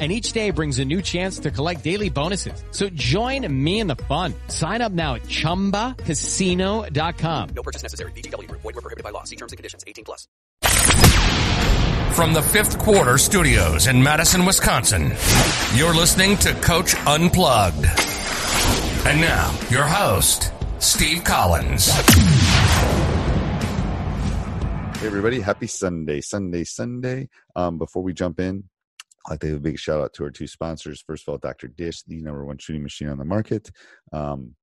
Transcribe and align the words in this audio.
and 0.00 0.10
each 0.10 0.32
day 0.32 0.50
brings 0.50 0.78
a 0.78 0.84
new 0.86 1.02
chance 1.02 1.38
to 1.40 1.50
collect 1.50 1.84
daily 1.84 2.08
bonuses. 2.08 2.64
So 2.70 2.88
join 2.88 3.46
me 3.52 3.80
in 3.80 3.86
the 3.86 3.96
fun. 3.96 4.32
Sign 4.48 4.80
up 4.80 4.92
now 4.92 5.16
at 5.16 5.24
ChumbaCasino.com. 5.24 7.48
No 7.54 7.62
purchase 7.62 7.82
necessary. 7.82 8.12
VGW. 8.12 8.50
Void 8.50 8.64
were 8.64 8.72
prohibited 8.72 9.04
by 9.04 9.10
law. 9.10 9.24
See 9.24 9.36
terms 9.36 9.52
and 9.52 9.58
conditions. 9.58 9.84
18 9.86 10.06
plus. 10.06 10.26
From 12.14 12.32
the 12.32 12.40
fifth 12.42 12.78
quarter 12.78 13.18
studios 13.18 13.86
in 13.86 14.02
Madison, 14.02 14.46
Wisconsin, 14.46 15.12
you're 15.74 15.94
listening 15.94 16.38
to 16.38 16.54
Coach 16.54 16.94
Unplugged. 17.06 17.84
And 19.06 19.20
now, 19.20 19.54
your 19.70 19.84
host, 19.84 20.52
Steve 20.80 21.24
Collins. 21.24 21.90
Hey 24.98 25.06
everybody, 25.06 25.40
happy 25.40 25.66
Sunday, 25.66 26.20
Sunday, 26.20 26.64
Sunday. 26.64 27.30
Um, 27.56 27.78
before 27.78 28.02
we 28.02 28.12
jump 28.12 28.38
in, 28.38 28.64
I'd 29.26 29.32
like 29.32 29.40
to 29.40 29.46
give 29.48 29.56
a 29.56 29.60
big 29.60 29.78
shout 29.78 30.00
out 30.00 30.14
to 30.14 30.24
our 30.24 30.30
two 30.30 30.46
sponsors. 30.46 31.02
First 31.06 31.24
of 31.24 31.32
all, 31.32 31.38
Dr. 31.38 31.68
Dish, 31.68 32.02
the 32.02 32.22
number 32.22 32.44
one 32.44 32.58
shooting 32.58 32.82
machine 32.82 33.08
on 33.08 33.18
the 33.18 33.24
market. 33.24 33.70
Um, 34.12 34.54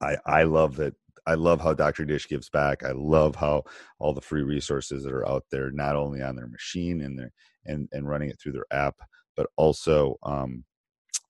I 0.00 0.16
I 0.24 0.42
love 0.44 0.76
that. 0.76 0.94
I 1.26 1.34
love 1.34 1.60
how 1.60 1.74
Dr. 1.74 2.04
Dish 2.04 2.28
gives 2.28 2.48
back. 2.48 2.84
I 2.84 2.92
love 2.92 3.36
how 3.36 3.64
all 3.98 4.14
the 4.14 4.20
free 4.20 4.42
resources 4.42 5.02
that 5.04 5.12
are 5.12 5.28
out 5.28 5.44
there, 5.50 5.70
not 5.70 5.96
only 5.96 6.22
on 6.22 6.36
their 6.36 6.46
machine 6.46 7.02
and 7.02 7.18
their 7.18 7.32
and 7.66 7.88
and 7.92 8.08
running 8.08 8.30
it 8.30 8.38
through 8.40 8.52
their 8.52 8.66
app, 8.70 8.96
but 9.36 9.48
also 9.56 10.16
um, 10.22 10.64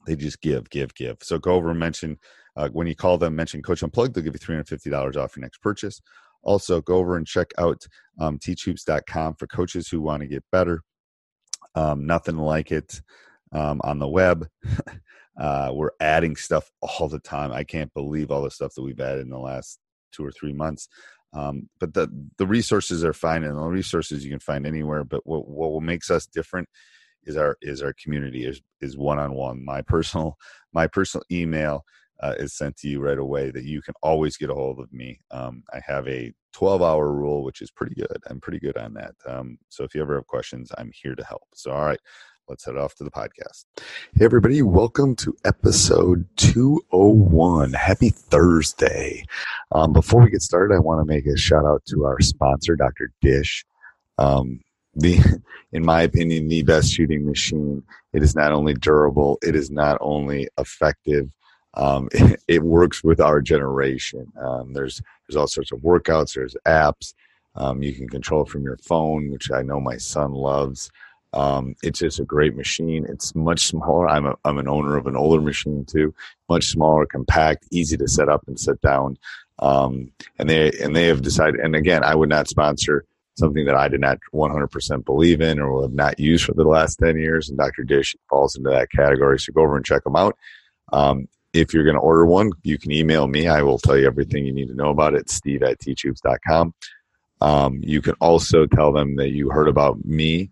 they 0.06 0.16
just 0.16 0.40
give, 0.40 0.68
give, 0.70 0.94
give. 0.94 1.18
So 1.22 1.38
go 1.38 1.52
over 1.52 1.70
and 1.70 1.78
mention 1.78 2.18
uh, 2.56 2.68
when 2.70 2.86
you 2.86 2.94
call 2.94 3.18
them, 3.18 3.36
mention 3.36 3.62
Coach 3.62 3.82
Unplugged. 3.82 4.14
They'll 4.14 4.24
give 4.24 4.34
you 4.34 4.38
three 4.38 4.54
hundred 4.54 4.68
fifty 4.68 4.90
dollars 4.90 5.16
off 5.16 5.36
your 5.36 5.42
next 5.42 5.58
purchase. 5.62 6.00
Also, 6.42 6.80
go 6.80 6.96
over 6.96 7.16
and 7.16 7.26
check 7.26 7.50
out 7.58 7.84
um, 8.20 8.38
teachhoops.com 8.38 9.34
for 9.34 9.46
coaches 9.46 9.88
who 9.88 10.00
want 10.00 10.22
to 10.22 10.28
get 10.28 10.44
better. 10.52 10.82
Um, 11.78 12.06
nothing 12.06 12.36
like 12.36 12.72
it 12.72 13.00
um, 13.52 13.80
on 13.84 14.00
the 14.00 14.08
web. 14.08 14.48
uh, 15.40 15.70
we're 15.72 15.92
adding 16.00 16.34
stuff 16.34 16.68
all 16.82 17.08
the 17.08 17.20
time. 17.20 17.52
I 17.52 17.62
can't 17.62 17.94
believe 17.94 18.32
all 18.32 18.42
the 18.42 18.50
stuff 18.50 18.74
that 18.74 18.82
we've 18.82 19.00
added 19.00 19.22
in 19.22 19.30
the 19.30 19.38
last 19.38 19.78
two 20.10 20.24
or 20.24 20.32
three 20.32 20.52
months. 20.52 20.88
Um, 21.32 21.68
but 21.78 21.94
the 21.94 22.08
the 22.38 22.46
resources 22.46 23.04
are 23.04 23.12
fine, 23.12 23.44
and 23.44 23.56
the 23.56 23.62
resources 23.62 24.24
you 24.24 24.30
can 24.30 24.40
find 24.40 24.66
anywhere. 24.66 25.04
But 25.04 25.24
what 25.24 25.46
what 25.46 25.82
makes 25.82 26.10
us 26.10 26.26
different 26.26 26.68
is 27.24 27.36
our 27.36 27.56
is 27.62 27.80
our 27.80 27.94
community 28.02 28.44
is 28.44 28.60
is 28.80 28.96
one 28.96 29.20
on 29.20 29.34
one. 29.34 29.64
My 29.64 29.82
personal 29.82 30.36
my 30.72 30.88
personal 30.88 31.22
email 31.30 31.84
uh, 32.20 32.34
is 32.38 32.54
sent 32.54 32.76
to 32.78 32.88
you 32.88 33.00
right 33.00 33.18
away 33.18 33.50
that 33.50 33.64
you 33.64 33.80
can 33.80 33.94
always 34.02 34.36
get 34.36 34.50
a 34.50 34.54
hold 34.54 34.80
of 34.80 34.92
me. 34.92 35.20
Um, 35.30 35.62
I 35.72 35.80
have 35.86 36.06
a 36.08 36.32
12 36.52 36.82
hour 36.82 37.12
rule, 37.12 37.44
which 37.44 37.60
is 37.60 37.70
pretty 37.70 37.94
good. 37.94 38.22
I'm 38.28 38.40
pretty 38.40 38.58
good 38.58 38.76
on 38.76 38.94
that. 38.94 39.14
Um, 39.26 39.58
so 39.68 39.84
if 39.84 39.94
you 39.94 40.02
ever 40.02 40.16
have 40.16 40.26
questions, 40.26 40.70
I'm 40.78 40.90
here 40.92 41.14
to 41.14 41.24
help. 41.24 41.44
So, 41.54 41.70
all 41.70 41.84
right, 41.84 42.00
let's 42.48 42.64
head 42.64 42.76
off 42.76 42.94
to 42.96 43.04
the 43.04 43.10
podcast. 43.10 43.64
Hey, 44.14 44.24
everybody, 44.24 44.62
welcome 44.62 45.14
to 45.16 45.36
episode 45.44 46.26
201. 46.36 47.74
Happy 47.74 48.10
Thursday. 48.10 49.24
Um, 49.72 49.92
before 49.92 50.22
we 50.22 50.30
get 50.30 50.42
started, 50.42 50.74
I 50.74 50.80
want 50.80 51.00
to 51.00 51.12
make 51.12 51.26
a 51.26 51.36
shout 51.36 51.64
out 51.64 51.82
to 51.88 52.04
our 52.04 52.20
sponsor, 52.20 52.74
Dr. 52.74 53.12
Dish. 53.20 53.64
Um, 54.16 54.60
the, 54.94 55.18
in 55.72 55.84
my 55.84 56.02
opinion, 56.02 56.48
the 56.48 56.62
best 56.62 56.92
shooting 56.92 57.26
machine. 57.26 57.82
It 58.12 58.22
is 58.22 58.34
not 58.34 58.52
only 58.52 58.74
durable, 58.74 59.38
it 59.42 59.54
is 59.54 59.70
not 59.70 59.98
only 60.00 60.48
effective, 60.58 61.30
um, 61.74 62.08
it, 62.12 62.40
it, 62.48 62.62
works 62.62 63.04
with 63.04 63.20
our 63.20 63.40
generation. 63.40 64.32
Um, 64.40 64.72
there's 64.72 65.00
there's 65.26 65.36
all 65.36 65.46
sorts 65.46 65.72
of 65.72 65.80
workouts. 65.80 66.34
There's 66.34 66.56
apps. 66.66 67.14
Um, 67.54 67.82
you 67.82 67.92
can 67.92 68.08
control 68.08 68.44
from 68.44 68.62
your 68.62 68.76
phone, 68.78 69.30
which 69.30 69.50
I 69.50 69.62
know 69.62 69.80
my 69.80 69.96
son 69.96 70.32
loves. 70.32 70.90
Um, 71.32 71.74
it's 71.82 71.98
just 71.98 72.20
a 72.20 72.24
great 72.24 72.56
machine. 72.56 73.04
It's 73.08 73.34
much 73.34 73.60
smaller. 73.60 74.08
I'm 74.08 74.26
a, 74.26 74.34
I'm 74.44 74.58
an 74.58 74.68
owner 74.68 74.96
of 74.96 75.06
an 75.06 75.16
older 75.16 75.42
machine 75.42 75.84
too. 75.84 76.14
Much 76.48 76.66
smaller, 76.66 77.04
compact, 77.04 77.66
easy 77.70 77.96
to 77.98 78.08
set 78.08 78.28
up 78.28 78.44
and 78.46 78.58
set 78.58 78.80
down. 78.80 79.18
Um, 79.58 80.12
and 80.38 80.48
they 80.48 80.70
and 80.80 80.94
they 80.94 81.06
have 81.06 81.22
decided. 81.22 81.60
And 81.60 81.74
again, 81.74 82.04
I 82.04 82.14
would 82.14 82.28
not 82.28 82.48
sponsor 82.48 83.04
something 83.38 83.66
that 83.66 83.76
I 83.76 83.88
did 83.88 84.00
not 84.00 84.18
100% 84.34 85.04
believe 85.04 85.40
in 85.40 85.60
or 85.60 85.82
have 85.82 85.92
not 85.92 86.18
used 86.18 86.44
for 86.44 86.54
the 86.54 86.64
last 86.64 86.98
10 86.98 87.16
years. 87.16 87.48
And 87.48 87.56
Dr. 87.56 87.84
Dish 87.84 88.16
falls 88.28 88.56
into 88.56 88.70
that 88.70 88.90
category. 88.90 89.38
So 89.38 89.52
go 89.52 89.62
over 89.62 89.76
and 89.76 89.86
check 89.86 90.02
them 90.02 90.16
out. 90.16 90.36
Um, 90.92 91.28
if 91.52 91.72
you're 91.72 91.84
going 91.84 91.96
to 91.96 92.00
order 92.00 92.26
one, 92.26 92.50
you 92.62 92.78
can 92.78 92.92
email 92.92 93.26
me. 93.26 93.48
I 93.48 93.62
will 93.62 93.78
tell 93.78 93.96
you 93.96 94.06
everything 94.06 94.44
you 94.44 94.52
need 94.52 94.68
to 94.68 94.74
know 94.74 94.90
about 94.90 95.14
it. 95.14 95.30
Steve 95.30 95.62
at 95.62 95.78
teachhoops.com. 95.80 96.74
Um, 97.40 97.80
you 97.82 98.02
can 98.02 98.14
also 98.20 98.66
tell 98.66 98.92
them 98.92 99.16
that 99.16 99.30
you 99.30 99.50
heard 99.50 99.68
about 99.68 100.04
me 100.04 100.50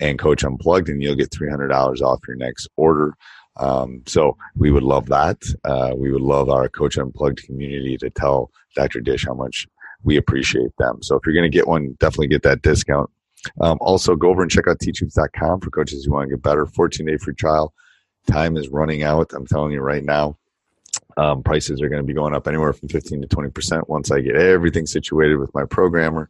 and 0.00 0.18
Coach 0.18 0.44
Unplugged, 0.44 0.88
and 0.88 1.02
you'll 1.02 1.14
get 1.14 1.30
$300 1.30 2.02
off 2.02 2.20
your 2.28 2.36
next 2.36 2.68
order. 2.76 3.14
Um, 3.56 4.02
so 4.06 4.36
we 4.54 4.70
would 4.70 4.82
love 4.82 5.06
that. 5.06 5.38
Uh, 5.64 5.92
we 5.96 6.12
would 6.12 6.20
love 6.20 6.50
our 6.50 6.68
Coach 6.68 6.98
Unplugged 6.98 7.42
community 7.44 7.96
to 7.98 8.10
tell 8.10 8.50
Dr. 8.74 9.00
Dish 9.00 9.24
how 9.24 9.34
much 9.34 9.66
we 10.02 10.16
appreciate 10.16 10.76
them. 10.78 11.02
So 11.02 11.16
if 11.16 11.22
you're 11.24 11.34
going 11.34 11.50
to 11.50 11.56
get 11.56 11.66
one, 11.66 11.96
definitely 11.98 12.28
get 12.28 12.42
that 12.42 12.62
discount. 12.62 13.10
Um, 13.60 13.78
also, 13.80 14.14
go 14.14 14.28
over 14.28 14.42
and 14.42 14.50
check 14.50 14.68
out 14.68 14.78
teachhoops.com 14.78 15.60
for 15.60 15.70
coaches 15.70 16.04
who 16.04 16.12
want 16.12 16.28
to 16.28 16.36
get 16.36 16.42
better. 16.42 16.66
14 16.66 17.06
day 17.06 17.16
free 17.16 17.34
trial 17.34 17.72
time 18.26 18.56
is 18.56 18.68
running 18.68 19.02
out. 19.02 19.32
I'm 19.34 19.46
telling 19.46 19.72
you 19.72 19.80
right 19.80 20.04
now. 20.04 20.36
Um, 21.16 21.42
prices 21.42 21.80
are 21.80 21.88
going 21.88 22.02
to 22.02 22.06
be 22.06 22.12
going 22.12 22.34
up 22.34 22.46
anywhere 22.46 22.72
from 22.74 22.88
15 22.88 23.22
to 23.22 23.28
20% 23.28 23.88
once 23.88 24.10
I 24.10 24.20
get 24.20 24.36
everything 24.36 24.84
situated 24.84 25.36
with 25.36 25.54
my 25.54 25.64
programmer. 25.64 26.28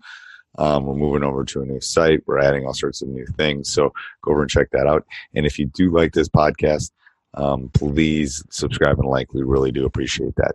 Um, 0.58 0.86
we're 0.86 0.94
moving 0.94 1.24
over 1.24 1.44
to 1.44 1.62
a 1.62 1.66
new 1.66 1.80
site. 1.80 2.22
We're 2.26 2.38
adding 2.38 2.66
all 2.66 2.74
sorts 2.74 3.02
of 3.02 3.08
new 3.08 3.26
things. 3.36 3.70
So 3.70 3.92
go 4.22 4.32
over 4.32 4.42
and 4.42 4.50
check 4.50 4.70
that 4.70 4.86
out. 4.86 5.04
And 5.34 5.44
if 5.44 5.58
you 5.58 5.66
do 5.66 5.90
like 5.90 6.12
this 6.12 6.28
podcast, 6.28 6.92
um, 7.34 7.70
please 7.74 8.42
subscribe 8.50 8.98
and 8.98 9.08
like. 9.08 9.34
We 9.34 9.42
really 9.42 9.72
do 9.72 9.84
appreciate 9.84 10.34
that. 10.36 10.54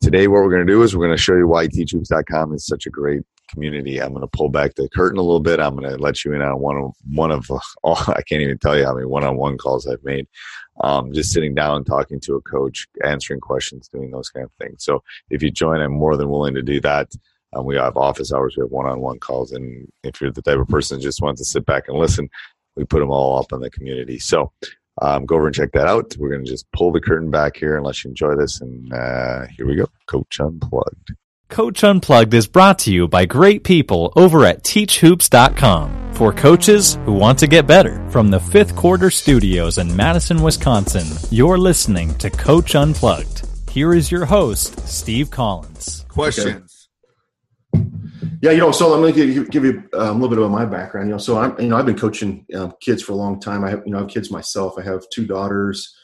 Today, 0.00 0.26
what 0.26 0.42
we're 0.42 0.50
going 0.50 0.66
to 0.66 0.72
do 0.72 0.82
is 0.82 0.96
we're 0.96 1.06
going 1.06 1.16
to 1.16 1.22
show 1.22 1.36
you 1.36 1.46
why 1.46 1.66
teachhoops.com 1.66 2.54
is 2.54 2.66
such 2.66 2.86
a 2.86 2.90
great 2.90 3.22
community. 3.52 4.00
I'm 4.00 4.10
going 4.10 4.22
to 4.22 4.36
pull 4.36 4.48
back 4.48 4.74
the 4.74 4.88
curtain 4.88 5.18
a 5.18 5.22
little 5.22 5.40
bit. 5.40 5.60
I'm 5.60 5.76
going 5.76 5.90
to 5.90 5.96
let 5.96 6.24
you 6.24 6.32
in 6.32 6.42
on 6.42 6.58
one 6.58 6.76
of 6.76 6.92
one 7.10 7.30
of 7.30 7.50
all, 7.82 7.98
I 8.08 8.22
can't 8.22 8.42
even 8.42 8.58
tell 8.58 8.76
you 8.76 8.84
how 8.84 8.94
many 8.94 9.06
one-on-one 9.06 9.58
calls 9.58 9.86
I've 9.86 10.04
made. 10.04 10.26
Um, 10.80 11.12
just 11.12 11.32
sitting 11.32 11.54
down, 11.54 11.84
talking 11.84 12.18
to 12.20 12.36
a 12.36 12.40
coach, 12.42 12.86
answering 13.04 13.40
questions, 13.40 13.88
doing 13.88 14.10
those 14.10 14.30
kind 14.30 14.44
of 14.44 14.52
things. 14.60 14.84
So 14.84 15.02
if 15.30 15.42
you 15.42 15.50
join, 15.50 15.80
I'm 15.80 15.92
more 15.92 16.16
than 16.16 16.30
willing 16.30 16.54
to 16.54 16.62
do 16.62 16.80
that. 16.80 17.12
Um, 17.54 17.66
we 17.66 17.76
have 17.76 17.98
office 17.98 18.32
hours, 18.32 18.56
we 18.56 18.62
have 18.62 18.70
one-on-one 18.70 19.18
calls, 19.18 19.52
and 19.52 19.86
if 20.02 20.20
you're 20.20 20.32
the 20.32 20.40
type 20.40 20.58
of 20.58 20.68
person 20.68 20.96
that 20.96 21.02
just 21.02 21.20
wants 21.20 21.38
to 21.40 21.44
sit 21.44 21.66
back 21.66 21.86
and 21.86 21.98
listen, 21.98 22.30
we 22.76 22.84
put 22.84 23.00
them 23.00 23.10
all 23.10 23.38
up 23.38 23.52
in 23.52 23.60
the 23.60 23.68
community. 23.68 24.18
So 24.18 24.50
um, 25.00 25.26
go 25.26 25.36
over 25.36 25.46
and 25.46 25.54
check 25.54 25.72
that 25.72 25.86
out. 25.86 26.16
We're 26.18 26.30
going 26.30 26.44
to 26.44 26.50
just 26.50 26.70
pull 26.72 26.92
the 26.92 27.00
curtain 27.00 27.30
back 27.30 27.56
here 27.56 27.76
and 27.76 27.84
let 27.84 28.02
you 28.02 28.08
enjoy 28.08 28.36
this. 28.36 28.60
And 28.60 28.92
uh, 28.92 29.46
here 29.56 29.66
we 29.66 29.76
go, 29.76 29.88
Coach 30.06 30.40
Unplugged. 30.40 31.14
Coach 31.52 31.84
Unplugged 31.84 32.32
is 32.32 32.46
brought 32.46 32.78
to 32.78 32.90
you 32.90 33.06
by 33.06 33.26
great 33.26 33.62
people 33.62 34.10
over 34.16 34.46
at 34.46 34.62
teachhoops.com 34.62 36.14
for 36.14 36.32
coaches 36.32 36.94
who 37.04 37.12
want 37.12 37.38
to 37.40 37.46
get 37.46 37.66
better. 37.66 38.08
From 38.08 38.30
the 38.30 38.40
fifth 38.40 38.74
quarter 38.74 39.10
studios 39.10 39.76
in 39.76 39.94
Madison, 39.94 40.40
Wisconsin, 40.40 41.06
you're 41.30 41.58
listening 41.58 42.14
to 42.14 42.30
Coach 42.30 42.74
Unplugged. 42.74 43.46
Here 43.70 43.92
is 43.92 44.10
your 44.10 44.24
host, 44.24 44.88
Steve 44.88 45.30
Collins. 45.30 46.06
Questions. 46.08 46.88
Yeah, 48.40 48.52
you 48.52 48.56
know, 48.60 48.72
so 48.72 48.94
I'm 48.94 49.02
going 49.02 49.12
to 49.12 49.34
give, 49.34 49.50
give 49.50 49.64
you 49.66 49.86
um, 49.92 50.08
a 50.08 50.12
little 50.12 50.30
bit 50.30 50.38
about 50.38 50.52
my 50.52 50.64
background. 50.64 51.08
You 51.08 51.16
know, 51.16 51.18
so 51.18 51.36
I'm, 51.36 51.60
you 51.60 51.68
know, 51.68 51.76
I've 51.76 51.84
been 51.84 51.98
coaching 51.98 52.46
um, 52.54 52.72
kids 52.80 53.02
for 53.02 53.12
a 53.12 53.16
long 53.16 53.38
time. 53.38 53.62
I 53.62 53.68
have, 53.68 53.82
you 53.84 53.92
know, 53.92 53.98
I 53.98 54.00
have 54.00 54.10
kids 54.10 54.30
myself. 54.30 54.78
I 54.78 54.82
have 54.84 55.04
two 55.12 55.26
daughters. 55.26 55.94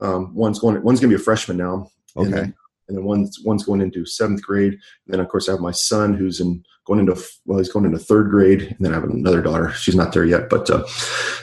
Um, 0.00 0.32
one's 0.32 0.60
going, 0.60 0.80
one's 0.84 1.00
going 1.00 1.10
to 1.10 1.16
be 1.16 1.20
a 1.20 1.24
freshman 1.24 1.56
now. 1.56 1.90
Okay. 2.16 2.52
And 2.88 2.96
then, 2.96 3.04
one's 3.04 3.38
one's 3.44 3.64
going 3.64 3.80
into 3.80 4.04
seventh 4.04 4.42
grade. 4.42 4.72
And 4.72 4.80
then 5.14 5.20
of 5.20 5.28
course 5.28 5.48
I 5.48 5.52
have 5.52 5.60
my 5.60 5.70
son 5.70 6.14
who's 6.14 6.40
in 6.40 6.62
going 6.86 6.98
into 7.00 7.16
well 7.46 7.58
he's 7.58 7.68
going 7.70 7.84
into 7.84 7.98
third 7.98 8.30
grade. 8.30 8.62
And 8.62 8.76
then 8.80 8.92
I 8.92 8.96
have 8.96 9.04
another 9.04 9.40
daughter. 9.40 9.70
She's 9.72 9.94
not 9.96 10.12
there 10.12 10.24
yet, 10.24 10.48
but 10.50 10.68
uh, 10.68 10.84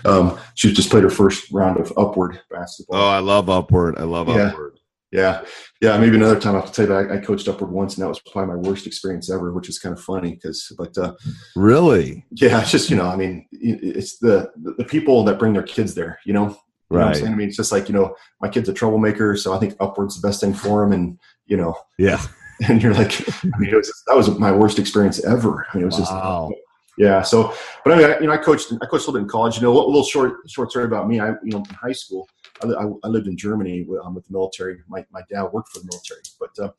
um, 0.05 0.37
she's 0.55 0.73
just 0.73 0.89
played 0.89 1.03
her 1.03 1.09
first 1.09 1.49
round 1.51 1.79
of 1.79 1.93
upward 1.97 2.39
basketball. 2.51 3.01
Oh, 3.01 3.07
I 3.07 3.19
love 3.19 3.49
upward. 3.49 3.97
I 3.97 4.03
love 4.03 4.27
Yeah. 4.27 4.47
upward. 4.49 4.75
Yeah, 5.11 5.43
yeah. 5.81 5.97
Maybe 5.97 6.17
another 6.17 6.39
time 6.39 6.55
I 6.55 6.59
have 6.59 6.67
to 6.67 6.71
tell 6.71 6.85
you 6.85 7.07
that 7.07 7.11
I, 7.11 7.17
I 7.17 7.19
coached 7.19 7.47
upward 7.47 7.71
once, 7.71 7.95
and 7.95 8.03
that 8.03 8.09
was 8.09 8.19
probably 8.31 8.53
my 8.55 8.69
worst 8.69 8.85
experience 8.85 9.31
ever, 9.31 9.51
which 9.51 9.67
is 9.67 9.79
kind 9.79 9.91
of 9.97 9.99
funny 10.03 10.33
because, 10.35 10.71
but 10.77 10.95
uh, 10.99 11.15
Really? 11.55 12.23
yeah, 12.29 12.61
it's 12.61 12.69
just 12.69 12.91
you 12.91 12.95
know, 12.95 13.07
I 13.07 13.15
mean, 13.15 13.47
it's 13.51 14.19
the 14.19 14.51
the 14.77 14.85
people 14.85 15.23
that 15.23 15.39
bring 15.39 15.53
their 15.53 15.63
kids 15.63 15.95
there. 15.95 16.19
You 16.25 16.33
know, 16.33 16.55
You 16.91 16.97
know 16.97 17.05
Right. 17.05 17.15
saying? 17.15 17.31
I 17.31 17.35
mean, 17.35 17.47
it's 17.47 17.57
just 17.57 17.71
like 17.71 17.87
you 17.89 17.93
know, 17.95 18.15
my 18.41 18.49
kid's 18.49 18.69
a 18.69 18.73
troublemaker, 18.73 19.35
so 19.37 19.53
I 19.53 19.59
think 19.59 19.75
upward's 19.79 20.19
the 20.19 20.27
best 20.27 20.41
thing 20.41 20.53
for 20.53 20.83
him, 20.83 20.91
and 20.91 21.19
you 21.45 21.57
know, 21.57 21.75
Yeah. 21.97 22.21
and 22.67 22.81
you're 22.83 22.93
like, 22.93 23.13
I 23.45 23.57
mean, 23.57 23.69
it 23.69 23.75
was 23.75 24.03
that 24.07 24.15
was 24.17 24.29
my 24.39 24.51
worst 24.51 24.79
experience 24.79 25.23
ever. 25.23 25.65
I 25.71 25.77
mean, 25.77 25.83
it 25.83 25.85
was 25.85 25.99
Wow. 25.99 26.49
just 26.51 26.61
yeah. 26.97 27.21
So, 27.21 27.53
but 27.85 27.93
I 27.93 27.97
mean, 27.97 28.09
I, 28.09 28.19
you 28.19 28.27
know, 28.27 28.33
I 28.33 28.37
coached 28.37 28.73
I 28.81 28.85
coached 28.85 29.07
a 29.07 29.11
little 29.11 29.13
bit 29.13 29.21
in 29.21 29.27
college. 29.29 29.55
You 29.55 29.61
know, 29.63 29.71
a 29.71 29.77
little 29.77 30.03
short 30.03 30.33
short 30.49 30.69
story 30.71 30.85
about 30.85 31.07
me. 31.07 31.19
I 31.19 31.29
you 31.43 31.51
know, 31.51 31.59
in 31.59 31.65
high 31.75 31.93
school, 31.93 32.27
I, 32.63 32.67
I, 32.67 32.85
I 33.03 33.07
lived 33.07 33.27
in 33.27 33.37
Germany 33.37 33.83
with, 33.87 34.01
um, 34.03 34.15
with 34.15 34.25
the 34.25 34.33
military. 34.33 34.79
My 34.89 35.05
my 35.11 35.21
dad 35.29 35.43
worked 35.53 35.69
for 35.71 35.79
the 35.79 35.85
military, 35.91 36.21
but 36.39 36.49
uh, 36.59 36.71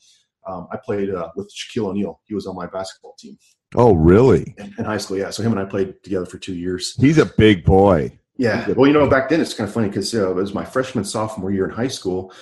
um, 0.52 0.66
I 0.72 0.76
played 0.76 1.10
uh, 1.14 1.30
with 1.36 1.50
Shaquille 1.54 1.86
O'Neal. 1.86 2.20
He 2.24 2.34
was 2.34 2.46
on 2.46 2.54
my 2.56 2.66
basketball 2.66 3.14
team 3.18 3.38
Oh, 3.76 3.92
really? 3.94 4.54
in, 4.58 4.74
in 4.78 4.84
high 4.84 4.98
school. 4.98 5.16
Yeah, 5.16 5.30
so 5.30 5.42
him 5.42 5.52
and 5.52 5.60
I 5.60 5.64
played 5.64 6.02
together 6.02 6.26
for 6.26 6.36
two 6.38 6.54
years. 6.54 6.94
He's 7.00 7.18
a 7.18 7.24
big 7.26 7.64
boy. 7.64 8.18
Yeah. 8.40 8.70
Well, 8.76 8.86
you 8.86 8.94
know, 8.94 9.06
back 9.06 9.28
then 9.28 9.40
it's 9.40 9.52
kind 9.54 9.68
of 9.68 9.74
funny 9.74 9.88
because 9.88 10.14
uh, 10.14 10.30
it 10.30 10.34
was 10.34 10.54
my 10.54 10.64
freshman 10.64 11.04
sophomore 11.04 11.50
year 11.52 11.66
in 11.66 11.70
high 11.70 11.88
school. 11.88 12.32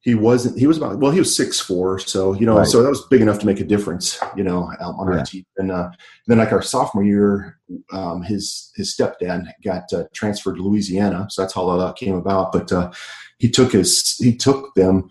He 0.00 0.14
wasn't. 0.14 0.58
He 0.58 0.66
was 0.66 0.76
about. 0.76 0.98
Well, 0.98 1.12
he 1.12 1.18
was 1.20 1.34
six 1.34 1.60
four. 1.60 1.98
So 2.00 2.32
you 2.34 2.46
know, 2.46 2.58
Right. 2.58 2.66
so 2.66 2.82
that 2.82 2.88
was 2.88 3.02
big 3.06 3.20
enough 3.22 3.38
to 3.40 3.46
make 3.46 3.60
a 3.60 3.64
difference. 3.64 4.18
You 4.36 4.44
know, 4.44 4.60
on 4.80 5.08
our 5.08 5.16
Yeah. 5.18 5.22
team. 5.24 5.44
And 5.56 5.70
uh, 5.70 5.90
then 6.26 6.38
like 6.38 6.52
our 6.52 6.62
sophomore 6.62 7.04
year, 7.04 7.58
um, 7.92 8.22
his 8.22 8.72
his 8.76 8.94
stepdad 8.94 9.46
got 9.64 9.84
uh, 9.92 10.04
transferred 10.12 10.56
to 10.56 10.62
Louisiana. 10.62 11.26
So 11.30 11.42
that's 11.42 11.54
how 11.54 11.62
all 11.62 11.78
that 11.78 11.96
came 11.96 12.14
about. 12.16 12.52
But 12.52 12.70
uh, 12.72 12.90
he 13.38 13.48
took 13.48 13.72
his 13.72 14.16
he 14.18 14.36
took 14.36 14.74
them 14.74 15.08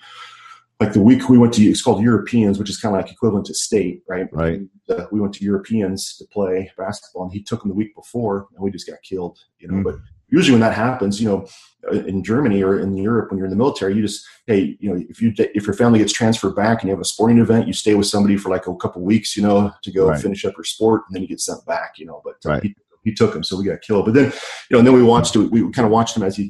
like 0.82 0.92
the 0.94 1.02
week 1.02 1.30
we 1.30 1.38
went 1.38 1.54
to 1.54 1.64
it's 1.64 1.82
called 1.82 2.02
Europeans, 2.04 2.60
which 2.60 2.70
is 2.70 2.78
kind 2.78 2.94
of 2.96 3.02
like 3.02 3.12
equivalent 3.12 3.46
to 3.48 3.54
state, 3.54 4.02
right? 4.10 4.28
Right. 4.34 4.60
Uh, 4.90 5.06
we 5.12 5.20
went 5.22 5.34
to 5.36 5.44
Europeans 5.46 6.16
to 6.18 6.26
play 6.26 6.70
basketball, 6.78 7.24
and 7.24 7.34
he 7.34 7.42
took 7.42 7.62
them 7.62 7.70
the 7.70 7.76
week 7.76 7.94
before, 7.96 8.48
and 8.54 8.62
we 8.64 8.72
just 8.72 8.88
got 8.88 9.00
killed. 9.10 9.38
You 9.60 9.68
know, 9.70 9.76
Mm. 9.76 9.84
but 9.84 9.96
usually 10.38 10.54
when 10.58 10.62
that 10.68 10.74
happens, 10.86 11.22
you 11.22 11.28
know, 11.30 11.40
uh, 11.92 12.04
in 12.12 12.24
Germany 12.24 12.64
or 12.64 12.80
in 12.80 12.96
Europe, 12.98 13.30
when 13.30 13.38
you're 13.38 13.46
in 13.50 13.52
the 13.56 13.62
military, 13.64 13.96
you 13.96 14.02
just 14.02 14.26
hey, 14.48 14.62
you 14.80 14.88
know, 14.90 14.98
if 15.10 15.22
you 15.22 15.34
if 15.38 15.64
your 15.68 15.76
family 15.82 16.00
gets 16.00 16.14
transferred 16.20 16.56
back 16.56 16.82
and 16.82 16.90
you 16.90 16.94
have 16.96 17.02
a 17.02 17.12
sporting 17.14 17.40
event, 17.40 17.68
you 17.68 17.74
stay 17.74 17.94
with 18.00 18.08
somebody 18.08 18.38
for 18.38 18.50
like 18.50 18.66
a 18.68 18.76
couple 18.84 19.02
weeks, 19.14 19.36
you 19.38 19.44
know, 19.48 19.72
to 19.84 19.92
go 19.92 20.08
Right. 20.10 20.22
finish 20.22 20.44
up 20.46 20.54
your 20.58 20.64
sport, 20.64 21.02
and 21.08 21.16
then 21.16 21.22
you 21.24 21.28
get 21.28 21.42
sent 21.42 21.62
back, 21.66 21.92
you 22.00 22.06
know. 22.08 22.22
But 22.24 22.38
uh, 22.46 22.50
Right. 22.54 22.64
he, 22.64 22.76
he 23.04 23.14
took 23.14 23.36
him, 23.36 23.44
so 23.44 23.58
we 23.58 23.66
got 23.66 23.82
killed. 23.82 24.06
But 24.06 24.14
then, 24.16 24.26
you 24.26 24.72
know, 24.72 24.80
and 24.80 24.88
then 24.88 24.94
we 24.96 25.04
watched. 25.04 25.36
We 25.36 25.62
kind 25.72 25.86
of 25.86 25.92
watched 25.92 26.18
him 26.18 26.24
as 26.24 26.36
he 26.36 26.46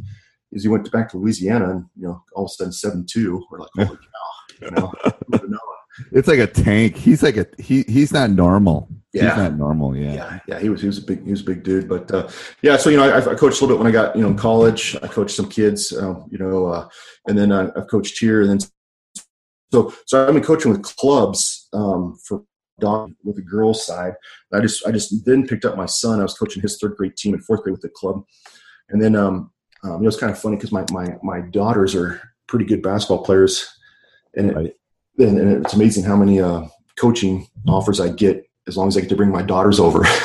as 0.56 0.64
he 0.64 0.70
went 0.70 0.90
back 0.92 1.10
to 1.10 1.18
Louisiana, 1.18 1.70
and 1.72 1.86
you 2.00 2.08
know, 2.08 2.24
all 2.36 2.46
of 2.46 2.50
a 2.52 2.54
sudden 2.54 2.72
seven 2.74 3.06
two, 3.14 3.44
we're 3.52 3.60
like, 3.60 3.70
holy 3.76 3.88
cow, 4.08 4.66
you 4.66 4.72
know. 4.72 4.88
who 5.04 5.12
would've 5.30 5.50
known? 5.50 5.60
It's 6.12 6.28
like 6.28 6.40
a 6.40 6.48
tank. 6.48 6.96
He's 6.96 7.22
like 7.24 7.38
a 7.38 7.46
he. 7.58 7.84
He's 7.84 8.12
not 8.14 8.30
normal. 8.30 8.90
Yeah. 9.16 9.30
He's 9.30 9.44
not 9.44 9.56
normal. 9.58 9.96
Yeah. 9.96 10.14
yeah, 10.14 10.40
yeah, 10.48 10.60
he 10.60 10.68
was 10.70 10.82
he 10.82 10.88
was 10.88 10.98
a 10.98 11.02
big 11.02 11.24
he 11.24 11.32
was 11.32 11.42
a 11.42 11.46
big 11.46 11.64
dude. 11.64 11.88
But 11.88 12.12
uh, 12.12 12.30
yeah, 12.62 12.76
so 12.76 12.90
you 12.90 12.98
know, 12.98 13.10
I, 13.10 13.18
I 13.20 13.36
coached 13.36 13.62
a 13.62 13.66
little 13.66 13.70
bit 13.70 13.78
when 13.78 13.88
I 13.88 13.92
got 13.92 14.16
you 14.16 14.22
know 14.24 14.28
in 14.30 14.38
college. 14.38 14.96
I 15.02 15.08
coached 15.08 15.36
some 15.36 15.50
kids, 15.50 15.96
um, 15.98 16.28
you 16.30 16.38
know, 16.38 16.68
uh, 16.68 16.90
and 17.28 17.38
then 17.38 17.52
I, 17.52 17.70
I've 17.76 17.88
coached 17.88 18.20
here, 18.20 18.42
and 18.42 18.50
then 18.50 18.60
so 19.72 19.94
so 20.06 20.28
I've 20.28 20.34
been 20.34 20.44
coaching 20.44 20.72
with 20.72 20.84
clubs 20.84 21.68
um, 21.74 22.18
for 22.28 22.44
dog 22.82 23.14
with 23.24 23.38
the 23.38 23.42
girls 23.42 23.86
side. 23.86 24.14
I 24.54 24.60
just 24.60 24.86
I 24.86 24.92
just 24.92 25.26
then 25.26 25.48
picked 25.48 25.64
up 25.66 25.78
my 25.78 25.86
son. 25.86 26.20
I 26.20 26.24
was 26.24 26.38
coaching 26.38 26.62
his 26.62 26.78
third 26.78 26.98
grade 26.98 27.16
team 27.16 27.34
and 27.34 27.44
fourth 27.46 27.64
grade 27.64 27.72
with 27.72 27.82
the 27.82 27.90
club, 27.90 28.24
and 28.90 29.02
then 29.02 29.16
um, 29.16 29.52
um, 29.84 30.02
it 30.04 30.06
was 30.06 30.18
kind 30.18 30.32
of 30.32 30.38
funny 30.40 30.58
because 30.58 30.72
my 30.74 30.86
my 30.92 31.16
my 31.24 31.40
daughters 31.40 31.96
are 31.96 32.22
pretty 32.48 32.66
good 32.66 32.82
basketball 32.82 33.24
players, 33.24 33.66
and 34.36 34.52
it, 34.52 34.56
Right. 34.56 34.74
and, 35.20 35.38
and 35.40 35.66
it's 35.66 35.74
amazing 35.74 36.04
how 36.04 36.18
many 36.18 36.42
uh, 36.42 36.64
coaching 36.98 37.48
offers 37.68 38.00
I 38.02 38.10
get 38.10 38.45
as 38.68 38.78
long 38.78 38.88
as 38.88 38.98
I 38.98 39.02
get 39.02 39.10
to 39.10 39.16
bring 39.16 39.32
my 39.32 39.42
daughters 39.42 39.80
over. 39.80 40.06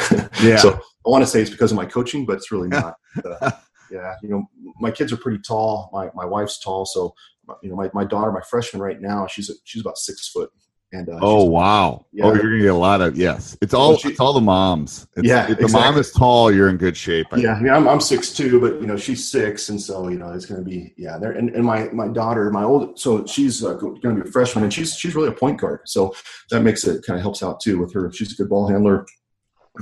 Yeah. 0.42 0.56
so 0.56 0.70
I 0.72 1.10
want 1.10 1.22
to 1.22 1.26
say 1.26 1.42
it's 1.42 1.50
because 1.50 1.70
of 1.70 1.76
my 1.76 1.84
coaching, 1.84 2.25
but 2.25 2.38
it's 2.38 2.50
really 2.50 2.69
not. 2.78 2.94
Uh, 3.22 3.50
yeah, 3.90 4.14
you 4.22 4.31
know, 4.31 4.46
my 4.81 4.90
kids 4.90 5.12
are 5.12 5.19
pretty 5.19 5.38
tall. 5.46 5.90
My 5.92 6.08
my 6.14 6.25
wife's 6.25 6.58
tall, 6.58 6.87
so 6.87 7.14
you 7.62 7.69
know, 7.69 7.76
my, 7.76 7.90
my 7.92 8.04
daughter, 8.04 8.32
my 8.32 8.40
freshman 8.40 8.81
right 8.81 9.00
now, 9.00 9.26
she's 9.26 9.50
a, 9.50 9.54
she's 9.64 9.82
about 9.82 9.98
six 9.98 10.28
foot, 10.28 10.50
and 10.92 11.08
uh, 11.08 11.19
Oh 11.22 11.44
wow! 11.44 12.04
Yeah. 12.12 12.25
Oh, 12.26 12.34
you're 12.34 12.42
gonna 12.42 12.58
get 12.58 12.66
a 12.66 12.75
lot 12.75 13.00
of 13.00 13.16
yes. 13.16 13.56
It's 13.60 13.75
all 13.75 13.90
Well, 13.90 13.98
she- 13.98 14.08
it's 14.10 14.20
all 14.20 14.32
the 14.32 14.40
moms. 14.40 15.06
It's, 15.16 15.26
Yeah, 15.26 15.50
if 15.50 15.58
the 15.58 15.69
mom 15.69 15.96
is 15.98 16.10
tall, 16.12 16.52
you're 16.52 16.69
in 16.69 16.76
good 16.76 16.96
shape. 16.96 17.26
I 17.32 17.37
yeah, 17.37 17.54
I 17.54 17.60
mean, 17.60 17.72
I'm 17.72 17.88
I'm 17.88 18.00
six 18.00 18.32
two, 18.32 18.60
but 18.60 18.81
you 18.81 18.87
know 18.87 18.96
she's 18.96 19.31
six, 19.31 19.69
and 19.69 19.81
so 19.81 20.08
you 20.08 20.19
know 20.19 20.32
it's 20.32 20.46
going 20.46 20.62
to 20.62 20.69
be 20.69 20.92
yeah. 20.96 21.19
There 21.19 21.32
and, 21.32 21.50
and 21.50 21.64
my 21.64 21.88
my 21.90 22.08
daughter, 22.08 22.50
my 22.50 22.64
old, 22.64 22.98
so 22.98 23.25
she's 23.26 23.64
uh, 23.64 23.75
going 23.75 24.00
to 24.00 24.14
be 24.14 24.28
a 24.28 24.32
freshman, 24.32 24.64
and 24.64 24.72
she's 24.72 24.94
she's 24.96 25.14
really 25.14 25.28
a 25.28 25.32
point 25.32 25.60
guard, 25.60 25.81
so 25.87 26.14
that 26.50 26.62
makes 26.62 26.84
it 26.84 27.04
kind 27.04 27.16
of 27.19 27.22
helps 27.22 27.43
out 27.43 27.60
too 27.60 27.78
with 27.78 27.93
her. 27.94 28.10
She's 28.12 28.32
a 28.32 28.36
good 28.36 28.48
ball 28.48 28.69
handler. 28.69 29.06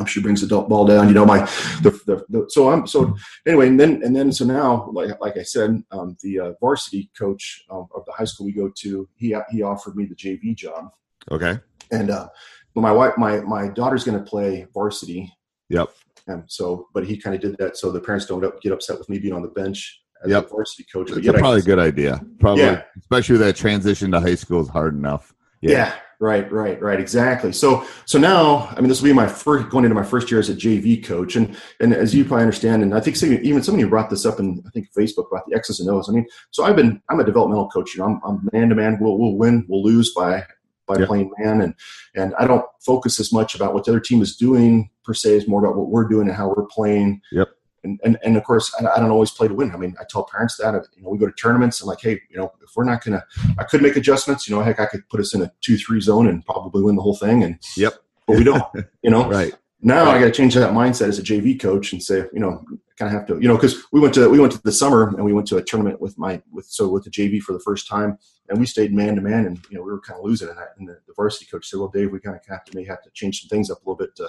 She 0.06 0.20
brings 0.20 0.46
the 0.46 0.60
ball 0.62 0.86
down. 0.86 1.08
You 1.08 1.14
know 1.14 1.24
my 1.24 1.40
the, 1.82 1.90
the, 2.06 2.24
the 2.28 2.44
so 2.48 2.70
I'm 2.70 2.86
so 2.86 3.16
anyway, 3.46 3.68
and 3.68 3.80
then 3.80 4.02
and 4.04 4.14
then 4.14 4.30
so 4.32 4.44
now 4.44 4.90
like 4.92 5.18
like 5.20 5.36
I 5.36 5.42
said, 5.42 5.82
um, 5.90 6.16
the 6.22 6.40
uh, 6.40 6.52
varsity 6.60 7.10
coach 7.18 7.64
um, 7.70 7.88
of 7.94 8.04
the 8.04 8.12
high 8.12 8.24
school 8.24 8.46
we 8.46 8.52
go 8.52 8.70
to, 8.82 9.08
he 9.16 9.34
he 9.50 9.62
offered 9.62 9.96
me 9.96 10.04
the 10.04 10.14
JV 10.14 10.54
job, 10.54 10.90
Okay. 11.30 11.58
and 11.90 12.10
uh, 12.10 12.28
but 12.74 12.82
my 12.82 12.92
wife 12.92 13.14
my 13.16 13.40
my 13.40 13.68
daughter's 13.68 14.04
going 14.04 14.18
to 14.18 14.24
play 14.24 14.66
varsity 14.74 15.32
Yep. 15.70 15.88
and 16.28 16.44
so, 16.46 16.88
but 16.94 17.04
he 17.06 17.16
kind 17.16 17.34
of 17.34 17.40
did 17.42 17.56
that 17.58 17.76
so 17.76 17.90
the 17.90 18.00
parents 18.00 18.26
don't 18.26 18.44
up- 18.44 18.60
get 18.62 18.72
upset 18.72 18.98
with 18.98 19.08
me 19.08 19.18
being 19.18 19.34
on 19.34 19.42
the 19.42 19.48
bench 19.48 20.02
as 20.24 20.30
Yep. 20.30 20.46
a 20.46 20.48
varsity 20.48 20.86
coach. 20.92 21.08
But 21.08 21.18
It's 21.18 21.28
probably 21.38 21.60
a 21.60 21.62
good 21.62 21.78
idea. 21.78 22.20
Probably, 22.40 22.64
Yeah. 22.64 22.82
especially 23.00 23.38
that 23.38 23.56
transition 23.56 24.10
to 24.12 24.20
high 24.20 24.34
school 24.34 24.60
is 24.60 24.68
hard 24.68 24.94
enough. 24.94 25.34
Yeah. 25.60 25.94
Right, 26.20 26.50
right, 26.50 26.80
right, 26.80 27.00
exactly. 27.00 27.52
So, 27.52 27.84
so 28.04 28.18
now, 28.18 28.68
I 28.76 28.80
mean, 28.80 28.88
this 28.88 29.00
will 29.00 29.08
be 29.08 29.12
my 29.12 29.26
first 29.28 29.68
going 29.70 29.84
into 29.84 29.94
my 29.94 30.04
first 30.04 30.30
year 30.30 30.40
as 30.40 30.48
a 30.48 30.54
JV 30.54 31.04
coach, 31.04 31.36
and 31.36 31.56
and 31.80 31.94
as 31.94 32.14
you 32.14 32.24
probably 32.24 32.42
understand, 32.42 32.82
and 32.82 32.94
I 32.94 33.00
think 33.00 33.22
even 33.22 33.62
somebody 33.62 33.88
brought 33.88 34.10
this 34.10 34.26
up 34.26 34.38
in 34.40 34.62
I 34.66 34.70
think 34.70 34.88
Facebook 34.96 35.26
about 35.30 35.44
the 35.48 35.56
X's 35.56 35.80
and 35.80 35.88
O's. 35.90 36.08
I 36.08 36.12
mean, 36.12 36.26
so 36.50 36.64
I've 36.64 36.76
been 36.76 37.00
I'm 37.08 37.20
a 37.20 37.24
developmental 37.24 37.68
coach. 37.68 37.94
You 37.94 38.00
know, 38.00 38.06
I'm, 38.06 38.20
I'm 38.24 38.48
man 38.52 38.68
to 38.70 38.74
man. 38.74 38.98
We'll 39.00 39.18
we'll 39.18 39.36
win, 39.36 39.64
we'll 39.68 39.82
lose 39.82 40.12
by 40.14 40.44
by 40.86 40.98
Yeah. 40.98 41.06
playing 41.06 41.30
man, 41.38 41.60
and 41.60 41.74
and 42.14 42.34
I 42.38 42.46
don't 42.46 42.64
focus 42.84 43.20
as 43.20 43.32
much 43.32 43.54
about 43.54 43.74
what 43.74 43.84
the 43.84 43.92
other 43.92 44.00
team 44.00 44.22
is 44.22 44.36
doing 44.36 44.90
per 45.04 45.14
se. 45.14 45.36
It's 45.36 45.48
more 45.48 45.62
about 45.64 45.76
what 45.76 45.88
we're 45.90 46.08
doing 46.08 46.28
and 46.28 46.36
how 46.36 46.48
we're 46.48 46.66
playing. 46.66 47.20
Yep. 47.32 47.48
And, 47.84 48.00
and, 48.04 48.18
and 48.24 48.36
of 48.36 48.44
course, 48.44 48.74
I, 48.80 48.86
I 48.86 48.98
don't 48.98 49.10
always 49.10 49.30
play 49.30 49.48
to 49.48 49.54
win. 49.54 49.72
I 49.72 49.76
mean, 49.76 49.94
I 50.00 50.04
tell 50.08 50.24
parents 50.24 50.56
that 50.56 50.74
you 50.96 51.02
know 51.02 51.10
we 51.10 51.18
go 51.18 51.26
to 51.26 51.32
tournaments 51.32 51.80
and 51.80 51.88
like, 51.88 52.00
hey, 52.00 52.20
you 52.30 52.36
know, 52.36 52.52
if 52.62 52.70
we're 52.76 52.84
not 52.84 53.04
gonna, 53.04 53.24
I 53.58 53.64
could 53.64 53.82
make 53.82 53.96
adjustments. 53.96 54.48
You 54.48 54.56
know, 54.56 54.62
heck, 54.62 54.80
I 54.80 54.86
could 54.86 55.08
put 55.08 55.20
us 55.20 55.34
in 55.34 55.42
a 55.42 55.52
two-three 55.60 56.00
zone 56.00 56.26
and 56.28 56.44
probably 56.44 56.82
win 56.82 56.96
the 56.96 57.02
whole 57.02 57.16
thing. 57.16 57.42
And 57.44 57.58
Yep. 57.76 57.94
but 58.26 58.36
we 58.36 58.44
don't. 58.44 58.62
You 59.02 59.10
know, 59.10 59.28
Right. 59.30 59.54
now 59.80 60.10
I 60.10 60.18
got 60.18 60.24
to 60.26 60.32
change 60.32 60.54
that 60.54 60.72
mindset 60.72 61.08
as 61.08 61.18
a 61.18 61.22
JV 61.22 61.58
coach 61.58 61.92
and 61.92 62.02
say, 62.02 62.24
you 62.32 62.40
know, 62.40 62.64
kind 62.98 63.08
of 63.08 63.12
have 63.12 63.26
to, 63.28 63.40
you 63.40 63.46
know, 63.46 63.54
because 63.54 63.84
we 63.92 64.00
went 64.00 64.12
to 64.14 64.28
we 64.28 64.40
went 64.40 64.52
to 64.52 64.62
the 64.62 64.72
summer 64.72 65.08
and 65.08 65.24
we 65.24 65.32
went 65.32 65.46
to 65.48 65.56
a 65.56 65.62
tournament 65.62 66.00
with 66.00 66.18
my 66.18 66.42
with 66.52 66.66
so 66.66 66.88
with 66.88 67.04
the 67.04 67.10
JV 67.10 67.40
for 67.40 67.52
the 67.52 67.60
first 67.60 67.86
time, 67.86 68.18
and 68.48 68.58
we 68.58 68.66
stayed 68.66 68.92
man 68.92 69.14
to 69.14 69.20
man, 69.20 69.46
and 69.46 69.60
you 69.70 69.76
know 69.78 69.84
we 69.84 69.92
were 69.92 70.00
kind 70.00 70.18
of 70.18 70.24
losing 70.24 70.48
in 70.48 70.56
that. 70.56 70.70
And 70.78 70.88
the, 70.88 70.98
the 71.06 71.12
varsity 71.14 71.46
coach 71.46 71.68
said, 71.68 71.78
"Well, 71.78 71.88
Dave, 71.94 72.10
we 72.10 72.18
kind 72.18 72.34
of 72.36 72.44
have 72.48 72.64
to 72.64 72.76
may 72.76 72.84
have 72.84 73.02
to 73.04 73.10
change 73.14 73.40
some 73.40 73.48
things 73.48 73.70
up 73.70 73.78
a 73.78 73.80
little 73.88 73.94
bit 73.96 74.16
to 74.16 74.28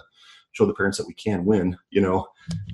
show 0.51 0.65
the 0.68 0.74
parents 0.75 0.98
that 1.00 1.08
we 1.08 1.13
can 1.15 1.46
win." 1.46 1.77
You 1.89 2.01
know, 2.01 2.27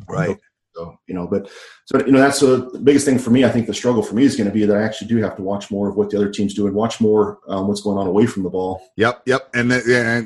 Right. 0.07 0.37
So 0.75 0.99
you 1.07 1.15
know, 1.15 1.25
but 1.25 1.49
so 1.85 1.97
you 2.05 2.11
know 2.11 2.19
that's 2.19 2.41
the 2.41 2.79
biggest 2.83 3.05
thing 3.05 3.17
for 3.17 3.29
me. 3.29 3.45
I 3.45 3.49
think 3.49 3.65
the 3.65 3.73
struggle 3.73 4.03
for 4.03 4.13
me 4.13 4.23
is 4.23 4.35
going 4.35 4.47
to 4.47 4.53
be 4.53 4.65
that 4.65 4.75
I 4.75 4.83
actually 4.83 5.07
do 5.07 5.17
have 5.17 5.35
to 5.37 5.41
watch 5.41 5.71
more 5.71 5.87
of 5.87 5.95
what 5.95 6.09
the 6.09 6.17
other 6.17 6.29
teams 6.29 6.53
do 6.53 6.67
and 6.67 6.75
watch 6.75 6.99
more 6.99 7.39
um, 7.47 7.67
what's 7.69 7.79
going 7.81 7.97
on 7.97 8.07
away 8.07 8.25
from 8.25 8.43
the 8.43 8.49
ball. 8.49 8.81
Yep, 8.97 9.21
yep. 9.25 9.49
And, 9.53 9.71
then, 9.71 9.83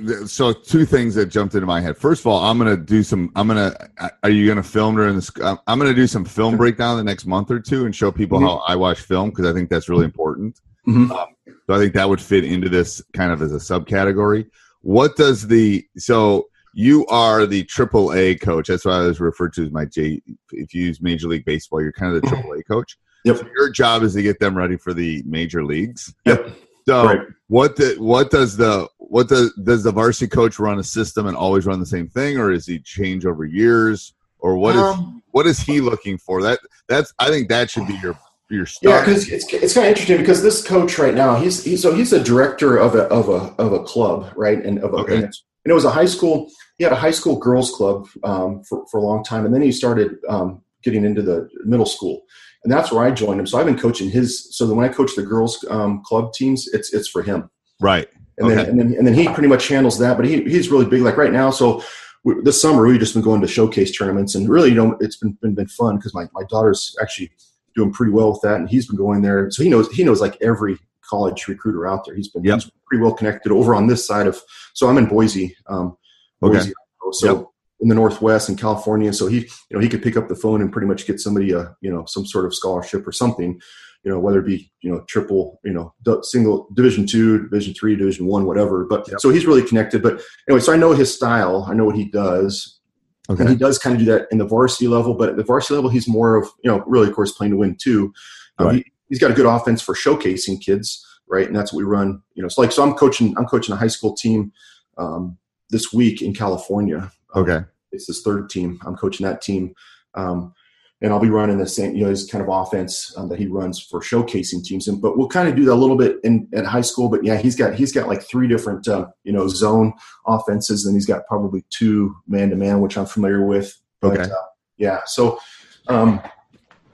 and 0.09 0.29
so 0.29 0.51
two 0.51 0.85
things 0.85 1.13
that 1.15 1.27
jumped 1.27 1.53
into 1.53 1.67
my 1.67 1.81
head. 1.81 1.97
First 1.97 2.21
of 2.21 2.27
all, 2.27 2.43
I'm 2.43 2.57
gonna 2.57 2.77
do 2.77 3.03
some. 3.03 3.31
I'm 3.35 3.47
gonna. 3.47 3.75
Are 4.23 4.29
you 4.31 4.47
gonna 4.47 4.63
film 4.63 4.95
during 4.95 5.15
this? 5.15 5.29
I'm 5.43 5.59
I'm 5.67 5.77
gonna 5.77 5.93
do 5.93 6.07
some 6.07 6.25
film 6.25 6.57
breakdown 6.57 6.97
the 6.97 7.03
next 7.03 7.27
month 7.27 7.51
or 7.51 7.59
two 7.59 7.85
and 7.85 7.95
show 7.95 8.11
people 8.11 8.39
Mhm. 8.39 8.43
how 8.47 8.63
I 8.67 8.75
watch 8.75 9.01
film 9.01 9.29
because 9.29 9.45
I 9.45 9.53
think 9.53 9.69
that's 9.69 9.87
really 9.87 10.05
important. 10.05 10.59
Mhm. 10.87 11.11
Um, 11.11 11.27
so 11.67 11.75
I 11.75 11.77
think 11.77 11.93
that 11.93 12.09
would 12.09 12.21
fit 12.21 12.43
into 12.43 12.69
this 12.69 13.03
kind 13.13 13.31
of 13.31 13.43
as 13.43 13.51
a 13.53 13.57
subcategory. 13.57 14.47
what 14.81 15.15
does 15.15 15.45
the 15.47 15.85
so 15.97 16.47
you 16.79 17.05
are 17.07 17.45
the 17.45 17.65
triple 17.65 18.13
A 18.13 18.35
coach. 18.35 18.69
That's 18.69 18.85
what 18.85 18.93
I 18.93 19.01
was 19.01 19.19
referred 19.19 19.51
to 19.55 19.65
as 19.65 19.71
my 19.71 19.83
J. 19.83 20.21
If 20.53 20.73
you 20.73 20.85
use 20.85 21.01
Major 21.01 21.27
League 21.27 21.43
Baseball, 21.43 21.81
you're 21.81 21.91
kind 21.91 22.15
of 22.15 22.21
the 22.21 22.27
triple 22.29 22.53
A 22.53 22.63
coach. 22.63 22.97
Yep. 23.25 23.35
So 23.35 23.47
your 23.57 23.69
job 23.69 24.01
is 24.03 24.13
to 24.13 24.21
get 24.21 24.39
them 24.39 24.57
ready 24.57 24.77
for 24.77 24.93
the 24.93 25.21
major 25.25 25.65
leagues. 25.65 26.13
Yep. 26.23 26.55
So 26.87 27.05
Right. 27.05 27.19
what 27.47 27.75
the 27.75 27.95
what 27.99 28.31
does 28.31 28.55
the 28.55 28.87
what 28.97 29.27
does 29.27 29.53
does 29.61 29.83
the 29.83 29.91
varsity 29.91 30.29
coach 30.29 30.57
run 30.57 30.79
a 30.79 30.83
system 30.83 31.27
and 31.27 31.35
always 31.35 31.65
run 31.65 31.81
the 31.81 31.85
same 31.85 32.07
thing, 32.07 32.37
or 32.37 32.49
is 32.49 32.65
he 32.65 32.79
change 32.79 33.25
over 33.25 33.43
years, 33.43 34.13
or 34.39 34.55
what 34.55 34.77
is 34.77 34.83
Um, 34.83 35.21
what 35.31 35.47
is 35.47 35.59
he 35.59 35.81
looking 35.81 36.17
for? 36.17 36.41
That 36.41 36.59
that's 36.87 37.13
I 37.19 37.27
think 37.29 37.49
that 37.49 37.69
should 37.69 37.87
be 37.87 37.99
your 38.01 38.15
your 38.49 38.65
Yeah, 38.81 39.01
because 39.01 39.29
it's, 39.29 39.53
it's 39.53 39.73
kind 39.73 39.85
of 39.87 39.89
interesting 39.89 40.17
because 40.17 40.41
this 40.41 40.65
coach 40.65 40.97
right 40.97 41.13
now, 41.13 41.35
he's, 41.35 41.61
he's 41.61 41.81
so 41.81 41.93
he's 41.93 42.13
a 42.13 42.23
director 42.23 42.77
of 42.77 42.95
a 42.95 43.03
of 43.09 43.27
a 43.27 43.53
of 43.61 43.73
a 43.73 43.83
club, 43.83 44.31
right? 44.37 44.63
And 44.65 44.79
of 44.79 44.93
a, 44.93 44.97
Okay. 44.97 45.15
and, 45.15 45.23
and 45.25 45.71
it 45.71 45.73
was 45.73 45.83
a 45.83 45.91
high 45.91 46.05
school. 46.05 46.49
He 46.79 46.83
had 46.83 46.93
a 46.93 46.95
high 46.97 47.11
school 47.11 47.37
girls 47.37 47.71
club 47.71 48.07
um, 48.23 48.63
for 48.63 48.85
for 48.89 48.97
a 48.97 49.03
long 49.03 49.23
time, 49.23 49.45
and 49.45 49.53
then 49.53 49.61
he 49.61 49.71
started 49.71 50.17
um, 50.27 50.61
getting 50.83 51.05
into 51.05 51.21
the 51.21 51.47
middle 51.65 51.85
school, 51.85 52.23
and 52.63 52.73
that's 52.73 52.91
where 52.91 53.05
I 53.05 53.11
joined 53.11 53.39
him. 53.39 53.45
So 53.45 53.59
I've 53.59 53.67
been 53.67 53.77
coaching 53.77 54.09
his. 54.09 54.55
So 54.57 54.73
when 54.73 54.89
I 54.89 54.91
coach 54.91 55.15
the 55.15 55.21
girls 55.23 55.63
um, 55.69 56.01
club 56.03 56.33
teams, 56.33 56.67
it's 56.73 56.91
it's 56.93 57.07
for 57.07 57.21
him. 57.21 57.49
right. 57.79 58.07
and 58.39 58.49
then 58.49 58.59
and 58.69 58.79
then 58.79 58.93
and 58.97 59.05
then 59.05 59.13
he 59.13 59.27
pretty 59.27 59.49
much 59.49 59.67
handles 59.67 59.99
that. 59.99 60.17
But 60.17 60.25
he 60.25 60.41
he's 60.43 60.69
really 60.69 60.85
big. 60.85 61.01
Like 61.01 61.17
right 61.17 61.33
now, 61.33 61.51
so 61.51 61.83
we, 62.23 62.35
this 62.43 62.61
summer 62.61 62.87
we've 62.87 62.99
just 62.99 63.13
been 63.13 63.23
going 63.23 63.41
to 63.41 63.47
showcase 63.47 63.95
tournaments, 63.95 64.33
and 64.35 64.49
really, 64.49 64.69
you 64.69 64.75
know, 64.75 64.97
it's 65.01 65.17
been 65.17 65.37
been, 65.41 65.53
been 65.55 65.67
fun 65.67 65.97
because 65.97 66.13
my, 66.13 66.25
my 66.33 66.43
daughter's 66.49 66.95
actually 67.01 67.29
doing 67.75 67.91
pretty 67.91 68.11
well 68.13 68.31
with 68.31 68.41
that, 68.41 68.55
and 68.55 68.69
he's 68.69 68.87
been 68.87 68.97
going 68.97 69.21
there, 69.21 69.51
so 69.51 69.63
he 69.63 69.69
knows 69.69 69.91
he 69.91 70.03
knows 70.03 70.21
like 70.21 70.37
every 70.41 70.77
college 71.09 71.47
recruiter 71.47 71.87
out 71.87 72.05
there. 72.05 72.15
He's 72.15 72.29
been 72.29 72.43
Yep. 72.43 72.61
he's 72.61 72.71
pretty 72.87 73.01
well 73.03 73.13
connected 73.13 73.51
over 73.51 73.73
on 73.75 73.87
this 73.87 74.05
side 74.05 74.27
of. 74.27 74.39
So 74.73 74.87
I'm 74.87 74.97
in 74.97 75.07
Boise, 75.07 75.55
um, 75.67 75.97
Okay. 76.43 76.57
Idaho. 76.59 76.73
so. 77.11 77.37
Yep. 77.37 77.45
In 77.81 77.87
the 77.87 77.95
Northwest 77.95 78.49
in 78.49 78.57
California, 78.57 79.13
so 79.13 79.27
he, 79.27 79.37
you 79.37 79.47
know, 79.71 79.79
he 79.79 79.87
could 79.87 80.03
pick 80.03 80.17
up 80.17 80.27
the 80.27 80.35
phone 80.35 80.59
and 80.59 80.69
pretty 80.69 80.85
much 80.85 81.07
get 81.07 81.17
somebody 81.17 81.53
a, 81.53 81.73
you 81.79 81.89
know, 81.89 82.03
some 82.07 82.25
sort 82.25 82.43
of 82.43 82.53
scholarship 82.53 83.07
or 83.07 83.13
something, 83.13 83.57
you 84.03 84.11
know, 84.11 84.19
whether 84.19 84.39
it 84.41 84.45
be, 84.45 84.69
you 84.81 84.91
know, 84.91 84.99
triple, 85.07 85.61
you 85.63 85.71
know, 85.71 85.93
single 86.23 86.67
division 86.73 87.07
two, 87.07 87.43
division 87.43 87.73
three, 87.73 87.95
division 87.95 88.25
one, 88.25 88.43
whatever. 88.45 88.83
But 88.83 89.07
Yep. 89.09 89.21
so 89.21 89.29
he's 89.29 89.45
really 89.45 89.63
connected. 89.65 90.03
But 90.03 90.19
anyway, 90.49 90.59
so 90.59 90.73
I 90.73 90.75
know 90.75 90.91
his 90.91 91.15
style. 91.15 91.65
I 91.69 91.73
know 91.73 91.85
what 91.85 91.95
he 91.95 92.03
does. 92.03 92.81
And 93.29 93.47
he 93.47 93.55
does 93.55 93.77
kind 93.77 93.95
of 93.95 93.99
do 93.99 94.11
that 94.11 94.27
in 94.29 94.39
the 94.39 94.45
varsity 94.45 94.89
level, 94.89 95.13
but 95.13 95.29
at 95.29 95.37
the 95.37 95.45
varsity 95.45 95.75
level, 95.75 95.89
he's 95.89 96.05
more 96.05 96.35
of, 96.35 96.49
you 96.61 96.69
know, 96.69 96.83
really, 96.85 97.07
of 97.07 97.15
course, 97.15 97.31
playing 97.31 97.51
to 97.51 97.57
win 97.57 97.77
too. 97.79 98.11
Um, 98.57 98.67
Right. 98.67 98.75
he, 98.75 98.91
he's 99.07 99.19
got 99.19 99.31
a 99.31 99.33
good 99.33 99.45
offense 99.45 99.81
for 99.81 99.93
showcasing 99.95 100.59
kids, 100.59 101.01
right? 101.29 101.47
And 101.47 101.55
that's 101.55 101.71
what 101.71 101.77
we 101.77 101.85
run, 101.85 102.21
you 102.33 102.43
know, 102.43 102.49
so 102.49 102.61
like, 102.61 102.73
so 102.73 102.83
I'm 102.83 102.93
coaching, 102.95 103.33
I'm 103.37 103.45
coaching 103.45 103.71
a 103.73 103.77
high 103.77 103.87
school 103.87 104.15
team 104.17 104.51
um, 104.97 105.37
this 105.69 105.93
week 105.93 106.21
in 106.21 106.33
California. 106.33 107.11
Um, 107.33 107.43
Okay. 107.43 107.65
it's 107.91 108.07
his 108.07 108.21
third 108.21 108.49
team. 108.49 108.79
I'm 108.85 108.95
coaching 108.95 109.25
that 109.25 109.41
team. 109.41 109.73
Um, 110.15 110.53
and 111.01 111.13
I'll 111.13 111.19
be 111.19 111.29
running 111.29 111.57
the 111.59 111.65
same, 111.67 111.95
you 111.95 112.03
know, 112.03 112.09
his 112.09 112.29
kind 112.29 112.43
of 112.43 112.49
offense 112.49 113.13
um, 113.15 113.29
that 113.29 113.39
he 113.39 113.47
runs 113.47 113.79
for 113.79 114.01
showcasing 114.01 114.63
teams. 114.65 114.85
And 114.87 115.01
but 115.01 115.17
we'll 115.17 115.29
kind 115.29 115.47
of 115.47 115.55
do 115.55 115.63
that 115.65 115.73
a 115.73 115.75
little 115.75 115.95
bit 115.95 116.17
in 116.25 116.47
at 116.53 116.65
high 116.65 116.81
school. 116.81 117.07
But 117.07 117.23
yeah, 117.23 117.37
he's 117.37 117.55
got 117.55 117.73
he's 117.75 117.93
got 117.93 118.09
like 118.09 118.21
three 118.21 118.47
different 118.49 118.85
uh, 118.87 119.07
you 119.23 119.31
know 119.31 119.47
zone 119.47 119.93
offenses, 120.27 120.85
and 120.85 120.95
he's 120.95 121.05
got 121.05 121.25
probably 121.27 121.63
two 121.69 122.13
man 122.27 122.49
to 122.49 122.57
man, 122.57 122.81
which 122.81 122.97
I'm 122.97 123.05
familiar 123.05 123.45
with. 123.45 123.79
But, 124.01 124.19
Okay. 124.19 124.29
uh, 124.29 124.35
yeah. 124.77 124.99
So, 125.05 125.39
um, 125.87 126.21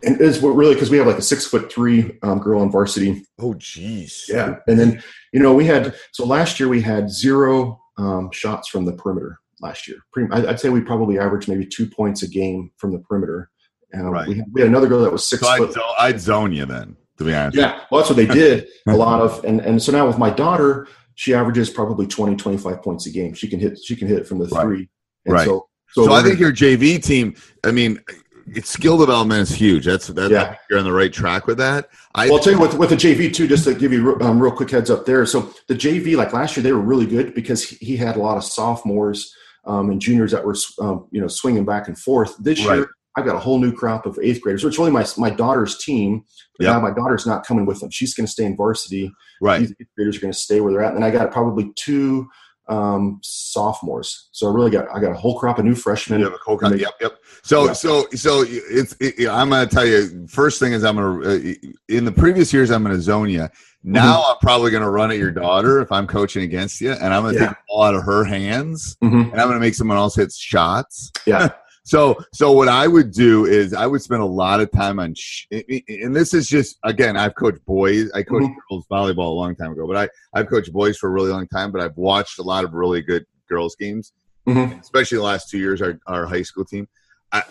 and 0.03 0.22
it's 0.22 0.39
what 0.39 0.51
really 0.51 0.75
because 0.75 0.91
we 0.91 0.98
have 0.98 1.08
like 1.08 1.17
a 1.17 1.22
six 1.24 1.48
foot 1.48 1.72
three 1.72 2.20
um, 2.22 2.38
girl 2.39 2.62
on 2.62 2.70
varsity. 2.72 3.25
Oh, 3.39 3.53
jeez. 3.55 4.27
Yeah, 4.29 4.58
and 4.67 4.77
then 4.79 5.01
you 5.34 5.39
know 5.39 5.53
we 5.55 5.65
had 5.65 5.96
so 6.12 6.27
last 6.27 6.60
year 6.60 6.70
we 6.70 6.82
had 6.82 7.10
zero 7.10 7.82
um, 7.97 8.29
shots 8.31 8.67
from 8.69 8.85
the 8.85 8.93
perimeter. 8.93 9.39
Last 9.61 9.87
year, 9.87 9.97
I- 10.31 10.47
I'd 10.47 10.59
say 10.59 10.69
we 10.69 10.81
probably 10.81 11.17
averaged 11.17 11.47
maybe 11.47 11.65
two 11.65 11.87
points 11.87 12.23
a 12.23 12.27
game 12.27 12.71
from 12.77 12.91
the 12.91 12.99
perimeter. 12.99 13.49
Uh, 13.97 14.03
Right. 14.11 14.27
we, 14.27 14.35
had, 14.35 14.45
we 14.51 14.61
had 14.61 14.69
another 14.69 14.87
girl 14.87 15.01
that 15.01 15.11
was 15.11 15.27
six 15.27 15.41
So 15.41 15.47
I'd, 15.47 15.71
zo- 15.71 15.93
I'd 15.97 16.19
zone 16.19 16.51
you 16.51 16.65
then, 16.65 16.97
to 17.17 17.23
be 17.23 17.33
honest. 17.33 17.57
Yeah, 17.57 17.79
well, 17.89 18.01
that's 18.01 18.09
what 18.09 18.17
they 18.17 18.25
did. 18.25 18.67
a 18.87 18.95
lot 18.95 19.21
of, 19.21 19.43
and 19.45 19.61
and 19.61 19.81
so 19.81 19.93
now 19.93 20.05
with 20.05 20.17
my 20.17 20.29
daughter, 20.29 20.87
she 21.15 21.33
averages 21.33 21.69
probably 21.69 22.05
20, 22.05 22.35
25 22.35 22.81
points 22.83 23.05
a 23.05 23.11
game. 23.11 23.33
She 23.33 23.47
can 23.47 23.59
hit, 23.61 23.79
she 23.81 23.95
can 23.95 24.09
hit 24.09 24.27
from 24.27 24.39
the 24.39 24.47
Right. 24.47 24.63
three. 24.63 24.89
And 25.25 25.33
Right. 25.33 25.45
So, 25.45 25.69
So, 25.93 26.11
I 26.11 26.21
think 26.21 26.39
your 26.41 26.51
JV 26.51 27.01
team. 27.01 27.35
I 27.63 27.71
mean, 27.71 28.01
it's 28.47 28.69
skill 28.69 28.97
development 28.97 29.41
is 29.41 29.49
huge. 29.51 29.85
That's 29.85 30.07
that. 30.07 30.31
Yeah. 30.31 30.45
Think 30.45 30.57
you're 30.69 30.79
on 30.79 30.85
the 30.85 30.93
right 30.93 31.11
track 31.11 31.47
with 31.47 31.57
that. 31.57 31.89
I 32.13 32.27
Well, 32.27 32.35
I'll 32.37 32.43
tell 32.43 32.53
you 32.53 32.59
with 32.59 32.75
with 32.75 32.89
the 32.89 32.95
JV 32.95 33.33
too, 33.33 33.47
just 33.47 33.63
to 33.65 33.73
give 33.73 33.91
you 33.91 34.17
um, 34.21 34.39
real 34.39 34.51
quick 34.51 34.69
heads 34.71 34.89
up 34.89 35.05
there. 35.05 35.25
So 35.25 35.51
the 35.67 35.75
JV, 35.75 36.15
like 36.15 36.33
last 36.33 36.55
year, 36.55 36.63
they 36.63 36.71
were 36.71 36.81
really 36.81 37.05
good 37.05 37.33
because 37.33 37.63
he 37.63 37.97
had 37.97 38.15
a 38.15 38.19
lot 38.19 38.37
of 38.37 38.43
sophomores 38.43 39.33
um, 39.65 39.89
and 39.89 39.99
juniors 39.99 40.31
that 40.31 40.45
were 40.45 40.55
um, 40.79 41.07
you 41.11 41.21
know 41.21 41.27
swinging 41.27 41.65
back 41.65 41.87
and 41.87 41.97
forth. 41.97 42.35
This 42.37 42.63
Right. 42.65 42.77
year, 42.77 42.89
I've 43.17 43.25
got 43.25 43.35
a 43.35 43.39
whole 43.39 43.59
new 43.59 43.71
crop 43.73 44.05
of 44.05 44.19
eighth 44.21 44.41
graders. 44.41 44.63
It's 44.63 44.77
really 44.77 44.91
my 44.91 45.05
my 45.17 45.29
daughter's 45.29 45.77
team. 45.77 46.23
But 46.57 46.65
Yeah. 46.65 46.73
Now 46.73 46.79
my 46.81 46.91
daughter's 46.91 47.25
not 47.25 47.45
coming 47.45 47.65
with 47.65 47.79
them. 47.79 47.89
She's 47.91 48.13
going 48.13 48.25
to 48.25 48.31
stay 48.31 48.45
in 48.45 48.55
varsity. 48.55 49.11
right. 49.41 49.59
These 49.59 49.73
eighth 49.79 49.89
graders 49.97 50.17
are 50.17 50.21
going 50.21 50.33
to 50.33 50.39
stay 50.39 50.61
where 50.61 50.71
they're 50.71 50.83
at. 50.83 50.95
And 50.95 51.03
I 51.03 51.11
got 51.11 51.31
probably 51.31 51.71
two 51.75 52.27
um, 52.67 53.19
sophomores. 53.24 54.29
So 54.31 54.50
I 54.50 54.53
really 54.53 54.72
got 54.72 54.88
I 54.93 55.00
got 55.00 55.12
a 55.12 55.15
whole 55.15 55.38
crop 55.39 55.60
of 55.60 55.65
new 55.65 55.75
freshmen. 55.75 56.19
You 56.19 56.25
have 56.25 56.34
a 56.34 56.38
cut. 56.39 56.63
And 56.63 56.74
they- 56.75 56.84
Yep, 56.84 56.93
yep. 57.01 57.17
So, 57.43 57.65
Yeah. 57.65 57.74
so, 57.74 58.07
so 58.15 58.43
it's. 58.48 58.95
It, 59.00 59.29
I'm 59.29 59.50
going 59.50 59.67
to 59.67 59.74
tell 59.75 59.86
you. 59.86 60.25
First 60.27 60.60
thing 60.60 60.74
is, 60.74 60.84
I'm 60.84 60.95
going 60.95 61.22
to. 61.22 61.29
Uh, 61.69 61.69
in 61.89 62.05
the 62.05 62.12
previous 62.12 62.51
years, 62.51 62.72
I'm 62.72 62.84
going 62.84 62.95
to 62.95 63.01
zone 63.01 63.29
you. 63.29 63.48
Now, 63.84 64.17
Mm-hmm. 64.17 64.31
I'm 64.31 64.38
probably 64.41 64.72
going 64.72 64.81
to 64.81 64.89
run 64.89 65.12
at 65.12 65.17
your 65.19 65.29
daughter 65.31 65.79
if 65.79 65.91
I'm 65.91 66.07
coaching 66.07 66.41
against 66.43 66.81
you, 66.81 66.93
and 66.93 67.13
I'm 67.13 67.22
going 67.22 67.36
to 67.36 67.39
Yeah. 67.41 67.48
take 67.50 67.57
the 67.57 67.63
ball 67.67 67.84
out 67.84 67.93
of 67.93 68.01
her 68.03 68.24
hands, 68.24 68.98
Mhm. 69.03 69.31
and 69.31 69.39
I'm 69.39 69.48
going 69.48 69.53
to 69.53 69.60
make 69.60 69.75
someone 69.75 69.98
else 69.98 70.15
hit 70.15 70.31
shots. 70.31 71.12
Yeah. 71.27 71.50
So, 71.88 72.18
so 72.34 72.51
what 72.51 72.68
I 72.68 72.88
would 72.88 73.12
do 73.12 73.46
is 73.46 73.72
I 73.75 73.86
would 73.86 74.01
spend 74.01 74.24
a 74.24 74.25
lot 74.25 74.60
of 74.60 74.72
time 74.72 75.00
on, 75.00 75.13
sh- 75.13 75.46
and 75.51 76.15
this 76.15 76.34
is 76.34 76.48
just 76.48 76.80
again, 76.84 77.15
I've 77.15 77.36
coached 77.36 77.63
boys. 77.65 78.10
I 78.15 78.24
coached 78.24 78.48
Mhm. 78.48 78.56
girls 78.70 78.86
volleyball 78.92 79.27
a 79.27 79.38
long 79.38 79.56
time 79.56 79.72
ago, 79.72 79.86
but 79.86 79.96
I 79.96 80.10
I've 80.39 80.48
coached 80.50 80.74
boys 80.74 80.98
for 80.98 81.10
a 81.10 81.12
really 81.12 81.30
long 81.30 81.48
time. 81.48 81.72
But 81.72 81.82
I've 81.82 81.96
watched 81.96 82.39
a 82.39 82.42
lot 82.42 82.63
of 82.63 82.74
really 82.74 83.04
good 83.04 83.24
girls 83.48 83.75
games, 83.75 84.13
Mhm. 84.48 84.82
especially 84.82 85.20
the 85.20 85.24
last 85.25 85.48
two 85.51 85.60
years. 85.60 85.80
Our 85.80 86.00
our 86.08 86.25
high 86.25 86.42
school 86.42 86.65
team. 86.65 86.88
I, 87.32 87.44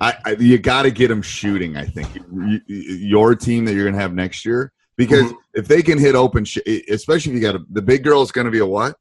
I, 0.00 0.14
I, 0.26 0.30
you 0.38 0.58
got 0.58 0.82
to 0.82 0.90
get 0.90 1.08
them 1.08 1.22
shooting. 1.22 1.76
I 1.78 1.86
think 1.86 2.14
You- 2.14 2.60
you- 2.66 2.94
your 2.94 3.34
team 3.34 3.64
that 3.64 3.74
you're 3.74 3.84
going 3.84 3.94
to 3.94 4.00
have 4.00 4.12
next 4.12 4.44
year, 4.44 4.72
because 4.96 5.24
Mhm. 5.32 5.36
if 5.54 5.66
they 5.66 5.80
can 5.82 5.96
hit 5.98 6.14
open, 6.14 6.44
sh- 6.44 6.58
especially 6.90 7.32
if 7.32 7.36
you 7.36 7.40
got 7.42 7.56
a, 7.56 7.64
the 7.70 7.82
big 7.82 8.04
girl 8.04 8.20
is 8.22 8.32
going 8.32 8.44
to 8.44 8.50
be 8.50 8.58
a 8.58 8.66
what? 8.66 8.96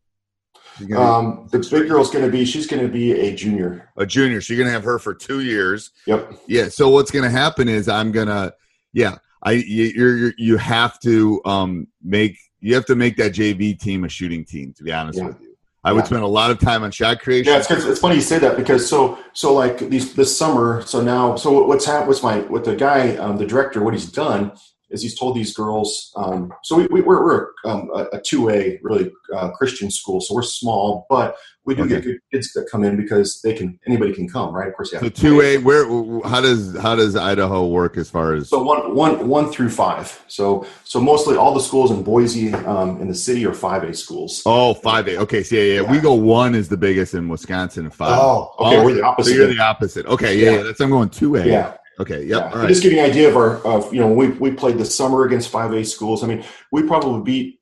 She's 0.77 0.87
gonna 0.87 0.99
be- 0.99 1.27
Um, 1.39 1.47
the 1.51 1.59
big 1.59 1.87
girl's 1.89 2.09
going 2.11 2.25
to 2.25 2.31
be 2.31 2.45
she's 2.45 2.67
going 2.67 2.81
to 2.81 2.91
be 2.91 3.11
a 3.13 3.35
junior. 3.35 3.89
a 3.97 4.05
junior. 4.05 4.41
So 4.41 4.53
you're 4.53 4.63
gonna 4.63 4.73
have 4.73 4.83
her 4.83 4.99
for 4.99 5.13
two 5.13 5.41
years. 5.41 5.91
Yep. 6.05 6.33
Yeah. 6.47 6.69
So 6.69 6.89
what's 6.89 7.11
gonna 7.11 7.29
happen 7.29 7.67
is 7.67 7.87
I'm 7.89 8.11
gonna, 8.11 8.53
yeah, 8.93 9.17
I 9.43 9.51
you 9.53 9.85
you're, 9.95 10.17
you're 10.17 10.33
you 10.37 10.57
have 10.57 10.99
to 11.01 11.41
um 11.45 11.87
make 12.03 12.37
you 12.59 12.73
have 12.75 12.85
to 12.85 12.95
make 12.95 13.17
that 13.17 13.33
JV 13.33 13.79
team 13.79 14.03
a 14.03 14.09
shooting 14.09 14.43
team. 14.45 14.73
To 14.77 14.83
be 14.83 14.91
honest 14.91 15.19
Yeah. 15.19 15.27
with 15.27 15.41
you, 15.41 15.55
I 15.83 15.93
would 15.93 16.05
spend 16.05 16.23
a 16.23 16.27
lot 16.27 16.51
of 16.51 16.59
time 16.59 16.83
on 16.83 16.91
shot 16.91 17.19
creation. 17.21 17.51
Yeah, 17.53 17.59
it's, 17.59 17.69
it's, 17.71 17.85
it's 17.85 17.99
funny 17.99 18.15
you 18.15 18.21
say 18.21 18.39
that 18.39 18.57
because 18.57 18.87
so 18.89 19.17
so 19.33 19.53
like 19.53 19.77
these 19.89 20.13
this 20.15 20.35
summer. 20.37 20.81
So 20.81 21.01
now, 21.01 21.35
so 21.35 21.63
what's 21.65 21.85
happened? 21.85 22.07
What's 22.09 22.23
my 22.23 22.39
what 22.39 22.65
the 22.65 22.75
guy, 22.75 23.15
um, 23.17 23.37
the 23.37 23.45
director, 23.45 23.81
what 23.83 23.93
he's 23.93 24.11
done 24.11 24.51
is 24.89 25.01
he's 25.01 25.17
told 25.17 25.35
these 25.35 25.53
girls. 25.53 26.11
Um, 26.15 26.53
so 26.63 26.77
we, 26.77 26.87
we 26.87 27.01
we're, 27.01 27.23
we're 27.23 27.47
um, 27.65 27.89
a 28.13 28.19
two 28.19 28.49
A 28.49 28.79
really 28.81 29.11
uh, 29.35 29.51
Christian 29.51 29.91
school, 29.91 30.21
so 30.21 30.33
we're 30.35 30.43
small, 30.43 31.05
but 31.09 31.35
we 31.65 31.75
do 31.75 31.85
get 31.85 32.03
good 32.03 32.19
kids 32.31 32.53
that 32.53 32.69
come 32.71 32.85
in 32.85 32.95
because 32.95 33.41
they 33.41 33.53
can 33.53 33.77
anybody 33.85 34.13
can 34.13 34.29
come, 34.29 34.55
right? 34.55 34.69
Of 34.69 34.75
course, 34.75 34.93
yeah. 34.93 34.99
so 35.01 35.09
two 35.09 35.41
A. 35.41 35.57
Where 35.57 35.83
how 36.25 36.39
does 36.39 36.77
how 36.77 36.95
does 36.95 37.17
Idaho 37.17 37.67
work 37.67 37.97
as 37.97 38.09
far 38.09 38.33
as 38.33 38.49
So 38.49 38.63
one, 38.63 38.95
one, 38.95 39.27
one 39.27 39.51
through 39.51 39.71
five. 39.71 40.23
So, 40.27 40.65
so 40.85 41.01
mostly 41.01 41.35
all 41.35 41.53
the 41.53 41.59
schools 41.59 41.91
in 41.91 42.03
Boise, 42.03 42.53
um, 42.53 43.01
in 43.01 43.09
the 43.09 43.15
city 43.15 43.45
are 43.45 43.53
five 43.53 43.83
A 43.83 43.93
schools. 43.93 44.41
oh 44.45 44.73
five 44.75 45.07
A? 45.09 45.17
Okay, 45.17 45.43
so 45.43 45.55
yeah, 45.57 45.61
yeah, 45.61 45.81
Yeah. 45.81 45.91
we 45.91 45.99
go 45.99 46.13
one 46.13 46.55
is 46.55 46.69
the 46.69 46.77
biggest 46.77 47.13
in 47.13 47.27
Wisconsin 47.27 47.83
and 47.85 47.93
five. 47.93 48.17
Oh, 48.17 48.53
okay, 48.59 48.85
we're 48.85 48.93
the 48.93 49.03
opposite 49.03 49.31
So 49.31 49.35
you're 49.35 49.53
the 49.53 49.59
opposite. 49.59 50.05
Okay, 50.05 50.37
yeah, 50.37 50.51
Yeah. 50.51 50.57
yeah. 50.57 50.63
That's 50.63 50.79
I'm 50.79 50.89
going 50.89 51.09
two 51.09 51.35
A. 51.35 51.45
Yeah. 51.45 51.73
Okay. 51.99 52.23
Yep. 52.23 52.29
Yeah. 52.29 52.49
All 52.51 52.59
right. 52.59 52.67
Just 52.67 52.83
give 52.83 52.91
you 52.93 52.99
an 52.99 53.09
idea 53.09 53.27
of 53.29 53.35
our, 53.35 53.57
of 53.65 53.93
you 53.93 53.99
know, 53.99 54.07
we 54.11 54.29
we 54.29 54.51
played 54.51 54.77
this 54.77 54.95
summer 54.95 55.25
against 55.25 55.49
five 55.49 55.71
A 55.73 55.83
schools. 55.83 56.23
I 56.23 56.27
mean, 56.27 56.43
we 56.71 56.83
probably 56.83 57.23
beat, 57.23 57.59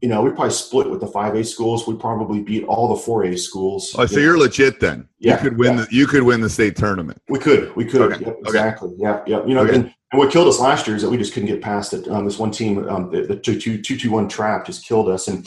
you 0.00 0.08
know, 0.08 0.22
we 0.22 0.30
probably 0.30 0.50
split 0.50 0.88
with 0.90 1.00
the 1.00 1.06
five 1.06 1.34
A 1.34 1.44
schools. 1.44 1.86
We 1.86 1.94
probably 1.96 2.40
beat 2.42 2.64
all 2.64 2.88
the 2.94 3.00
four 3.02 3.24
A 3.24 3.36
schools. 3.36 3.94
Oh, 3.98 4.06
so 4.06 4.18
you're 4.20 4.38
legit 4.38 4.80
then. 4.80 5.08
Yeah, 5.18 5.34
You 5.42 5.50
could 5.50 5.58
win 5.58 5.76
yeah. 5.78 5.84
the 5.84 5.94
you 5.94 6.06
could 6.06 6.22
win 6.22 6.40
the 6.40 6.50
state 6.50 6.76
tournament. 6.76 7.20
We 7.28 7.38
could, 7.38 7.74
we 7.76 7.84
could, 7.84 8.00
Okay, 8.12 8.24
Yep, 8.24 8.28
okay. 8.28 8.40
exactly. 8.40 8.94
Yeah, 8.96 9.22
yeah. 9.26 9.44
You 9.46 9.54
know, 9.54 9.62
Okay. 9.64 9.74
and, 9.74 9.94
and 10.12 10.18
what 10.18 10.30
killed 10.32 10.48
us 10.48 10.60
last 10.60 10.86
year 10.86 10.96
is 10.96 11.02
that 11.02 11.10
we 11.10 11.16
just 11.16 11.32
couldn't 11.34 11.48
get 11.48 11.60
past 11.60 11.92
it. 11.92 12.06
Um, 12.08 12.24
this 12.24 12.38
one 12.38 12.50
team, 12.52 12.88
um, 12.88 13.10
the, 13.10 13.22
the 13.22 13.36
two 13.36 13.58
two 13.60 13.80
two 13.82 13.98
two 13.98 14.10
one 14.10 14.28
trap 14.28 14.64
just 14.66 14.86
killed 14.86 15.08
us, 15.08 15.28
and 15.28 15.46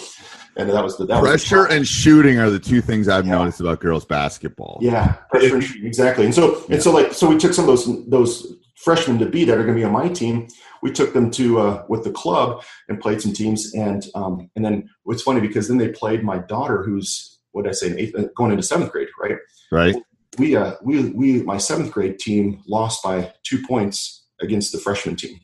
and 0.57 0.69
that 0.69 0.83
was 0.83 0.97
the 0.97 1.05
that 1.05 1.21
was 1.21 1.23
the 1.23 1.29
Pressure 1.29 1.65
and 1.65 1.87
shooting 1.87 2.39
are 2.39 2.49
the 2.49 2.59
two 2.59 2.81
things 2.81 3.07
I've 3.07 3.25
Yeah. 3.25 3.37
noticed 3.37 3.59
about 3.59 3.79
girls 3.79 4.05
basketball. 4.05 4.79
Yeah, 4.81 5.13
pressure 5.31 5.55
and 5.55 5.63
shooting, 5.63 5.85
exactly. 5.85 6.25
And 6.25 6.33
so 6.33 6.63
and 6.69 6.81
so 6.81 6.91
like 6.91 7.13
so 7.13 7.29
we 7.29 7.37
took 7.37 7.53
some 7.53 7.67
of 7.67 7.69
those 7.69 8.07
those 8.09 8.53
freshmen 8.75 9.17
to 9.19 9.25
be 9.25 9.43
that 9.45 9.57
are 9.57 9.63
going 9.63 9.75
to 9.75 9.79
be 9.79 9.83
on 9.83 9.91
my 9.91 10.07
team. 10.09 10.47
We 10.81 10.91
took 10.91 11.13
them 11.13 11.31
to 11.31 11.59
uh, 11.59 11.85
with 11.89 12.03
the 12.03 12.11
club 12.11 12.63
and 12.89 12.99
played 12.99 13.21
some 13.21 13.33
teams, 13.33 13.73
and 13.73 14.05
um, 14.15 14.49
and 14.55 14.63
then 14.63 14.89
it's 15.07 15.23
funny 15.23 15.41
because 15.41 15.67
then 15.67 15.77
they 15.77 15.89
played 15.89 16.23
my 16.23 16.37
daughter, 16.39 16.83
who's 16.83 17.39
what 17.51 17.63
did 17.63 17.69
I 17.69 17.73
say, 17.73 17.95
eighth, 17.97 18.15
uh, 18.15 18.25
going 18.35 18.51
into 18.51 18.63
seventh 18.63 18.91
grade, 18.91 19.07
right? 19.19 19.37
Right. 19.71 19.95
We 20.37 20.55
uh 20.55 20.75
we 20.83 21.09
we 21.09 21.41
my 21.43 21.57
seventh 21.57 21.91
grade 21.91 22.19
team 22.19 22.61
lost 22.67 23.03
by 23.03 23.33
two 23.43 23.65
points 23.65 24.25
against 24.41 24.71
the 24.71 24.79
freshman 24.79 25.15
team. 25.15 25.39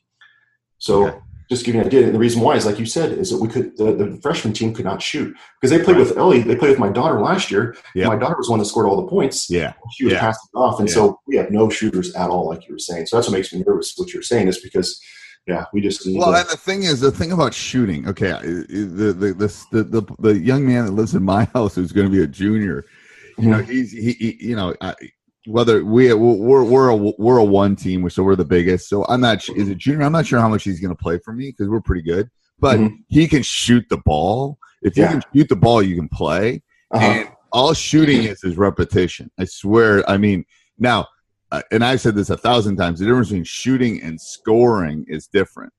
So. 0.79 1.08
Okay. 1.08 1.17
Just 1.50 1.66
giving 1.66 1.80
you 1.80 1.82
an 1.82 1.88
idea, 1.88 2.06
and 2.06 2.16
the 2.16 2.20
reason 2.20 2.42
why 2.42 2.56
is 2.56 2.66
like 2.66 2.80
you 2.80 2.86
said, 2.86 3.12
is 3.12 3.30
that 3.30 3.38
we 3.38 3.48
could 3.48 3.76
the, 3.78 3.94
the 3.94 4.20
freshman 4.22 4.54
team 4.54 4.74
could 4.74 4.86
not 4.86 5.02
shoot 5.02 5.36
because 5.60 5.76
they 5.78 5.84
played 5.84 5.98
with 5.98 6.18
Ellie. 6.18 6.42
They 6.42 6.56
played 6.56 6.70
with 6.72 6.80
my 6.80 6.90
daughter 6.90 7.20
last 7.20 7.52
year. 7.52 7.76
Yeah. 7.96 8.08
My 8.08 8.16
daughter 8.16 8.36
was 8.38 8.48
the 8.48 8.52
one 8.52 8.60
that 8.60 8.66
scored 8.66 8.88
all 8.88 8.96
the 9.02 9.08
points 9.08 9.50
Yeah. 9.50 9.74
she 9.96 10.06
was 10.06 10.14
Yeah. 10.14 10.20
passing 10.22 10.50
off, 10.56 10.80
and 10.80 10.88
Yeah. 10.88 10.96
so 10.96 11.20
we 11.28 11.36
have 11.38 11.52
no 11.52 11.70
shooters 11.70 12.14
at 12.16 12.30
all, 12.30 12.48
like 12.48 12.68
you 12.68 12.74
were 12.74 12.80
saying. 12.80 13.08
So 13.08 13.18
that's 13.18 13.28
what 13.28 13.36
makes 13.38 13.54
me 13.54 13.64
nervous. 13.66 13.94
What 13.98 14.14
you're 14.14 14.24
saying 14.24 14.48
is 14.48 14.60
because, 14.60 15.00
yeah, 15.46 15.66
we 15.74 15.82
just 15.82 16.08
Well, 16.08 16.32
to- 16.32 16.40
and 16.40 16.50
the 16.50 16.58
thing 16.58 16.84
is, 16.84 17.02
the 17.02 17.12
thing 17.12 17.32
about 17.32 17.54
shooting. 17.54 18.08
Okay, 18.08 18.32
the 18.32 19.14
the 19.14 19.34
the 19.34 19.66
the, 19.72 19.84
the, 19.84 20.16
the 20.20 20.40
young 20.40 20.66
man 20.66 20.86
that 20.86 20.92
lives 20.92 21.14
in 21.14 21.24
my 21.24 21.46
house 21.54 21.76
who's 21.76 21.92
going 21.92 22.08
to 22.08 22.12
be 22.12 22.24
a 22.24 22.28
junior. 22.28 22.86
You 23.38 23.50
know, 23.50 23.58
mm-hmm. 23.60 23.72
he's 23.72 23.92
he, 23.92 24.14
he 24.14 24.38
you 24.40 24.56
know. 24.56 24.76
I, 24.80 24.96
whether 25.46 25.84
we 25.84 26.14
we're 26.14 26.64
we're 26.64 26.90
a 26.90 26.96
we're 26.96 27.38
a 27.38 27.44
one 27.44 27.76
team, 27.76 28.10
so 28.10 28.24
we're 28.24 28.36
the 28.36 28.46
biggest. 28.46 28.88
So 28.90 29.06
I'm 29.06 29.22
not 29.22 29.48
is 29.50 29.70
it 29.70 29.78
junior. 29.78 30.04
I'm 30.04 30.12
not 30.12 30.26
sure 30.26 30.40
how 30.40 30.50
much 30.50 30.64
he's 30.64 30.80
going 30.80 30.96
to 30.96 31.02
play 31.02 31.20
for 31.24 31.34
me 31.34 31.50
because 31.52 31.68
we're 31.70 31.82
pretty 31.82 32.02
good. 32.04 32.30
But 32.60 32.80
Mhm. 32.80 32.98
he 33.10 33.28
can 33.28 33.44
shoot 33.44 33.86
the 33.90 33.98
ball. 33.98 34.58
If 34.82 34.96
you 34.98 35.04
Yeah. 35.04 35.12
can 35.14 35.22
shoot 35.36 35.50
the 35.50 35.56
ball, 35.56 35.82
you 35.84 35.96
can 35.96 36.08
play. 36.08 36.62
uh-huh. 36.92 37.06
And 37.06 37.30
all 37.52 37.74
shooting 37.74 38.24
is 38.24 38.44
is 38.44 38.58
repetition. 38.58 39.32
I 39.40 39.46
swear. 39.46 40.08
I 40.10 40.18
mean, 40.18 40.46
now, 40.78 41.08
uh, 41.52 41.62
and 41.72 41.84
I've 41.84 42.00
said 42.02 42.16
this 42.16 42.30
a 42.30 42.38
thousand 42.38 42.78
times. 42.78 43.00
The 43.00 43.06
difference 43.06 43.30
between 43.30 43.44
shooting 43.44 44.02
and 44.02 44.20
scoring 44.20 45.06
is 45.08 45.28
different. 45.28 45.74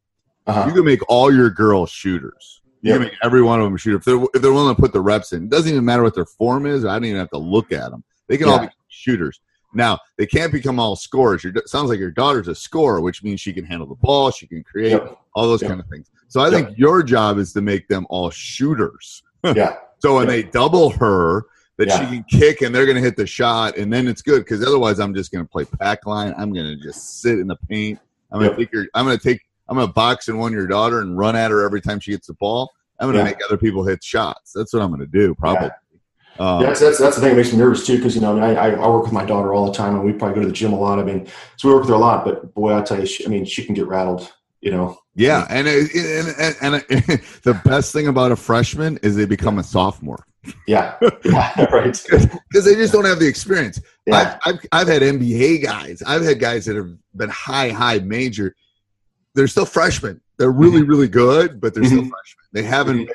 uh-huh. 0.47 0.66
You 0.68 0.75
can 0.75 0.85
make 0.85 1.00
all 1.09 1.33
your 1.35 1.49
girls 1.50 1.88
shooters. 1.90 2.61
You 2.83 2.90
Yep. 2.90 3.00
can 3.00 3.09
make 3.09 3.18
every 3.23 3.40
one 3.40 3.61
of 3.61 3.64
them 3.64 3.75
a 3.75 3.78
shooter 3.78 3.97
if 3.97 4.04
they're 4.04 4.23
if 4.35 4.42
they're 4.42 4.52
willing 4.52 4.75
to 4.75 4.80
put 4.80 4.92
the 4.92 5.00
reps 5.00 5.33
in. 5.33 5.44
It 5.44 5.49
doesn't 5.50 5.71
even 5.73 5.85
matter 5.87 6.02
what 6.02 6.14
their 6.14 6.26
form 6.26 6.66
is. 6.66 6.85
I 6.85 6.94
don't 6.97 7.06
even 7.06 7.18
have 7.18 7.30
to 7.30 7.38
look 7.38 7.73
at 7.73 7.90
them. 7.90 8.04
They 8.28 8.37
can 8.37 8.49
all 8.49 8.59
be 8.61 8.68
shooters. 8.88 9.40
Now 9.75 9.99
they 10.16 10.26
can't 10.26 10.52
become 10.52 10.78
all 10.78 10.97
scorers. 10.97 11.45
Your, 11.45 11.52
sounds 11.66 11.90
like 11.90 11.99
your 11.99 12.11
daughter's 12.11 12.49
a 12.49 12.54
scorer, 12.54 13.00
which 13.00 13.23
means 13.23 13.40
she 13.40 13.52
can 13.52 13.64
handle 13.64 13.87
the 13.88 13.95
ball, 13.97 14.31
she 14.31 14.47
can 14.47 14.62
create 14.62 14.93
Yep. 14.93 15.19
all 15.35 15.47
those 15.49 15.62
Yep. 15.62 15.71
kind 15.71 15.81
of 15.81 15.87
things. 15.88 16.11
So 16.28 16.40
I 16.40 16.50
think 16.50 16.76
your 16.76 17.02
job 17.02 17.38
is 17.38 17.52
to 17.52 17.61
make 17.61 17.87
them 17.88 18.07
all 18.11 18.31
shooters. 18.31 19.23
yeah, 19.45 19.76
So 19.99 20.16
when 20.16 20.26
Yeah. 20.26 20.33
they 20.33 20.43
double 20.45 20.90
her, 20.90 21.45
that 21.76 21.88
Yeah. 21.88 21.99
she 21.99 22.07
can 22.07 22.25
kick 22.31 22.62
and 22.62 22.73
they're 22.75 22.87
going 22.87 22.97
to 22.97 23.02
hit 23.02 23.16
the 23.16 23.26
shot, 23.26 23.76
and 23.76 23.93
then 23.93 24.07
it's 24.07 24.23
good 24.23 24.45
because 24.45 24.64
otherwise 24.64 25.00
I'm 25.00 25.14
just 25.14 25.33
going 25.33 25.45
to 25.45 25.49
play 25.50 25.64
pack 25.64 26.07
line. 26.07 26.33
I'm 26.38 26.52
going 26.52 26.66
to 26.66 26.76
just 26.76 27.21
sit 27.21 27.38
in 27.38 27.47
the 27.49 27.57
paint. 27.69 27.99
I'm 28.31 28.38
going 28.40 28.50
to 28.54 28.61
Yep. 28.61 28.69
take 28.69 28.73
your. 28.73 28.87
I'm 28.95 29.04
going 29.04 29.19
to 29.19 29.23
take. 29.23 29.40
I'm 29.69 29.76
going 29.76 29.87
to 29.88 29.93
box 29.93 30.28
and 30.28 30.38
one 30.38 30.52
your 30.52 30.66
daughter 30.66 31.00
and 31.00 31.16
run 31.19 31.35
at 31.37 31.50
her 31.50 31.64
every 31.64 31.81
time 31.81 31.99
she 31.99 32.11
gets 32.12 32.26
the 32.26 32.35
ball. 32.35 32.71
I'm 33.00 33.07
going 33.07 33.14
to 33.14 33.21
Yeah. 33.21 33.25
make 33.25 33.45
other 33.45 33.57
people 33.57 33.83
hit 33.85 34.04
shots. 34.04 34.52
That's 34.54 34.73
what 34.73 34.83
I'm 34.83 34.88
going 34.90 35.00
to 35.00 35.07
do 35.07 35.35
probably. 35.35 35.71
Um, 36.38 36.60
yeah. 36.60 36.66
That's, 36.68 36.80
that's 36.80 36.98
that's 36.98 37.16
the 37.16 37.22
thing 37.22 37.30
that 37.30 37.36
makes 37.36 37.52
me 37.52 37.58
nervous 37.58 37.86
too, 37.86 37.96
because 37.96 38.14
you 38.14 38.20
know, 38.20 38.32
I 38.32 38.48
mean, 38.48 38.56
I, 38.58 38.70
I 38.74 38.88
work 38.88 39.04
with 39.04 39.12
my 39.12 39.24
daughter 39.24 39.52
all 39.54 39.66
the 39.66 39.72
time, 39.72 39.94
and 39.94 40.04
we 40.04 40.12
probably 40.12 40.34
go 40.34 40.40
to 40.42 40.46
the 40.48 40.52
gym 40.52 40.72
a 40.72 40.78
lot. 40.78 40.98
I 40.98 41.04
mean, 41.04 41.26
so 41.56 41.68
we 41.68 41.74
work 41.74 41.82
with 41.82 41.90
her 41.90 41.94
a 41.96 41.98
lot. 41.98 42.24
But 42.24 42.54
boy, 42.54 42.76
I 42.76 42.82
tell 42.82 42.98
you, 42.98 43.06
she, 43.06 43.24
I 43.24 43.28
mean, 43.28 43.44
she 43.44 43.64
can 43.64 43.74
get 43.74 43.86
rattled. 43.86 44.32
You 44.60 44.70
know, 44.70 44.98
yeah, 45.14 45.46
and 45.50 45.68
it, 45.68 45.94
and 45.94 46.56
and, 46.62 46.84
and 46.90 47.04
the 47.42 47.60
best 47.64 47.92
thing 47.92 48.08
about 48.08 48.32
a 48.32 48.36
freshman 48.36 48.98
is 49.02 49.14
they 49.14 49.26
become 49.26 49.58
a 49.58 49.62
sophomore 49.62 50.24
yeah, 50.66 50.96
yeah 51.24 51.64
right, 51.72 52.02
because 52.50 52.64
they 52.64 52.74
just 52.74 52.92
don't 52.92 53.04
have 53.04 53.18
the 53.18 53.26
experience. 53.26 53.80
yeah, 54.06 54.38
I've, 54.44 54.54
I've, 54.54 54.66
I've 54.72 54.88
had 54.88 55.02
NBA 55.02 55.62
guys. 55.62 56.02
I've 56.06 56.22
had 56.22 56.38
guys 56.38 56.64
that 56.66 56.76
have 56.76 56.90
been 57.14 57.30
high, 57.30 57.70
high 57.70 57.98
major. 58.00 58.54
They're 59.34 59.48
still 59.48 59.66
freshmen. 59.66 60.20
They're 60.38 60.50
really, 60.52 60.82
really 60.82 61.08
good, 61.08 61.60
but 61.60 61.74
they're 61.74 61.84
still 61.84 62.02
Mhm. 62.02 62.10
freshmen. 62.10 62.44
They 62.52 62.62
haven't 62.62 62.96
Mhm. 62.98 63.06
been. 63.06 63.14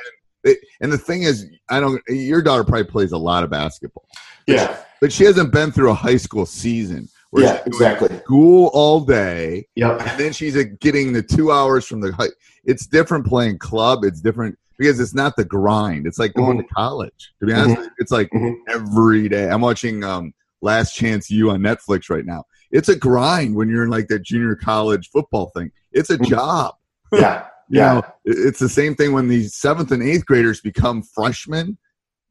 And 0.82 0.92
the 0.92 0.98
thing 0.98 1.24
is, 1.24 1.48
I 1.70 1.80
don't. 1.80 2.02
Your 2.08 2.42
daughter 2.42 2.64
probably 2.64 2.86
plays 2.86 3.12
a 3.12 3.18
lot 3.18 3.44
of 3.44 3.50
basketball, 3.50 4.06
yeah, 4.48 4.78
but 5.02 5.12
she 5.12 5.24
hasn't 5.26 5.52
been 5.52 5.72
through 5.72 5.92
a 5.92 5.94
high 5.96 6.18
school 6.18 6.46
season 6.46 7.08
where 7.32 7.44
yeah, 7.44 7.62
exactly. 7.66 8.18
school 8.20 8.72
all 8.74 9.02
day, 9.02 9.68
Yep. 9.76 10.02
and 10.02 10.20
then 10.20 10.32
she's 10.34 10.56
uh, 10.58 10.64
getting 10.80 11.14
the 11.14 11.22
two 11.22 11.52
hours 11.52 11.86
from 11.86 12.00
the. 12.02 12.12
high 12.14 12.30
It's 12.66 12.88
different 12.88 13.26
playing 13.26 13.58
club. 13.60 14.04
It's 14.04 14.22
different 14.22 14.58
because 14.78 15.00
it's 15.00 15.14
not 15.14 15.36
the 15.36 15.44
grind. 15.46 16.08
It's 16.08 16.18
like 16.20 16.34
going 16.34 16.58
to 16.58 16.64
college. 16.74 17.34
To 17.42 17.46
be 17.46 17.54
honest, 17.54 17.78
you. 17.78 17.90
it's 18.00 18.12
like 18.12 18.30
Mhm. 18.32 18.56
every 18.70 19.28
day. 19.28 19.50
I'm 19.50 19.62
watching 19.62 20.04
um, 20.06 20.34
Last 20.62 20.94
Chance 20.96 21.30
U 21.32 21.52
on 21.52 21.60
Netflix 21.60 22.10
right 22.10 22.26
now. 22.26 22.46
It's 22.72 22.88
a 22.88 22.96
grind 22.96 23.56
when 23.56 23.68
you're 23.68 23.84
in 23.84 23.90
like 23.90 24.08
that 24.08 24.22
junior 24.24 24.56
college 24.56 25.10
football 25.12 25.52
thing. 25.56 25.72
It's 25.92 26.10
a 26.10 26.18
Mhm. 26.18 26.30
job. 26.30 26.76
Yeah, 27.12 27.48
You 27.70 27.80
yeah, 27.82 27.94
know, 27.96 28.02
it's 28.26 28.60
the 28.60 28.70
same 28.70 28.96
thing 28.96 29.14
when 29.14 29.28
the 29.28 29.44
seventh 29.48 29.92
and 29.92 30.02
eighth 30.02 30.26
graders 30.26 30.60
become 30.62 31.04
freshmen. 31.04 31.78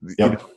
You 0.03 0.14
know, 0.18 0.51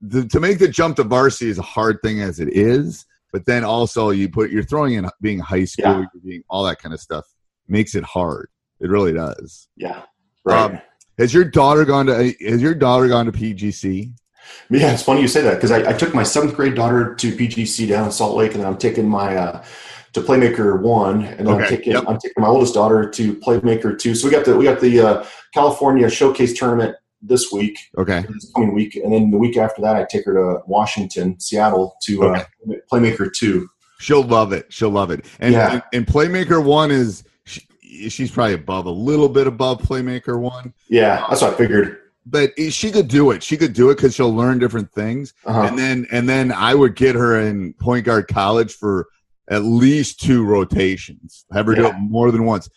the, 0.00 0.26
to 0.26 0.40
make 0.40 0.58
the 0.58 0.68
jump 0.68 0.96
to 0.96 1.04
varsity 1.04 1.50
is 1.50 1.58
a 1.58 1.62
hard 1.62 1.98
thing 2.02 2.20
as 2.20 2.40
it 2.40 2.48
is, 2.56 3.04
but 3.32 3.44
then 3.46 3.64
also 3.64 4.10
you 4.10 4.28
put 4.28 4.50
you're 4.50 4.62
throwing 4.62 4.94
in 4.94 5.08
being 5.20 5.38
high 5.38 5.64
school, 5.64 5.84
Yeah. 5.86 5.98
you're 6.14 6.22
being 6.24 6.42
all 6.48 6.64
that 6.64 6.78
kind 6.78 6.94
of 6.94 7.00
stuff 7.00 7.26
makes 7.68 7.94
it 7.94 8.04
hard. 8.04 8.48
It 8.80 8.88
really 8.90 9.12
does. 9.12 9.68
yeah. 9.76 10.02
Right. 10.44 10.72
Um, 10.74 10.80
has 11.18 11.34
your 11.34 11.44
daughter 11.44 11.84
gone 11.84 12.06
to 12.06 12.32
has 12.40 12.62
your 12.62 12.74
daughter 12.74 13.08
gone 13.08 13.26
to 13.26 13.32
PGC? 13.32 14.12
Yeah, 14.70 14.92
it's 14.92 15.02
funny 15.02 15.22
you 15.22 15.28
say 15.28 15.40
that 15.42 15.54
because 15.54 15.72
I, 15.72 15.90
I 15.90 15.92
took 15.92 16.14
my 16.14 16.22
seventh 16.22 16.54
grade 16.54 16.74
daughter 16.76 17.14
to 17.16 17.32
PGC 17.36 17.88
down 17.88 18.04
in 18.06 18.12
Salt 18.12 18.36
Lake, 18.36 18.54
and 18.54 18.62
I'm 18.62 18.76
taking 18.76 19.08
my 19.08 19.36
uh, 19.36 19.64
to 20.16 20.22
Playmaker 20.22 20.80
one, 20.80 21.24
and 21.24 21.46
then 21.46 21.60
I'm 21.60 21.68
taking 21.68 21.92
yep. 21.92 22.04
I'm 22.08 22.18
taking 22.18 22.42
my 22.42 22.48
oldest 22.48 22.74
daughter 22.74 23.08
to 23.08 23.34
Playmaker 23.36 23.98
two. 23.98 24.14
So 24.14 24.26
we 24.26 24.32
got 24.32 24.44
the 24.44 24.56
we 24.56 24.64
got 24.64 24.80
the 24.80 25.00
uh, 25.00 25.24
California 25.54 26.08
Showcase 26.10 26.58
tournament 26.58 26.96
this 27.22 27.50
week, 27.52 27.78
Okay. 27.98 28.24
this 28.28 28.50
coming 28.54 28.74
week, 28.74 28.94
and 28.96 29.12
then 29.12 29.30
the 29.30 29.38
week 29.38 29.56
after 29.56 29.82
that, 29.82 29.96
I 29.96 30.04
take 30.04 30.24
her 30.26 30.34
to 30.34 30.62
Washington, 30.66 31.38
Seattle 31.40 31.96
to 32.04 32.24
uh, 32.24 32.44
Playmaker 32.92 33.32
two. 33.32 33.68
She'll 33.98 34.22
love 34.22 34.52
it. 34.52 34.66
She'll 34.72 34.90
love 34.90 35.10
it. 35.10 35.24
And 35.40 35.52
Yeah. 35.54 35.72
and, 35.72 35.82
and 35.92 36.06
Playmaker 36.06 36.62
One 36.64 36.90
is 36.90 37.24
she, 37.44 37.62
she's 38.08 38.30
probably 38.30 38.54
above 38.54 38.86
a 38.86 38.90
little 38.90 39.28
bit 39.28 39.46
above 39.46 39.82
Playmaker 39.82 40.38
One, 40.38 40.72
Yeah, 40.88 41.24
that's 41.28 41.42
what 41.42 41.54
I 41.54 41.56
figured. 41.56 41.98
but 42.26 42.52
she 42.70 42.90
could 42.90 43.08
do 43.08 43.30
it. 43.32 43.42
She 43.42 43.56
could 43.56 43.72
do 43.72 43.90
it 43.90 43.96
because 43.96 44.14
she'll 44.14 44.34
learn 44.34 44.58
different 44.58 44.92
things. 44.92 45.32
Uh-huh. 45.46 45.62
And 45.62 45.78
then 45.78 46.06
and 46.12 46.28
then 46.28 46.52
I 46.52 46.74
would 46.74 46.94
get 46.96 47.14
her 47.16 47.40
in 47.40 47.72
point 47.74 48.04
guard 48.04 48.28
college 48.28 48.74
for 48.74 49.08
at 49.48 49.62
least 49.62 50.20
two 50.20 50.44
rotations. 50.44 51.44
Have 51.52 51.66
her 51.66 51.74
do 51.74 51.86
it 51.86 51.94
more 51.98 52.30
than 52.30 52.44
once. 52.44 52.68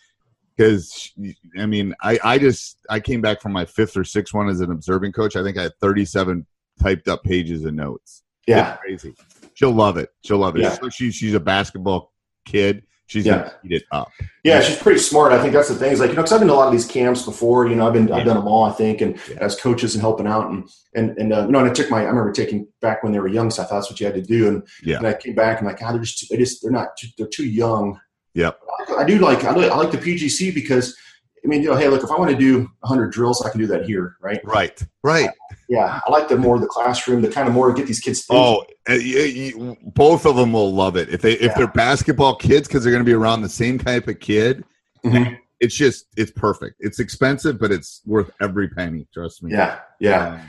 Because 0.56 1.12
I 1.58 1.66
mean, 1.66 1.94
I 2.02 2.18
I 2.22 2.38
just 2.38 2.78
I 2.88 3.00
came 3.00 3.20
back 3.20 3.40
from 3.40 3.52
my 3.52 3.64
fifth 3.64 3.96
or 3.96 4.04
sixth 4.04 4.34
one 4.34 4.48
as 4.48 4.60
an 4.60 4.70
observing 4.70 5.12
coach. 5.12 5.36
I 5.36 5.42
think 5.42 5.56
I 5.56 5.62
had 5.64 5.72
thirty 5.80 6.04
seven 6.04 6.46
typed 6.80 7.08
up 7.08 7.24
pages 7.24 7.64
of 7.64 7.74
notes. 7.74 8.22
Yeah, 8.46 8.72
It's 8.72 9.02
crazy. 9.02 9.14
She'll 9.54 9.72
love 9.72 9.96
it. 9.96 10.10
She'll 10.24 10.38
love 10.38 10.56
it. 10.56 10.62
Yeah. 10.62 10.70
So 10.70 10.88
she's 10.88 11.34
a 11.34 11.40
basketball 11.40 12.12
kid. 12.44 12.84
She's 13.10 13.26
Yeah. 13.26 13.50
eat 13.64 13.72
it 13.72 13.82
up. 13.90 14.12
Yeah, 14.44 14.60
she's 14.60 14.76
pretty 14.78 15.00
smart. 15.00 15.32
I 15.32 15.42
think 15.42 15.52
that's 15.52 15.68
the 15.68 15.74
thing. 15.74 15.90
Is 15.92 15.98
like 15.98 16.10
you 16.10 16.14
know, 16.14 16.22
because 16.22 16.32
I've 16.32 16.38
been 16.38 16.46
to 16.46 16.54
a 16.54 16.60
lot 16.62 16.66
of 16.68 16.72
these 16.72 16.86
camps 16.86 17.24
before. 17.24 17.66
You 17.66 17.74
know, 17.74 17.88
I've 17.88 17.92
been 17.92 18.10
I've 18.12 18.24
done 18.24 18.36
them 18.36 18.46
all. 18.46 18.62
I 18.62 18.70
think, 18.70 19.00
and 19.00 19.16
Yeah. 19.28 19.38
as 19.40 19.60
coaches 19.60 19.96
and 19.96 20.00
helping 20.00 20.28
out, 20.28 20.48
and 20.48 20.68
and 20.94 21.18
and 21.18 21.32
uh, 21.32 21.46
you 21.46 21.50
know, 21.50 21.58
and 21.58 21.68
I 21.68 21.72
took 21.72 21.90
my 21.90 22.02
I 22.02 22.04
remember 22.04 22.30
taking 22.30 22.68
back 22.80 23.02
when 23.02 23.10
they 23.12 23.18
were 23.18 23.26
young, 23.26 23.50
so 23.50 23.62
I 23.62 23.66
thought 23.66 23.74
that's 23.78 23.90
what 23.90 23.98
you 23.98 24.06
had 24.06 24.14
to 24.14 24.22
do. 24.22 24.46
And 24.46 24.62
Yeah. 24.84 24.98
and 24.98 25.08
I 25.08 25.14
came 25.14 25.34
back 25.34 25.58
and 25.58 25.66
like, 25.66 25.80
God, 25.80 25.94
they're 25.94 26.02
just 26.02 26.20
too, 26.20 26.26
they 26.30 26.36
just 26.36 26.62
they're 26.62 26.70
not 26.70 26.96
too, 26.96 27.08
they're 27.18 27.26
too 27.26 27.46
young. 27.46 27.98
Yep. 28.34 28.60
I 28.96 29.02
do 29.02 29.18
like 29.18 29.42
I, 29.42 29.50
like 29.56 29.72
I 29.72 29.76
like 29.76 29.90
the 29.90 29.98
PGC 29.98 30.54
because 30.54 30.96
I 31.44 31.48
mean, 31.48 31.62
you 31.62 31.68
know, 31.70 31.76
hey, 31.76 31.88
look, 31.88 32.02
if 32.02 32.10
I 32.10 32.16
want 32.18 32.30
to 32.30 32.36
do 32.36 32.70
100 32.80 33.12
drills, 33.12 33.44
I 33.44 33.50
can 33.50 33.60
do 33.60 33.66
that 33.68 33.84
here, 33.86 34.16
right? 34.20 34.40
Right. 34.44 34.82
Right. 35.02 35.30
Yeah, 35.68 36.00
I 36.06 36.10
like 36.10 36.28
the 36.28 36.36
more 36.36 36.58
the 36.58 36.66
classroom, 36.66 37.22
the 37.22 37.30
kind 37.30 37.48
of 37.48 37.54
more 37.54 37.72
get 37.72 37.86
these 37.86 38.00
kids. 38.00 38.24
Oh, 38.28 38.64
uh, 38.88 38.94
you- 38.94 39.20
you- 39.20 39.76
both 39.82 40.26
of 40.26 40.36
them 40.36 40.52
will 40.52 40.74
love 40.74 40.96
it 40.96 41.08
if 41.08 41.22
they 41.22 41.32
if 41.34 41.42
Yeah. 41.42 41.54
they're 41.56 41.66
basketball 41.68 42.34
kids 42.36 42.66
because 42.68 42.82
they're 42.82 42.92
going 42.92 43.04
to 43.04 43.08
be 43.08 43.14
around 43.14 43.42
the 43.42 43.48
same 43.48 43.78
type 43.78 44.08
of 44.08 44.18
kid. 44.20 44.64
Mhm. 45.04 45.38
It's 45.60 45.74
just 45.76 46.06
it's 46.16 46.30
perfect. 46.32 46.76
It's 46.80 46.98
expensive, 46.98 47.58
but 47.58 47.70
it's 47.70 48.00
worth 48.04 48.30
every 48.40 48.68
penny. 48.68 49.06
Trust 49.14 49.42
me. 49.42 49.52
yeah, 49.52 49.78
yeah. 50.00 50.28
Um, 50.34 50.40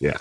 Yeah, 0.00 0.18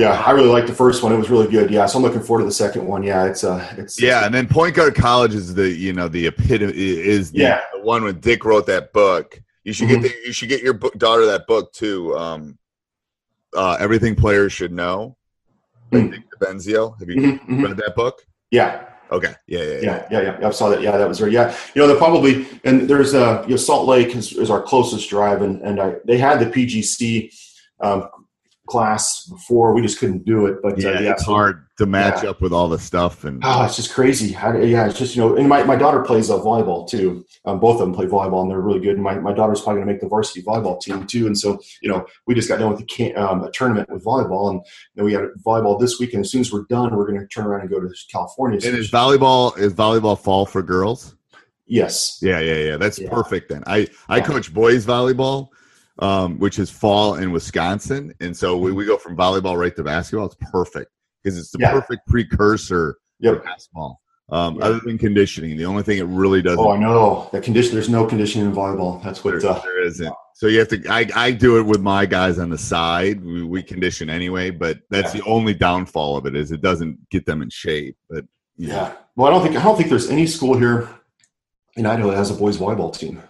I 0.00 0.30
really 0.30 0.48
liked 0.48 0.68
the 0.68 0.74
first 0.74 1.02
one. 1.02 1.12
It 1.12 1.16
was 1.16 1.28
really 1.28 1.48
good. 1.48 1.70
Yeah, 1.70 1.84
so 1.86 1.98
I'm 1.98 2.04
looking 2.04 2.20
forward 2.22 2.42
to 2.42 2.46
the 2.46 2.52
second 2.52 2.86
one. 2.86 3.02
Yeah, 3.02 3.24
it's 3.26 3.42
uh, 3.42 3.66
it's 3.76 4.00
yeah, 4.00 4.24
and 4.24 4.32
then 4.34 4.46
Point 4.46 4.76
Guard 4.76 4.94
College 4.94 5.34
is 5.34 5.54
the 5.54 5.68
you 5.68 5.92
know 5.92 6.06
the 6.08 6.26
epitome 6.28 6.72
is 6.76 7.32
the, 7.32 7.38
Yeah. 7.40 7.60
the 7.74 7.80
one 7.82 8.04
when 8.04 8.20
Dick 8.20 8.44
wrote 8.44 8.66
that 8.66 8.92
book. 8.92 9.40
You 9.64 9.72
should 9.72 9.88
Mhm. 9.88 10.02
get 10.02 10.02
the, 10.02 10.26
you 10.26 10.32
should 10.32 10.48
get 10.48 10.62
your 10.62 10.74
book, 10.74 10.94
daughter 10.98 11.26
that 11.26 11.46
book 11.48 11.72
too. 11.72 12.16
Um, 12.16 12.58
uh, 13.56 13.76
everything 13.80 14.14
players 14.14 14.52
should 14.52 14.72
know. 14.72 15.16
by 15.90 15.98
Mm. 16.00 16.10
Dick 16.12 16.22
DeVenzio. 16.38 16.98
Have 17.00 17.08
you 17.08 17.16
Mhm, 17.16 17.40
mhm. 17.48 17.64
read 17.66 17.76
that 17.78 17.96
book? 17.96 18.24
yeah, 18.50 18.82
Okay. 19.10 19.34
Yeah. 19.46 19.62
Yeah. 19.62 19.80
yeah, 19.80 20.06
yeah, 20.10 20.36
yeah. 20.40 20.46
I 20.48 20.50
saw 20.50 20.68
that. 20.68 20.82
Yeah, 20.82 20.96
that 20.98 21.08
was 21.08 21.18
there. 21.18 21.28
Yeah, 21.28 21.56
you 21.74 21.80
know, 21.80 21.88
they're 21.88 21.96
probably 21.96 22.46
and 22.64 22.82
there's 22.82 23.14
uh, 23.14 23.42
you 23.46 23.52
know, 23.52 23.56
Salt 23.56 23.88
Lake 23.88 24.14
is, 24.14 24.32
is 24.34 24.50
our 24.50 24.60
closest 24.62 25.08
drive, 25.08 25.40
and 25.42 25.60
and 25.62 25.80
I, 25.80 25.94
they 26.04 26.18
had 26.18 26.38
the 26.40 26.46
PGC 26.46 27.32
um, 27.80 28.08
class 28.68 29.26
before. 29.26 29.74
We 29.74 29.82
just 29.82 29.98
couldn't 29.98 30.24
do 30.24 30.46
it. 30.46 30.58
But 30.62 30.78
Yeah, 30.78 30.90
uh, 30.90 31.00
yeah, 31.00 31.10
it's 31.12 31.24
so- 31.24 31.32
hard 31.32 31.64
to 31.78 31.86
match 31.86 32.24
yeah. 32.24 32.30
up 32.30 32.40
with 32.40 32.52
all 32.52 32.68
the 32.68 32.78
stuff 32.78 33.22
and 33.24 33.40
Oh, 33.44 33.64
it's 33.64 33.76
just 33.76 33.92
crazy. 33.94 34.32
How, 34.32 34.56
yeah, 34.56 34.86
it's 34.88 34.98
just 34.98 35.14
you 35.14 35.22
know, 35.22 35.36
and 35.36 35.48
my, 35.48 35.62
my 35.62 35.76
daughter 35.76 36.02
plays 36.02 36.28
uh, 36.28 36.36
volleyball 36.38 36.88
too. 36.88 37.24
Um, 37.44 37.60
both 37.60 37.74
of 37.74 37.80
them 37.80 37.92
play 37.94 38.06
volleyball, 38.06 38.42
and 38.42 38.50
they're 38.50 38.60
really 38.60 38.80
good. 38.80 38.94
And 38.94 39.02
my, 39.02 39.18
my 39.20 39.32
daughter's 39.32 39.60
probably 39.60 39.78
going 39.82 39.86
to 39.88 39.92
make 39.94 40.00
the 40.00 40.08
varsity 40.08 40.42
volleyball 40.42 40.80
team 40.80 41.06
too. 41.06 41.26
And 41.26 41.38
so 41.38 41.58
you 41.80 41.88
know, 41.88 42.04
we 42.26 42.34
just 42.34 42.48
got 42.48 42.58
done 42.58 42.70
with 42.70 42.80
the 42.80 42.86
can, 42.86 43.16
um, 43.16 43.42
a 43.44 43.50
tournament 43.52 43.88
with 43.90 44.04
volleyball, 44.04 44.50
and 44.50 44.60
you 44.94 45.02
know, 45.02 45.04
we 45.04 45.12
got 45.12 45.22
volleyball 45.46 45.78
this 45.80 45.98
week. 46.00 46.14
And 46.14 46.24
as 46.24 46.30
soon 46.32 46.40
as 46.40 46.52
we're 46.52 46.64
done, 46.68 46.94
we're 46.96 47.06
going 47.06 47.20
to 47.20 47.26
turn 47.28 47.46
around 47.46 47.60
and 47.62 47.70
go 47.70 47.80
to 47.80 47.88
California. 48.10 48.58
And 48.64 48.76
is 48.76 48.90
volleyball 48.90 49.56
is 49.56 49.72
volleyball 49.72 50.18
fall 50.18 50.46
for 50.46 50.62
girls? 50.62 51.14
yes, 51.66 52.18
Yeah, 52.22 52.40
yeah, 52.40 52.54
yeah. 52.54 52.76
That's 52.76 52.98
Yeah. 52.98 53.10
perfect 53.10 53.50
then. 53.50 53.62
I 53.66 53.88
I 54.08 54.20
coach 54.20 54.52
boys 54.52 54.84
volleyball, 54.86 55.48
um, 56.00 56.38
which 56.38 56.58
is 56.58 56.70
fall 56.70 57.14
in 57.16 57.32
Wisconsin, 57.32 58.14
and 58.20 58.36
so 58.36 58.56
we, 58.56 58.72
we 58.72 58.84
go 58.84 58.96
from 58.96 59.16
volleyball 59.16 59.58
right 59.58 59.74
to 59.76 59.82
basketball. 59.82 60.26
It's 60.26 60.36
perfect 60.52 60.90
because 61.22 61.38
it's 61.38 61.50
the 61.50 61.58
Yeah. 61.60 61.72
perfect 61.72 62.06
precursor 62.06 62.96
for 63.22 63.36
basketball. 63.40 64.00
Um, 64.30 64.56
Yeah. 64.56 64.64
Other 64.66 64.80
than 64.80 64.98
conditioning, 64.98 65.56
the 65.56 65.64
only 65.64 65.82
thing 65.82 65.98
it 65.98 66.04
really 66.04 66.42
doesn't 66.42 66.58
Oh, 66.64 66.70
I 66.70 66.78
know 66.78 67.28
the 67.32 67.40
condition. 67.40 67.72
There's 67.74 67.88
no 67.88 68.04
conditioning 68.06 68.46
in 68.48 68.54
volleyball. 68.54 69.02
That's 69.02 69.24
what. 69.24 69.40
there, 69.40 69.50
Uh, 69.50 69.60
there 69.60 69.82
isn't. 69.84 70.14
So 70.34 70.46
you 70.46 70.58
have 70.60 70.68
to. 70.68 70.86
I, 70.88 71.08
I 71.16 71.30
do 71.32 71.58
it 71.58 71.62
with 71.62 71.80
my 71.80 72.06
guys 72.06 72.38
on 72.38 72.48
the 72.50 72.58
side. 72.58 73.24
We, 73.24 73.42
we 73.42 73.62
condition 73.62 74.08
anyway, 74.10 74.50
but 74.50 74.78
that's 74.90 75.14
Yeah. 75.14 75.22
the 75.22 75.26
only 75.26 75.54
downfall 75.54 76.16
of 76.18 76.26
it 76.26 76.36
is 76.36 76.52
it 76.52 76.60
doesn't 76.60 77.08
get 77.10 77.24
them 77.26 77.42
in 77.42 77.48
shape. 77.50 77.96
But 78.08 78.24
yeah. 78.56 78.92
Well, 79.16 79.26
I 79.26 79.30
don't 79.30 79.42
think 79.42 79.56
I 79.56 79.62
don't 79.64 79.76
think 79.76 79.88
there's 79.88 80.10
any 80.10 80.26
school 80.26 80.56
here 80.56 80.88
in 81.76 81.86
Idaho 81.86 82.10
that 82.10 82.16
has 82.18 82.30
a 82.30 82.34
boys 82.34 82.58
volleyball 82.58 82.96
team. 82.96 83.20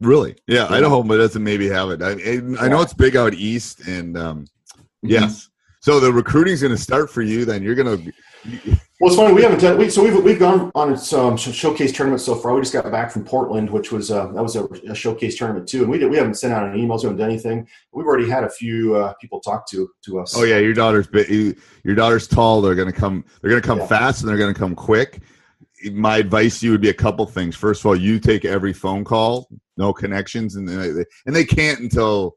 Really, 0.00 0.36
yeah, 0.46 0.66
Yeah. 0.68 0.76
Idaho 0.76 1.02
but 1.02 1.16
doesn't 1.18 1.42
maybe 1.42 1.68
have 1.68 1.90
it. 1.90 2.02
I, 2.02 2.10
I, 2.12 2.64
I 2.66 2.68
know 2.68 2.80
it's 2.82 2.94
big 2.94 3.16
out 3.16 3.34
east, 3.34 3.86
and 3.86 4.16
um, 4.16 4.40
Mhm. 5.04 5.10
yes. 5.10 5.48
So 5.80 6.00
the 6.00 6.12
recruiting's 6.12 6.62
going 6.62 6.74
to 6.74 6.82
start 6.82 7.10
for 7.10 7.22
you. 7.22 7.44
Then 7.44 7.62
you're 7.62 7.74
going 7.76 8.04
to. 8.04 8.12
Well, 9.00 9.10
it's 9.10 9.16
funny. 9.16 9.32
We 9.34 9.42
haven't 9.42 9.60
done. 9.60 9.76
We, 9.78 9.88
so 9.90 10.02
we've 10.02 10.22
we've 10.22 10.38
gone 10.38 10.70
on 10.74 10.96
some 10.96 11.36
showcase 11.36 11.92
tournaments 11.92 12.24
so 12.24 12.34
far. 12.34 12.54
We 12.54 12.60
just 12.60 12.72
got 12.72 12.90
back 12.90 13.10
from 13.10 13.24
Portland, 13.24 13.68
which 13.70 13.92
was 13.92 14.10
uh, 14.10 14.26
that 14.28 14.42
was 14.42 14.56
a, 14.56 14.64
a 14.88 14.94
showcase 14.94 15.36
tournament 15.38 15.68
too. 15.68 15.82
And 15.82 15.90
we 15.90 15.98
did, 15.98 16.10
we 16.10 16.16
haven't 16.16 16.34
sent 16.34 16.52
out 16.54 16.68
any 16.68 16.80
emails. 16.82 16.98
We 17.00 17.04
haven't 17.04 17.18
done 17.18 17.30
anything. 17.30 17.68
We've 17.92 18.06
already 18.06 18.28
had 18.28 18.42
a 18.44 18.48
few 18.50 18.96
uh, 18.96 19.12
people 19.20 19.40
talk 19.40 19.68
to 19.70 19.88
to 20.06 20.20
us. 20.20 20.34
Oh 20.36 20.44
yeah, 20.44 20.58
your 20.58 20.74
daughter's 20.74 21.06
big. 21.06 21.56
Your 21.84 21.94
daughter's 21.94 22.26
tall. 22.26 22.60
They're 22.62 22.74
going 22.74 22.90
to 22.92 22.98
come. 22.98 23.24
They're 23.42 23.50
going 23.50 23.62
to 23.62 23.66
come 23.66 23.78
Yeah. 23.78 23.86
fast, 23.86 24.22
and 24.22 24.28
they're 24.30 24.38
going 24.38 24.52
to 24.54 24.58
come 24.58 24.74
quick. 24.74 25.20
My 25.92 26.18
advice 26.18 26.60
to 26.60 26.66
you 26.66 26.72
would 26.72 26.80
be 26.80 26.88
a 26.88 26.94
couple 26.94 27.26
things. 27.26 27.54
First 27.54 27.82
of 27.82 27.86
all, 27.86 27.96
you 27.96 28.18
take 28.18 28.44
every 28.44 28.72
phone 28.72 29.04
call, 29.04 29.48
no 29.76 29.92
connections, 29.92 30.56
and 30.56 30.66
they, 30.68 31.04
and 31.26 31.36
they 31.36 31.44
can't 31.44 31.80
until 31.80 32.36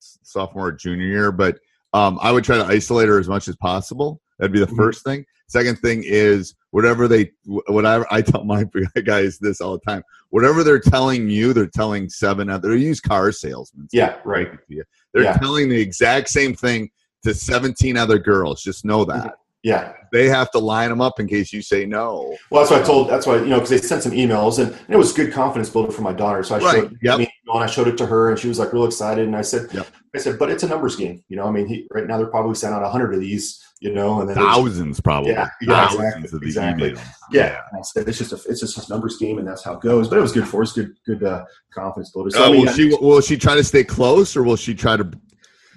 sophomore 0.00 0.68
or 0.68 0.72
junior 0.72 1.06
year. 1.06 1.32
But 1.32 1.58
um, 1.92 2.18
I 2.20 2.30
would 2.32 2.44
try 2.44 2.56
to 2.56 2.64
isolate 2.64 3.08
her 3.08 3.18
as 3.18 3.28
much 3.28 3.48
as 3.48 3.56
possible. 3.56 4.20
That'd 4.38 4.52
be 4.52 4.60
the 4.60 4.66
Mhm. 4.66 4.76
first 4.76 5.04
thing. 5.04 5.24
Second 5.48 5.78
thing 5.78 6.02
is 6.04 6.54
whatever 6.70 7.06
they, 7.06 7.30
whatever 7.46 8.06
I 8.10 8.20
tell 8.22 8.44
my 8.44 8.64
guys 9.04 9.38
this 9.38 9.60
all 9.60 9.72
the 9.78 9.84
time. 9.90 10.02
Whatever 10.30 10.64
they're 10.64 10.80
telling 10.80 11.28
you, 11.30 11.52
they're 11.52 11.66
telling 11.66 12.08
seven 12.08 12.50
other. 12.50 12.76
Used 12.76 13.02
car 13.04 13.30
salesmen. 13.32 13.88
Yeah, 13.92 14.16
right. 14.24 14.50
They're 15.12 15.22
Yeah. 15.24 15.36
telling 15.36 15.68
the 15.68 15.80
exact 15.80 16.28
same 16.30 16.54
thing 16.54 16.90
to 17.22 17.32
17 17.34 17.96
other 17.96 18.18
girls. 18.18 18.62
Just 18.62 18.84
know 18.84 19.04
that. 19.04 19.36
Yeah. 19.64 19.94
They 20.12 20.28
have 20.28 20.50
to 20.52 20.58
line 20.60 20.90
them 20.90 21.00
up 21.00 21.18
in 21.18 21.26
case 21.26 21.52
you 21.52 21.60
say 21.62 21.86
no. 21.86 22.36
Well, 22.50 22.62
that's 22.62 22.70
why 22.70 22.78
I 22.78 22.82
told. 22.82 23.08
That's 23.08 23.26
why 23.26 23.36
you 23.38 23.46
know 23.46 23.56
because 23.56 23.70
they 23.70 23.78
sent 23.78 24.02
some 24.04 24.12
emails 24.12 24.60
and, 24.62 24.76
it 24.88 24.96
was 24.96 25.12
good 25.12 25.32
confidence 25.32 25.70
builder 25.70 25.90
for 25.90 26.02
my 26.02 26.12
daughter. 26.12 26.44
So 26.44 26.54
I 26.54 26.58
Right, 26.58 26.82
showed. 26.82 26.98
yep. 27.02 27.18
I 27.18 27.28
know, 27.46 27.54
and 27.54 27.64
I 27.64 27.66
showed 27.66 27.88
it 27.88 27.98
to 27.98 28.06
her, 28.06 28.30
and 28.30 28.38
she 28.38 28.46
was 28.46 28.60
like 28.60 28.72
real 28.72 28.84
excited. 28.84 29.26
And 29.26 29.34
I 29.34 29.40
said, 29.42 29.72
Yep. 29.72 29.86
I 30.14 30.18
said, 30.18 30.38
but 30.38 30.50
it's 30.50 30.62
a 30.62 30.68
numbers 30.68 30.94
game. 30.94 31.24
You 31.28 31.36
know, 31.38 31.46
I 31.46 31.50
mean, 31.50 31.66
he, 31.66 31.88
right 31.92 32.06
now 32.06 32.18
they're 32.18 32.28
probably 32.28 32.54
sending 32.54 32.76
out 32.78 32.84
a 32.84 32.90
hundred 32.90 33.14
of 33.14 33.20
these. 33.20 33.60
You 33.80 33.92
know, 33.92 34.20
and 34.20 34.28
then 34.28 34.36
Thousands, 34.36 35.00
probably. 35.00 35.32
Yeah, 35.32 35.48
yeah, 35.60 35.88
Thousands 35.88 36.04
exactly, 36.04 36.36
of 36.36 36.40
these 36.42 36.56
exactly. 36.56 36.90
emails. 36.92 37.06
Yeah, 37.32 37.60
and 37.72 37.80
I 37.80 37.82
said 37.82 38.08
it's 38.08 38.18
just 38.18 38.32
a 38.32 38.40
it's 38.50 38.60
just 38.60 38.78
a 38.88 38.92
numbers 38.92 39.16
game, 39.18 39.38
and 39.38 39.46
that's 39.48 39.64
how 39.64 39.74
it 39.74 39.80
goes. 39.80 40.08
But 40.08 40.18
it 40.18 40.22
was 40.22 40.32
good 40.32 40.46
for 40.46 40.62
us, 40.62 40.72
good 40.72 40.94
good 41.04 41.22
uh, 41.24 41.44
confidence 41.72 42.10
builder. 42.12 42.30
So 42.30 42.44
Uh, 42.44 42.48
I 42.48 42.52
mean, 42.52 42.66
will 42.66 42.72
she 42.72 42.94
will 43.00 43.20
she 43.20 43.36
try 43.36 43.56
to 43.56 43.64
stay 43.64 43.82
close, 43.84 44.36
or 44.36 44.42
will 44.42 44.56
she 44.56 44.74
try 44.74 44.96
to? 44.96 45.10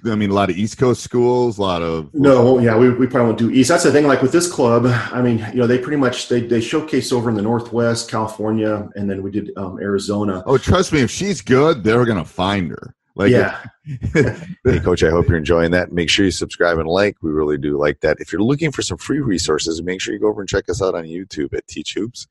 I 0.06 0.16
mean, 0.16 0.30
a 0.30 0.34
lot 0.34 0.50
of 0.50 0.58
East 0.58 0.78
Coast 0.78 1.04
schools, 1.04 1.58
a 1.58 1.62
lot 1.62 1.82
of 1.82 2.14
no, 2.14 2.60
yeah, 2.60 2.78
we, 2.78 2.90
we 2.90 3.08
probably 3.08 3.28
won't 3.28 3.38
do 3.38 3.50
East. 3.50 3.70
That's 3.70 3.84
the 3.84 3.92
thing. 3.92 4.08
Like 4.08 4.22
with 4.22 4.32
this 4.32 4.52
club, 4.52 4.86
I 4.86 5.22
mean, 5.22 5.40
you 5.52 5.60
know, 5.60 5.68
they 5.68 5.78
pretty 5.78 5.98
much 5.98 6.30
they 6.30 6.42
they 6.42 6.62
showcase 6.62 7.12
over 7.12 7.30
in 7.30 7.36
the 7.36 7.42
Northwest, 7.42 8.10
California, 8.10 8.90
and 8.96 9.10
then 9.10 9.24
we 9.24 9.32
did 9.32 9.52
um, 9.58 9.80
Arizona. 9.80 10.44
Oh, 10.46 10.58
trust 10.58 10.94
me, 10.94 11.02
if 11.02 11.12
she's 11.12 11.42
good, 11.42 11.84
they're 11.84 12.06
gonna 12.06 12.26
find 12.26 12.70
her. 12.70 12.96
Like, 13.16 13.32
yeah, 13.32 13.64
hey, 14.14 14.80
Coach, 14.80 15.02
I 15.02 15.10
hope 15.10 15.28
you're 15.28 15.40
enjoying 15.40 15.72
that. 15.72 15.92
Make 15.92 16.10
sure 16.10 16.26
you 16.26 16.32
subscribe 16.32 16.78
and 16.78 16.88
like. 16.88 17.18
We 17.24 17.32
really 17.32 17.58
do 17.58 17.78
like 17.78 18.02
that. 18.02 18.18
If 18.20 18.32
you're 18.32 18.44
looking 18.44 18.72
for 18.72 18.84
some 18.84 19.00
free 19.00 19.20
resources, 19.22 19.82
make 19.82 20.02
sure 20.02 20.14
you 20.14 20.20
go 20.20 20.28
over 20.28 20.42
and 20.42 20.50
check 20.50 20.70
us 20.70 20.84
out 20.84 20.94
on 20.94 21.06
YouTube 21.06 21.56
at 21.56 21.68
Teach 21.68 21.96
Hoops. 21.96 22.28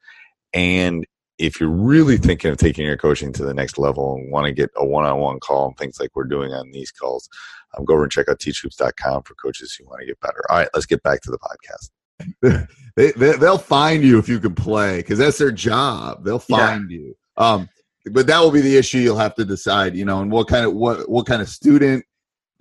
And 0.54 1.04
if 1.38 1.60
you're 1.60 1.68
really 1.68 2.16
thinking 2.16 2.50
of 2.50 2.56
taking 2.56 2.86
your 2.86 2.96
coaching 2.96 3.32
to 3.32 3.44
the 3.44 3.52
next 3.52 3.78
level 3.78 4.14
and 4.14 4.30
want 4.30 4.46
to 4.46 4.52
get 4.52 4.70
a 4.76 4.86
one-on-one 4.86 5.40
call 5.40 5.68
and 5.68 5.76
things 5.76 6.00
like 6.00 6.10
we're 6.14 6.24
doing 6.24 6.52
on 6.52 6.70
these 6.70 6.90
calls, 6.90 7.28
um, 7.76 7.84
go 7.84 7.94
over 7.94 8.02
and 8.02 8.12
check 8.12 8.28
out 8.28 8.38
teachhoops.com 8.38 9.22
for 9.22 9.34
coaches 9.34 9.74
who 9.74 9.86
want 9.86 10.00
to 10.00 10.06
get 10.06 10.20
better. 10.20 10.42
All 10.50 10.58
right, 10.58 10.68
let's 10.74 10.86
get 10.86 11.02
back 11.02 11.20
to 11.22 11.30
the 11.30 11.38
podcast. 11.38 11.90
they, 12.96 13.12
they 13.12 13.32
they'll 13.32 13.58
find 13.58 14.02
you 14.02 14.18
if 14.18 14.28
you 14.28 14.38
can 14.40 14.54
play 14.54 14.98
because 14.98 15.18
that's 15.18 15.38
their 15.38 15.50
job. 15.52 16.24
They'll 16.24 16.42
Yeah. 16.48 16.68
find 16.68 16.90
you. 16.90 17.14
Um, 17.36 17.68
but 18.12 18.26
that 18.28 18.38
will 18.40 18.50
be 18.52 18.60
the 18.60 18.76
issue. 18.76 18.98
You'll 18.98 19.18
have 19.18 19.34
to 19.34 19.44
decide. 19.44 19.94
You 19.96 20.04
know, 20.04 20.20
and 20.22 20.30
what 20.32 20.48
kind 20.48 20.64
of 20.64 20.72
what 20.74 21.08
what 21.10 21.26
kind 21.26 21.42
of 21.42 21.48
student. 21.48 22.04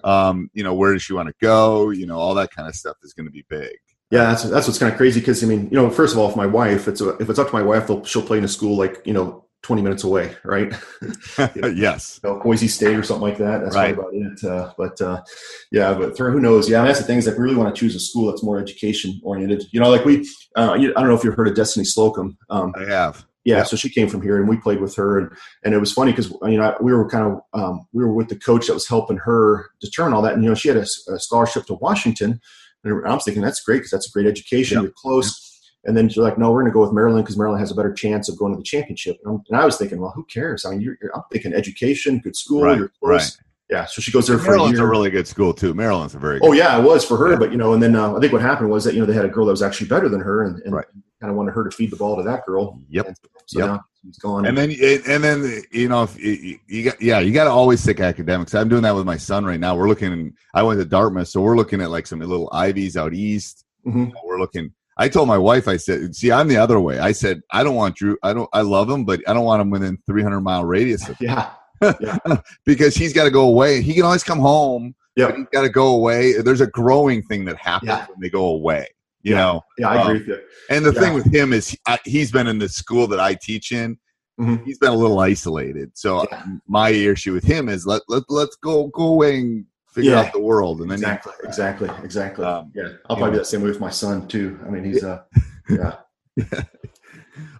Um, 0.03 0.49
you 0.53 0.63
know, 0.63 0.73
where 0.75 0.93
does 0.93 1.01
she 1.01 1.13
want 1.13 1.29
to 1.29 1.33
go? 1.41 1.89
You 1.89 2.05
know, 2.05 2.17
all 2.19 2.35
that 2.35 2.51
kind 2.51 2.67
of 2.67 2.75
stuff 2.75 2.97
is 3.01 3.13
going 3.13 3.25
to 3.25 3.31
be 3.31 3.43
big. 3.49 3.75
yeah, 4.11 4.25
that's 4.25 4.43
that's 4.43 4.67
what's 4.67 4.77
kind 4.77 4.91
of 4.91 4.97
crazy 4.97 5.19
because 5.19 5.43
I 5.43 5.47
mean, 5.47 5.69
you 5.71 5.77
know, 5.77 5.89
first 5.89 6.13
of 6.13 6.19
all, 6.19 6.29
if 6.29 6.35
my 6.35 6.45
wife, 6.45 6.87
it's 6.87 7.01
a, 7.01 7.09
if 7.17 7.29
it's 7.29 7.39
up 7.39 7.47
to 7.49 7.53
my 7.53 7.63
wife, 7.63 7.87
she'll 8.05 8.21
play 8.21 8.37
in 8.37 8.43
a 8.43 8.47
school 8.47 8.77
like 8.77 9.01
you 9.05 9.13
know, 9.13 9.44
twenty 9.65 9.81
minutes 9.81 10.03
away, 10.03 10.35
right? 10.43 10.71
yes. 11.73 12.19
you 12.23 12.29
know, 12.29 12.39
Boise 12.39 12.67
State 12.67 12.95
or 12.97 13.03
something 13.03 13.27
like 13.27 13.37
that. 13.39 13.61
That's 13.61 13.75
Right. 13.75 13.93
about 13.97 14.13
it. 14.13 14.43
Uh, 14.43 14.71
but 14.77 14.99
uh, 15.01 15.23
yeah, 15.71 15.93
but 15.93 16.17
who 16.17 16.39
knows? 16.39 16.69
Yeah, 16.69 16.79
and 16.79 16.87
that's 16.87 16.99
the 16.99 17.05
thing 17.05 17.17
is 17.17 17.25
like 17.27 17.37
we 17.37 17.43
really 17.43 17.55
want 17.55 17.73
to 17.73 17.79
choose 17.79 17.95
a 17.95 17.99
school 17.99 18.27
that's 18.29 18.43
more 18.43 18.59
education 18.59 19.19
oriented. 19.23 19.63
You 19.71 19.79
know, 19.79 19.89
like 19.89 20.05
we, 20.05 20.27
uh, 20.55 20.75
you, 20.79 20.91
I 20.95 20.99
don't 20.99 21.09
know 21.09 21.15
if 21.15 21.23
you've 21.23 21.35
heard 21.35 21.47
of 21.47 21.55
Destiny 21.55 21.85
Slocum. 21.85 22.37
Um, 22.49 22.73
I 22.77 22.85
have. 22.85 23.25
yeah, 23.43 23.57
Yeah. 23.57 23.63
so 23.63 23.75
she 23.75 23.89
came 23.89 24.07
from 24.07 24.21
here, 24.21 24.37
and 24.37 24.47
we 24.47 24.57
played 24.57 24.79
with 24.81 24.95
her, 24.95 25.17
and 25.19 25.31
and 25.63 25.73
it 25.73 25.79
was 25.79 25.91
funny 25.91 26.11
because 26.11 26.29
you 26.43 26.57
know 26.57 26.75
we 26.79 26.93
were 26.93 27.09
kind 27.09 27.25
of 27.25 27.59
um, 27.59 27.87
we 27.91 28.03
were 28.03 28.13
with 28.13 28.29
the 28.29 28.37
coach 28.39 28.67
that 28.67 28.73
was 28.73 28.87
helping 28.87 29.17
her 29.17 29.69
determine 29.81 30.13
all 30.13 30.21
that, 30.21 30.33
and 30.33 30.43
you 30.43 30.49
know 30.49 30.55
she 30.55 30.67
had 30.69 30.77
a, 30.77 30.85
a 31.13 31.19
scholarship 31.19 31.65
to 31.65 31.73
Washington, 31.75 32.39
and 32.83 33.07
I'm 33.07 33.19
thinking 33.19 33.41
that's 33.41 33.61
great 33.63 33.77
because 33.77 33.91
that's 33.91 34.07
a 34.07 34.11
great 34.11 34.27
education, 34.27 34.77
Yeah. 34.77 34.83
you're 34.83 34.93
close. 34.95 35.44
And 35.85 35.95
then 35.95 36.09
she's 36.09 36.17
like, 36.17 36.37
no, 36.37 36.51
we're 36.51 36.61
going 36.61 36.71
to 36.71 36.73
go 36.73 36.81
with 36.81 36.93
Maryland 36.93 37.23
because 37.23 37.37
Maryland 37.37 37.59
has 37.61 37.71
a 37.71 37.75
better 37.75 37.93
chance 37.93 38.27
of 38.27 38.37
going 38.37 38.51
to 38.53 38.57
the 38.57 38.63
championship. 38.63 39.17
And, 39.23 39.33
I'm- 39.33 39.43
and 39.49 39.57
I 39.59 39.65
was 39.65 39.77
thinking, 39.77 39.99
well, 39.99 40.11
who 40.11 40.25
cares? 40.25 40.65
I 40.65 40.71
mean, 40.71 40.81
you're, 40.81 40.97
you're, 41.01 41.15
I'm 41.15 41.21
thinking 41.31 41.53
education, 41.53 42.19
good 42.19 42.35
school, 42.35 42.63
Right, 42.63 42.77
you're 42.77 42.91
close. 43.01 43.37
Yeah, 43.69 43.85
so 43.85 43.99
she 43.99 44.11
goes 44.11 44.27
there 44.27 44.37
for 44.37 44.45
a 44.45 44.49
Maryland's 44.51 44.77
year. 44.79 44.87
a 44.87 44.89
really 44.91 45.09
good 45.09 45.27
school 45.27 45.51
too. 45.51 45.73
Maryland's 45.73 46.13
a 46.13 46.19
very 46.19 46.39
Oh 46.43 46.51
yeah, 46.53 46.77
it 46.77 46.83
was 46.83 47.03
for 47.03 47.17
her. 47.17 47.31
Yeah. 47.31 47.37
But 47.37 47.51
you 47.51 47.57
know, 47.57 47.73
and 47.73 47.81
then 47.81 47.95
uh, 47.95 48.15
I 48.15 48.19
think 48.19 48.31
what 48.31 48.43
happened 48.43 48.69
was 48.69 48.83
that 48.83 48.93
you 48.93 48.99
know 48.99 49.07
they 49.07 49.13
had 49.13 49.25
a 49.25 49.29
girl 49.29 49.45
that 49.47 49.51
was 49.53 49.63
actually 49.63 49.87
better 49.87 50.07
than 50.07 50.21
her, 50.21 50.43
and, 50.43 50.61
and 50.65 50.73
Right. 50.75 50.85
kind 51.19 51.31
of 51.31 51.35
wanted 51.35 51.53
her 51.53 51.63
to 51.67 51.75
feed 51.75 51.89
the 51.89 51.95
ball 51.95 52.15
to 52.15 52.21
that 52.21 52.45
girl. 52.45 52.79
Yep. 52.89 53.07
And 53.07 53.17
so 53.47 53.59
Yep. 53.59 53.67
now 53.67 53.81
she's 54.03 54.17
gone. 54.19 54.45
And 54.45 54.55
then, 54.55 54.69
and 55.09 55.23
then, 55.23 55.63
you 55.71 55.89
know, 55.89 56.03
if 56.03 56.15
you, 56.19 56.59
you 56.67 56.83
got, 56.83 57.01
yeah, 57.01 57.17
you 57.19 57.31
got 57.33 57.45
to 57.45 57.49
always 57.49 57.81
stick 57.81 57.99
academics. 57.99 58.53
I'm 58.53 58.69
doing 58.69 58.83
that 58.83 58.93
with 58.93 59.05
my 59.07 59.17
son 59.17 59.43
right 59.45 59.59
now. 59.59 59.75
We're 59.75 59.87
looking. 59.89 60.35
I 60.53 60.61
went 60.61 60.79
to 60.79 60.85
Dartmouth, 60.85 61.27
so 61.27 61.41
we're 61.41 61.57
looking 61.57 61.81
at 61.81 61.89
like 61.89 62.05
some 62.05 62.19
little 62.19 62.49
Ivies 62.53 62.95
out 62.97 63.15
east. 63.15 63.65
Mhm. 63.87 64.11
We're 64.23 64.39
looking. 64.39 64.71
I 64.97 65.09
told 65.09 65.27
my 65.27 65.37
wife, 65.37 65.67
I 65.67 65.77
said, 65.77 66.15
"See, 66.15 66.31
I'm 66.31 66.47
the 66.47 66.57
other 66.57 66.79
way." 66.79 66.99
I 66.99 67.11
said, 67.11 67.41
"I 67.51 67.63
don't 67.63 67.75
want 67.75 67.95
Drew. 67.95 68.17
I 68.23 68.33
don't. 68.33 68.49
I 68.53 68.61
love 68.61 68.89
him, 68.89 69.03
but 69.05 69.19
I 69.27 69.33
don't 69.33 69.43
want 69.45 69.61
him 69.61 69.69
within 69.69 69.97
300 70.05 70.39
mile 70.41 70.63
radius 70.65 71.07
of 71.09 71.17
yeah, 71.21 71.51
because 72.65 72.95
he's 72.95 73.13
got 73.13 73.25
to 73.25 73.31
go 73.31 73.47
away. 73.47 73.81
He 73.81 73.93
can 73.93 74.03
always 74.03 74.23
come 74.23 74.39
home, 74.39 74.95
Yeah. 75.15 75.35
he's 75.35 75.45
got 75.51 75.63
to 75.63 75.69
go 75.69 75.87
away. 75.95 76.33
There's 76.41 76.61
a 76.61 76.67
growing 76.67 77.23
thing 77.23 77.45
that 77.45 77.57
happens 77.57 77.89
Yeah. 77.89 78.05
when 78.07 78.19
they 78.21 78.29
go 78.29 78.45
away. 78.45 78.87
You 79.23 79.31
Yeah. 79.33 79.37
know, 79.37 79.61
yeah, 79.77 79.89
I 79.89 79.97
Um, 79.97 80.07
agree 80.07 80.19
with 80.19 80.27
you. 80.27 80.39
and 80.69 80.85
the 80.85 80.93
Yeah. 80.93 80.99
thing 81.01 81.13
with 81.13 81.25
him 81.33 81.51
is 81.53 81.69
he, 81.69 81.77
I, 81.87 81.99
he's 82.05 82.31
been 82.31 82.47
in 82.47 82.59
the 82.59 82.69
school 82.69 83.07
that 83.07 83.19
I 83.19 83.33
teach 83.35 83.71
in. 83.71 83.97
Mhm. 84.39 84.63
He's 84.65 84.77
been 84.77 84.91
a 84.91 84.95
little 84.95 85.19
isolated. 85.19 85.91
So 85.95 86.25
Yeah. 86.31 86.43
my 86.67 86.89
issue 86.89 87.33
with 87.33 87.43
him 87.43 87.67
is 87.69 87.85
let 87.85 88.01
let 88.07 88.23
let's 88.29 88.55
go 88.55 88.87
go 88.87 89.07
away 89.07 89.39
and 89.39 89.65
figure 89.95 90.11
Yeah. 90.11 90.19
out 90.21 90.33
the 90.33 90.39
world, 90.41 90.81
and 90.81 90.91
then 90.91 90.99
you- 90.99 91.05
Exactly, 91.05 91.33
exactly, 91.43 91.89
exactly. 92.03 92.45
Um, 92.45 92.71
yeah, 92.75 92.89
I'll 93.09 93.15
probably 93.15 93.25
know. 93.25 93.31
be 93.31 93.37
that 93.39 93.45
same 93.45 93.61
way 93.61 93.69
with 93.69 93.79
my 93.79 93.89
son 93.89 94.27
too. 94.27 94.59
I 94.65 94.69
mean, 94.69 94.83
he's 94.83 95.03
uh, 95.03 95.21
yeah, 95.69 95.95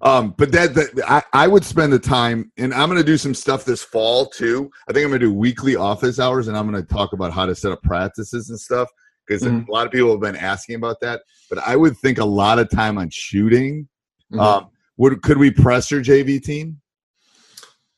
Um, 0.01 0.35
but 0.37 0.51
that, 0.51 0.73
that 0.75 0.89
I, 1.09 1.23
I 1.33 1.47
would 1.47 1.65
spend 1.65 1.91
the 1.91 1.99
time, 1.99 2.51
and 2.57 2.73
I'm 2.73 2.87
going 2.89 2.99
to 3.01 3.05
do 3.05 3.17
some 3.17 3.33
stuff 3.33 3.65
this 3.65 3.81
fall 3.83 4.27
too. 4.27 4.69
I 4.87 4.93
think 4.93 5.03
I'm 5.03 5.09
going 5.09 5.19
to 5.21 5.27
do 5.27 5.33
weekly 5.33 5.75
office 5.75 6.19
hours, 6.19 6.47
and 6.47 6.55
I'm 6.57 6.69
going 6.69 6.81
to 6.81 6.87
talk 6.93 7.13
about 7.13 7.31
how 7.33 7.45
to 7.45 7.55
set 7.55 7.71
up 7.71 7.81
practices 7.83 8.49
and 8.49 8.59
stuff 8.59 8.87
because 9.27 9.43
Mhm. 9.43 9.67
a 9.67 9.71
lot 9.71 9.85
of 9.85 9.91
people 9.91 10.11
have 10.11 10.19
been 10.21 10.35
asking 10.35 10.75
about 10.75 10.97
that. 11.01 11.21
But 11.49 11.59
I 11.67 11.75
would 11.75 11.97
think 11.97 12.19
a 12.19 12.25
lot 12.25 12.59
of 12.59 12.69
time 12.69 12.97
on 12.97 13.09
shooting. 13.11 13.87
Mhm. 14.33 14.39
Um, 14.39 14.67
would 14.97 15.21
could 15.23 15.37
we 15.37 15.51
press 15.51 15.89
your 15.91 16.01
JV 16.01 16.39
team? 16.39 16.79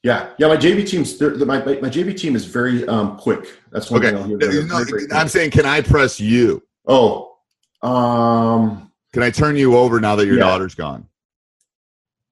Yeah, 0.07 0.29
yeah. 0.37 0.47
My 0.47 0.55
JV 0.55 0.87
team's 0.87 1.19
my 1.19 1.59
my 1.65 1.79
my 1.81 1.89
JV 1.89 2.17
team 2.17 2.37
is 2.37 2.45
very 2.45 2.87
um, 2.87 3.17
quick. 3.17 3.59
That's 3.71 3.91
one 3.91 3.99
Okay. 3.99 4.11
thing 4.11 4.17
I'll 4.21 4.23
hear. 4.27 4.37
No, 4.63 4.77
very, 4.85 5.05
very 5.07 5.11
I'm 5.11 5.27
saying, 5.27 5.51
can 5.51 5.65
I 5.65 5.81
press 5.81 6.17
you? 6.17 6.63
Oh, 6.87 7.35
um, 7.81 8.89
Can 9.11 9.21
I 9.23 9.29
turn 9.31 9.57
you 9.57 9.75
over 9.75 9.99
now 9.99 10.15
that 10.15 10.25
your 10.25 10.35
Yeah. 10.37 10.43
daughter's 10.45 10.75
gone? 10.75 11.07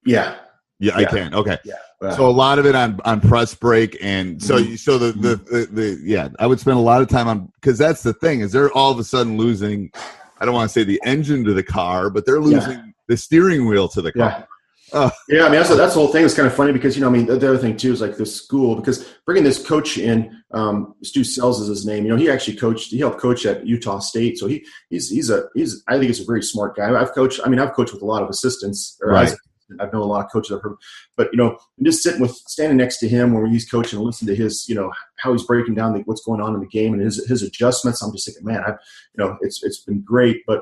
yeah, 0.05 0.35
Yeah, 0.79 0.95
I 0.95 1.03
can. 1.03 1.33
Okay. 1.33 1.57
yeah. 1.65 1.75
So 2.15 2.29
a 2.29 2.31
lot 2.31 2.59
of 2.59 2.65
it 2.65 2.75
on 2.75 2.99
on 3.03 3.19
press 3.19 3.53
break, 3.55 3.97
and 4.01 4.41
so 4.41 4.55
Mhm. 4.57 4.69
you 4.69 4.77
so 4.77 4.97
the, 4.97 5.11
the 5.11 5.35
the 5.35 5.67
the 5.71 5.99
yeah, 6.03 6.29
I 6.39 6.47
would 6.47 6.59
spend 6.61 6.77
a 6.77 6.81
lot 6.81 7.01
of 7.01 7.09
time 7.09 7.27
on 7.27 7.51
because 7.59 7.77
that's 7.77 8.03
the 8.03 8.13
thing 8.13 8.39
is 8.39 8.53
they're 8.53 8.71
all 8.71 8.91
of 8.91 8.99
a 8.99 9.03
sudden 9.03 9.35
losing. 9.37 9.91
I 10.39 10.45
don't 10.45 10.53
want 10.53 10.69
to 10.69 10.73
say 10.73 10.83
the 10.85 11.01
engine 11.03 11.43
to 11.45 11.53
the 11.53 11.63
car, 11.63 12.09
but 12.09 12.25
they're 12.25 12.35
Yeah. 12.41 12.59
losing 12.59 12.93
the 13.09 13.17
steering 13.17 13.65
wheel 13.67 13.87
to 13.89 14.01
the 14.01 14.13
car. 14.13 14.47
Yeah. 14.93 14.99
Oh. 14.99 15.11
Yeah, 15.27 15.41
I 15.41 15.49
mean 15.49 15.57
that's 15.57 15.69
the, 15.69 15.75
that's 15.75 15.93
the 15.93 15.99
whole 15.99 16.09
thing. 16.09 16.25
It's 16.25 16.35
kind 16.35 16.47
of 16.47 16.53
funny 16.53 16.71
because 16.71 16.95
you 16.95 17.01
know, 17.01 17.07
I 17.07 17.11
mean, 17.11 17.25
the, 17.25 17.37
the 17.37 17.49
other 17.49 17.57
thing 17.57 17.75
too 17.75 17.91
is 17.91 18.01
like 18.01 18.17
this 18.17 18.35
school 18.35 18.75
because 18.75 19.13
bringing 19.25 19.43
this 19.43 19.65
coach 19.65 19.97
in, 19.97 20.41
um, 20.51 20.93
Stu 21.03 21.23
Sells 21.23 21.59
is 21.59 21.67
his 21.67 21.85
name. 21.85 22.05
You 22.05 22.11
know, 22.11 22.17
he 22.17 22.29
actually 22.29 22.57
coached. 22.57 22.91
He 22.91 22.99
helped 22.99 23.19
coach 23.19 23.45
at 23.45 23.65
Utah 23.65 23.99
State, 23.99 24.37
so 24.37 24.47
he 24.47 24.65
he's 24.89 25.09
he's 25.09 25.29
a 25.29 25.49
he's 25.55 25.83
I 25.87 25.93
think 25.93 26.05
he's 26.05 26.21
a 26.21 26.25
very 26.25 26.43
smart 26.43 26.75
guy. 26.75 26.99
I've 26.99 27.13
coached. 27.13 27.39
I 27.43 27.49
mean, 27.49 27.59
I've 27.59 27.73
coached 27.73 27.93
with 27.93 28.03
a 28.03 28.05
lot 28.05 28.23
of 28.23 28.29
assistants. 28.29 28.97
Right. 29.01 29.29
as- 29.29 29.37
I've 29.79 29.91
known 29.91 30.03
a 30.03 30.05
lot 30.05 30.23
of 30.23 30.31
coaches 30.31 30.55
I've 30.55 30.61
heard, 30.61 30.75
but 31.17 31.29
you 31.31 31.37
know, 31.37 31.57
just 31.81 32.03
sitting 32.03 32.21
with 32.21 32.35
standing 32.35 32.77
next 32.77 32.99
to 32.99 33.07
him 33.07 33.33
when 33.33 33.47
he's 33.47 33.67
coaching, 33.67 33.97
and 33.97 34.05
listen 34.05 34.27
to 34.27 34.35
his, 34.35 34.69
you 34.69 34.75
know, 34.75 34.91
how 35.17 35.31
he's 35.31 35.41
breaking 35.41 35.73
down 35.73 35.93
the, 35.93 36.01
what's 36.01 36.23
going 36.23 36.39
on 36.39 36.53
in 36.53 36.59
the 36.59 36.67
game 36.67 36.93
and 36.93 37.01
his 37.01 37.25
his 37.27 37.41
adjustments. 37.41 38.03
I'm 38.03 38.11
just 38.11 38.27
thinking, 38.27 38.45
man, 38.45 38.63
I, 38.63 38.69
you 38.69 39.17
know, 39.17 39.37
it's 39.41 39.63
it's 39.63 39.79
been 39.79 40.01
great, 40.01 40.43
but 40.45 40.61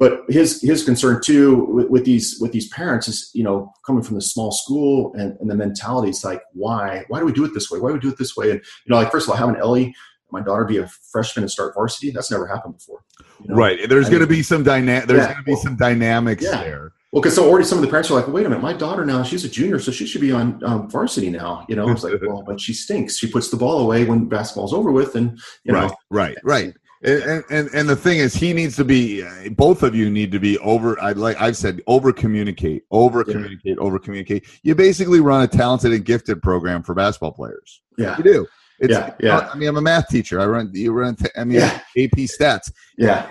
but 0.00 0.22
his 0.28 0.60
his 0.62 0.82
concern 0.82 1.20
too 1.22 1.64
with, 1.66 1.88
with 1.90 2.04
these 2.04 2.38
with 2.40 2.50
these 2.50 2.68
parents 2.70 3.06
is 3.06 3.30
you 3.34 3.44
know 3.44 3.72
coming 3.86 4.02
from 4.02 4.16
the 4.16 4.22
small 4.22 4.50
school 4.50 5.12
and, 5.14 5.36
and 5.38 5.48
the 5.48 5.54
mentality 5.54 6.08
is 6.10 6.24
like 6.24 6.42
why 6.54 7.04
why 7.08 7.20
do 7.20 7.24
we 7.26 7.32
do 7.32 7.44
it 7.44 7.52
this 7.54 7.70
way 7.70 7.78
why 7.78 7.88
do 7.90 7.94
we 7.94 8.00
do 8.00 8.08
it 8.08 8.18
this 8.18 8.36
way 8.36 8.50
and 8.50 8.58
you 8.58 8.90
know 8.90 8.96
like 8.96 9.12
first 9.12 9.26
of 9.28 9.30
all 9.30 9.36
having 9.36 9.54
Ellie 9.56 9.94
my 10.32 10.40
daughter 10.40 10.64
be 10.64 10.78
a 10.78 10.88
freshman 11.12 11.42
and 11.44 11.50
start 11.50 11.74
varsity 11.74 12.10
that's 12.10 12.30
never 12.30 12.46
happened 12.46 12.74
before 12.76 13.04
you 13.42 13.48
know? 13.48 13.54
Right. 13.56 13.88
There's 13.88 14.08
going 14.08 14.20
to 14.20 14.28
be 14.28 14.42
some 14.44 14.62
dyna- 14.62 15.04
There's 15.06 15.20
Yeah. 15.22 15.32
going 15.32 15.44
to 15.44 15.50
be 15.50 15.56
some 15.56 15.76
dynamics 15.76 16.44
Yeah. 16.44 16.62
there. 16.62 16.92
well 17.12 17.20
because 17.20 17.34
so 17.34 17.48
already 17.50 17.64
some 17.64 17.78
of 17.78 17.82
the 17.82 17.90
parents 17.90 18.10
are 18.10 18.14
like 18.14 18.28
wait 18.28 18.46
a 18.46 18.48
minute 18.48 18.62
my 18.62 18.72
daughter 18.72 19.04
now 19.04 19.22
she's 19.24 19.44
a 19.44 19.48
junior 19.48 19.78
so 19.80 19.90
she 19.90 20.06
should 20.06 20.20
be 20.20 20.30
on 20.32 20.62
um, 20.64 20.88
varsity 20.88 21.30
now 21.30 21.66
you 21.68 21.74
know 21.76 21.88
it's 21.90 22.04
like 22.04 22.14
well 22.28 22.42
but 22.46 22.60
she 22.60 22.72
stinks 22.72 23.18
she 23.18 23.28
puts 23.30 23.50
the 23.50 23.56
ball 23.56 23.80
away 23.80 24.04
when 24.04 24.26
basketball's 24.26 24.72
over 24.72 24.92
with 24.92 25.14
and 25.16 25.36
you 25.64 25.72
know 25.72 25.86
right. 25.88 25.92
Right. 26.10 26.38
Right. 26.44 26.74
And, 27.02 27.42
and 27.50 27.68
and 27.72 27.88
the 27.88 27.96
thing 27.96 28.18
is, 28.18 28.34
he 28.34 28.52
needs 28.52 28.76
to 28.76 28.84
be. 28.84 29.22
uh, 29.22 29.48
Both 29.50 29.82
of 29.82 29.94
you 29.94 30.10
need 30.10 30.30
to 30.32 30.38
be 30.38 30.58
over. 30.58 31.00
I 31.00 31.12
like 31.12 31.40
I've 31.40 31.56
said, 31.56 31.80
over 31.86 32.12
communicate, 32.12 32.82
over 32.90 33.24
communicate, 33.24 33.78
over 33.78 33.98
communicate. 33.98 34.46
You 34.62 34.74
basically 34.74 35.20
run 35.20 35.42
a 35.42 35.48
talented 35.48 35.92
and 35.94 36.04
gifted 36.04 36.42
program 36.42 36.82
for 36.82 36.94
basketball 36.94 37.32
players. 37.32 37.80
yeah 37.96 38.18
You 38.18 38.24
do. 38.24 38.46
It's, 38.80 38.92
Yeah, 38.92 39.14
yeah. 39.20 39.50
I 39.52 39.56
mean, 39.56 39.68
I'm 39.70 39.76
a 39.78 39.80
math 39.82 40.08
teacher. 40.08 40.40
I 40.40 40.46
run. 40.46 40.70
You 40.74 40.92
run. 40.92 41.16
I 41.36 41.44
mean, 41.44 41.58
Yeah. 41.58 41.80
AP 41.96 42.16
stats. 42.28 42.70
yeah 42.98 43.30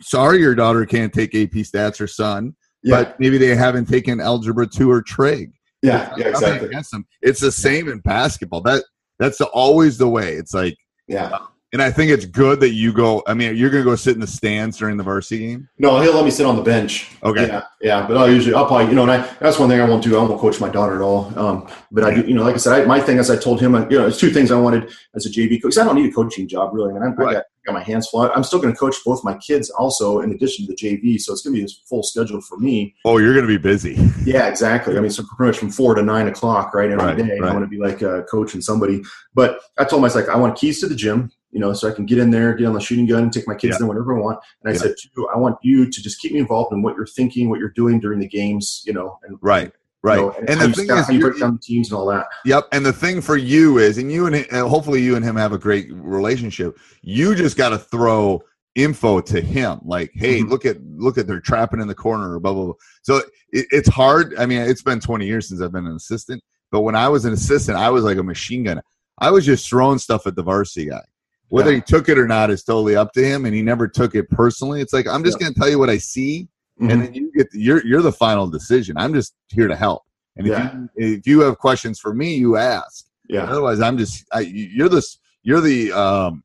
Sorry, 0.00 0.38
your 0.40 0.54
daughter 0.56 0.84
can't 0.86 1.12
take 1.12 1.34
AP 1.36 1.52
stats 1.66 2.00
or 2.00 2.06
son, 2.08 2.54
yeah 2.82 2.96
but 3.04 3.20
maybe 3.20 3.38
they 3.38 3.54
haven't 3.54 3.86
taken 3.86 4.20
algebra 4.20 4.66
two 4.66 4.90
or 4.90 5.02
trig. 5.02 5.52
yeah 5.82 6.12
yeah 6.16 6.28
exactly 6.28 6.66
against 6.68 6.90
them. 6.90 7.06
It's 7.22 7.40
the 7.40 7.52
same 7.52 7.88
in 7.88 8.00
basketball. 8.00 8.60
That 8.62 8.82
that's 9.20 9.38
the, 9.38 9.46
always 9.46 9.98
the 9.98 10.08
way. 10.08 10.34
It's 10.34 10.52
like, 10.54 10.76
yeah 11.06 11.38
and 11.72 11.82
I 11.82 11.90
think 11.90 12.10
it's 12.10 12.24
good 12.24 12.60
that 12.60 12.70
you 12.72 12.92
go. 12.92 13.22
I 13.26 13.34
mean, 13.34 13.56
you're 13.56 13.70
going 13.70 13.84
to 13.84 13.90
go 13.90 13.94
sit 13.96 14.14
in 14.14 14.20
the 14.20 14.26
stands 14.26 14.76
during 14.78 14.96
the 14.96 15.02
varsity 15.02 15.46
game. 15.46 15.68
No, 15.78 16.00
he'll 16.00 16.14
let 16.14 16.24
me 16.24 16.30
sit 16.30 16.46
on 16.46 16.56
the 16.56 16.62
bench. 16.62 17.10
Okay. 17.22 17.46
Yeah, 17.46 17.62
yeah, 17.82 18.06
but 18.06 18.16
I'll 18.16 18.30
usually, 18.30 18.54
I'll 18.54 18.66
probably, 18.66 18.86
you 18.88 18.94
know, 18.94 19.02
and 19.02 19.10
I, 19.12 19.18
that's 19.40 19.58
one 19.58 19.68
thing 19.68 19.80
I 19.80 19.84
won't 19.88 20.02
do. 20.02 20.16
I 20.18 20.22
won't 20.22 20.40
coach 20.40 20.60
my 20.60 20.68
daughter 20.70 20.96
at 20.96 21.02
all. 21.02 21.32
Um, 21.38 21.68
but 21.92 22.04
I 22.04 22.14
do, 22.14 22.22
you 22.22 22.34
know, 22.34 22.42
like 22.42 22.54
I 22.54 22.58
said, 22.58 22.80
I, 22.82 22.84
my 22.86 23.00
thing 23.00 23.18
is 23.18 23.30
I 23.30 23.36
told 23.36 23.60
him, 23.60 23.74
you 23.90 23.98
know, 23.98 24.06
it's 24.06 24.18
two 24.18 24.30
things 24.30 24.50
I 24.50 24.58
wanted 24.58 24.90
as 25.14 25.26
a 25.26 25.30
JV 25.30 25.60
coach. 25.62 25.76
I 25.78 25.84
don't 25.84 25.94
need 25.96 26.10
a 26.10 26.14
coaching 26.14 26.48
job 26.48 26.72
really. 26.72 26.90
I 26.90 26.94
mean, 26.94 27.02
I'm, 27.02 27.12
I, 27.20 27.22
Right. 27.22 27.32
got, 27.34 27.44
got 27.66 27.72
my 27.74 27.82
hands 27.82 28.08
full. 28.08 28.22
I'm 28.22 28.44
still 28.44 28.60
going 28.60 28.72
to 28.72 28.78
coach 28.78 28.96
both 29.04 29.22
my 29.22 29.36
kids 29.36 29.68
also 29.68 30.20
in 30.20 30.32
addition 30.32 30.64
to 30.66 30.72
the 30.72 30.76
JV. 30.76 31.20
So 31.20 31.34
it's 31.34 31.42
going 31.42 31.52
to 31.54 31.58
be 31.58 31.62
this 31.62 31.82
full 31.86 32.02
schedule 32.02 32.40
for 32.40 32.56
me. 32.56 32.94
Oh, 33.04 33.18
you're 33.18 33.34
going 33.34 33.46
to 33.46 33.52
be 33.52 33.58
busy. 33.58 33.98
Yeah, 34.24 34.46
exactly. 34.48 34.96
I 34.98 35.00
mean, 35.00 35.10
so 35.10 35.22
pretty 35.36 35.52
much 35.52 35.58
from 35.58 35.70
four 35.70 35.94
to 35.94 36.02
nine 36.02 36.28
o'clock, 36.28 36.74
right, 36.74 36.90
every 36.90 37.02
Right, 37.02 37.16
day. 37.16 37.38
right. 37.40 37.50
I 37.50 37.52
want 37.54 37.64
to 37.64 37.68
be 37.68 37.78
like 37.78 38.02
uh, 38.02 38.22
coaching 38.24 38.60
somebody. 38.60 39.02
But 39.34 39.60
I 39.78 39.84
told 39.84 40.00
him, 40.00 40.04
I 40.04 40.08
was 40.08 40.14
like, 40.14 40.28
I 40.28 40.36
want 40.36 40.58
keys 40.58 40.80
to 40.80 40.86
the 40.86 40.94
gym, 40.94 41.30
you 41.58 41.64
know, 41.64 41.72
so 41.72 41.88
I 41.88 41.92
can 41.92 42.06
get 42.06 42.18
in 42.18 42.30
there, 42.30 42.54
get 42.54 42.66
on 42.68 42.72
the 42.72 42.78
shooting 42.78 43.04
gun, 43.04 43.24
and 43.24 43.32
take 43.32 43.48
my 43.48 43.54
kids 43.54 43.72
Yeah. 43.72 43.78
there 43.78 43.88
whenever 43.88 44.16
I 44.16 44.20
want. 44.20 44.38
And 44.62 44.70
I 44.70 44.74
Yeah. 44.74 44.78
said, 44.82 44.94
two, 44.96 45.28
I 45.34 45.36
want 45.38 45.56
you 45.60 45.90
to 45.90 46.02
just 46.02 46.20
keep 46.20 46.32
me 46.32 46.38
involved 46.38 46.72
in 46.72 46.82
what 46.82 46.94
you're 46.96 47.04
thinking, 47.04 47.50
what 47.50 47.58
you're 47.58 47.70
doing 47.74 47.98
during 47.98 48.20
the 48.20 48.28
games, 48.28 48.84
you 48.86 48.92
know, 48.92 49.18
and 49.24 49.36
Right. 49.42 49.64
you 49.64 49.72
Right. 50.04 50.16
know, 50.18 50.30
and 50.38 50.48
how 50.50 50.54
the 50.62 50.68
you 50.68 50.74
thing 50.86 50.96
is, 50.96 51.08
you 51.08 51.20
break 51.20 51.40
down 51.40 51.58
teams 51.60 51.90
and 51.90 51.98
all 51.98 52.06
that. 52.06 52.28
Yep. 52.44 52.68
And 52.70 52.86
the 52.86 52.92
thing 52.92 53.20
for 53.20 53.36
you 53.36 53.78
is, 53.78 53.98
and 53.98 54.12
you 54.12 54.26
and 54.26 54.46
uh, 54.52 54.68
hopefully 54.68 55.02
you 55.02 55.16
and 55.16 55.24
him 55.24 55.34
have 55.34 55.52
a 55.52 55.58
great 55.58 55.88
relationship. 55.92 56.78
You 57.02 57.34
just 57.34 57.56
got 57.56 57.70
to 57.70 57.78
throw 57.78 58.40
info 58.76 59.20
to 59.20 59.40
him, 59.40 59.80
like, 59.84 60.12
"Hey, 60.14 60.40
Mhm. 60.42 60.50
look 60.50 60.64
at 60.64 60.76
look 60.96 61.18
at 61.18 61.26
they're 61.26 61.40
trapping 61.40 61.80
in 61.80 61.88
the 61.88 61.96
corner," 61.96 62.34
or 62.34 62.38
blah 62.38 62.52
blah 62.52 62.66
blah. 62.66 62.74
So 63.02 63.16
it, 63.50 63.66
it's 63.72 63.88
hard. 63.88 64.36
I 64.38 64.46
mean, 64.46 64.60
it's 64.60 64.82
been 64.82 65.00
20 65.00 65.26
years 65.26 65.48
since 65.48 65.60
I've 65.60 65.72
been 65.72 65.86
an 65.88 65.96
assistant, 65.96 66.40
but 66.70 66.82
when 66.82 66.94
I 66.94 67.08
was 67.08 67.24
an 67.24 67.32
assistant, 67.32 67.76
I 67.76 67.90
was 67.90 68.04
like 68.04 68.18
a 68.18 68.22
machine 68.22 68.62
gun. 68.62 68.80
I 69.20 69.32
was 69.32 69.44
just 69.44 69.68
throwing 69.68 69.98
stuff 69.98 70.28
at 70.28 70.36
the 70.36 70.44
varsity 70.44 70.86
guy. 70.90 71.02
Whether 71.48 71.70
Yeah. 71.70 71.76
he 71.76 71.82
took 71.82 72.08
it 72.08 72.18
or 72.18 72.26
not 72.26 72.50
is 72.50 72.62
totally 72.62 72.94
up 72.96 73.12
to 73.14 73.24
him, 73.24 73.44
and 73.46 73.54
he 73.54 73.62
never 73.62 73.88
took 73.88 74.14
it 74.14 74.28
personally. 74.30 74.80
It's 74.80 74.92
like 74.92 75.06
I'm 75.06 75.24
just 75.24 75.38
Yeah. 75.40 75.44
going 75.46 75.54
to 75.54 75.60
tell 75.60 75.68
you 75.70 75.78
what 75.78 75.90
I 75.90 75.98
see, 75.98 76.48
Mhm. 76.80 76.92
and 76.92 77.02
then 77.02 77.14
you 77.14 77.32
get 77.34 77.48
you're 77.52 77.84
you're 77.86 78.02
the 78.02 78.12
final 78.12 78.46
decision. 78.48 78.96
I'm 78.98 79.14
just 79.14 79.34
here 79.48 79.68
to 79.68 79.76
help. 79.76 80.02
And 80.36 80.46
if 80.46 80.52
Yeah. 80.52 80.72
you 80.74 80.88
if 80.96 81.26
you 81.26 81.40
have 81.40 81.58
questions 81.58 81.98
for 82.00 82.14
me, 82.14 82.34
you 82.36 82.56
ask. 82.56 83.06
yeah. 83.28 83.44
Otherwise, 83.44 83.80
I'm 83.80 83.98
just 83.98 84.24
I, 84.32 84.40
you're 84.40 84.88
the 84.88 85.02
you're 85.42 85.60
the 85.60 85.92
um 85.92 86.42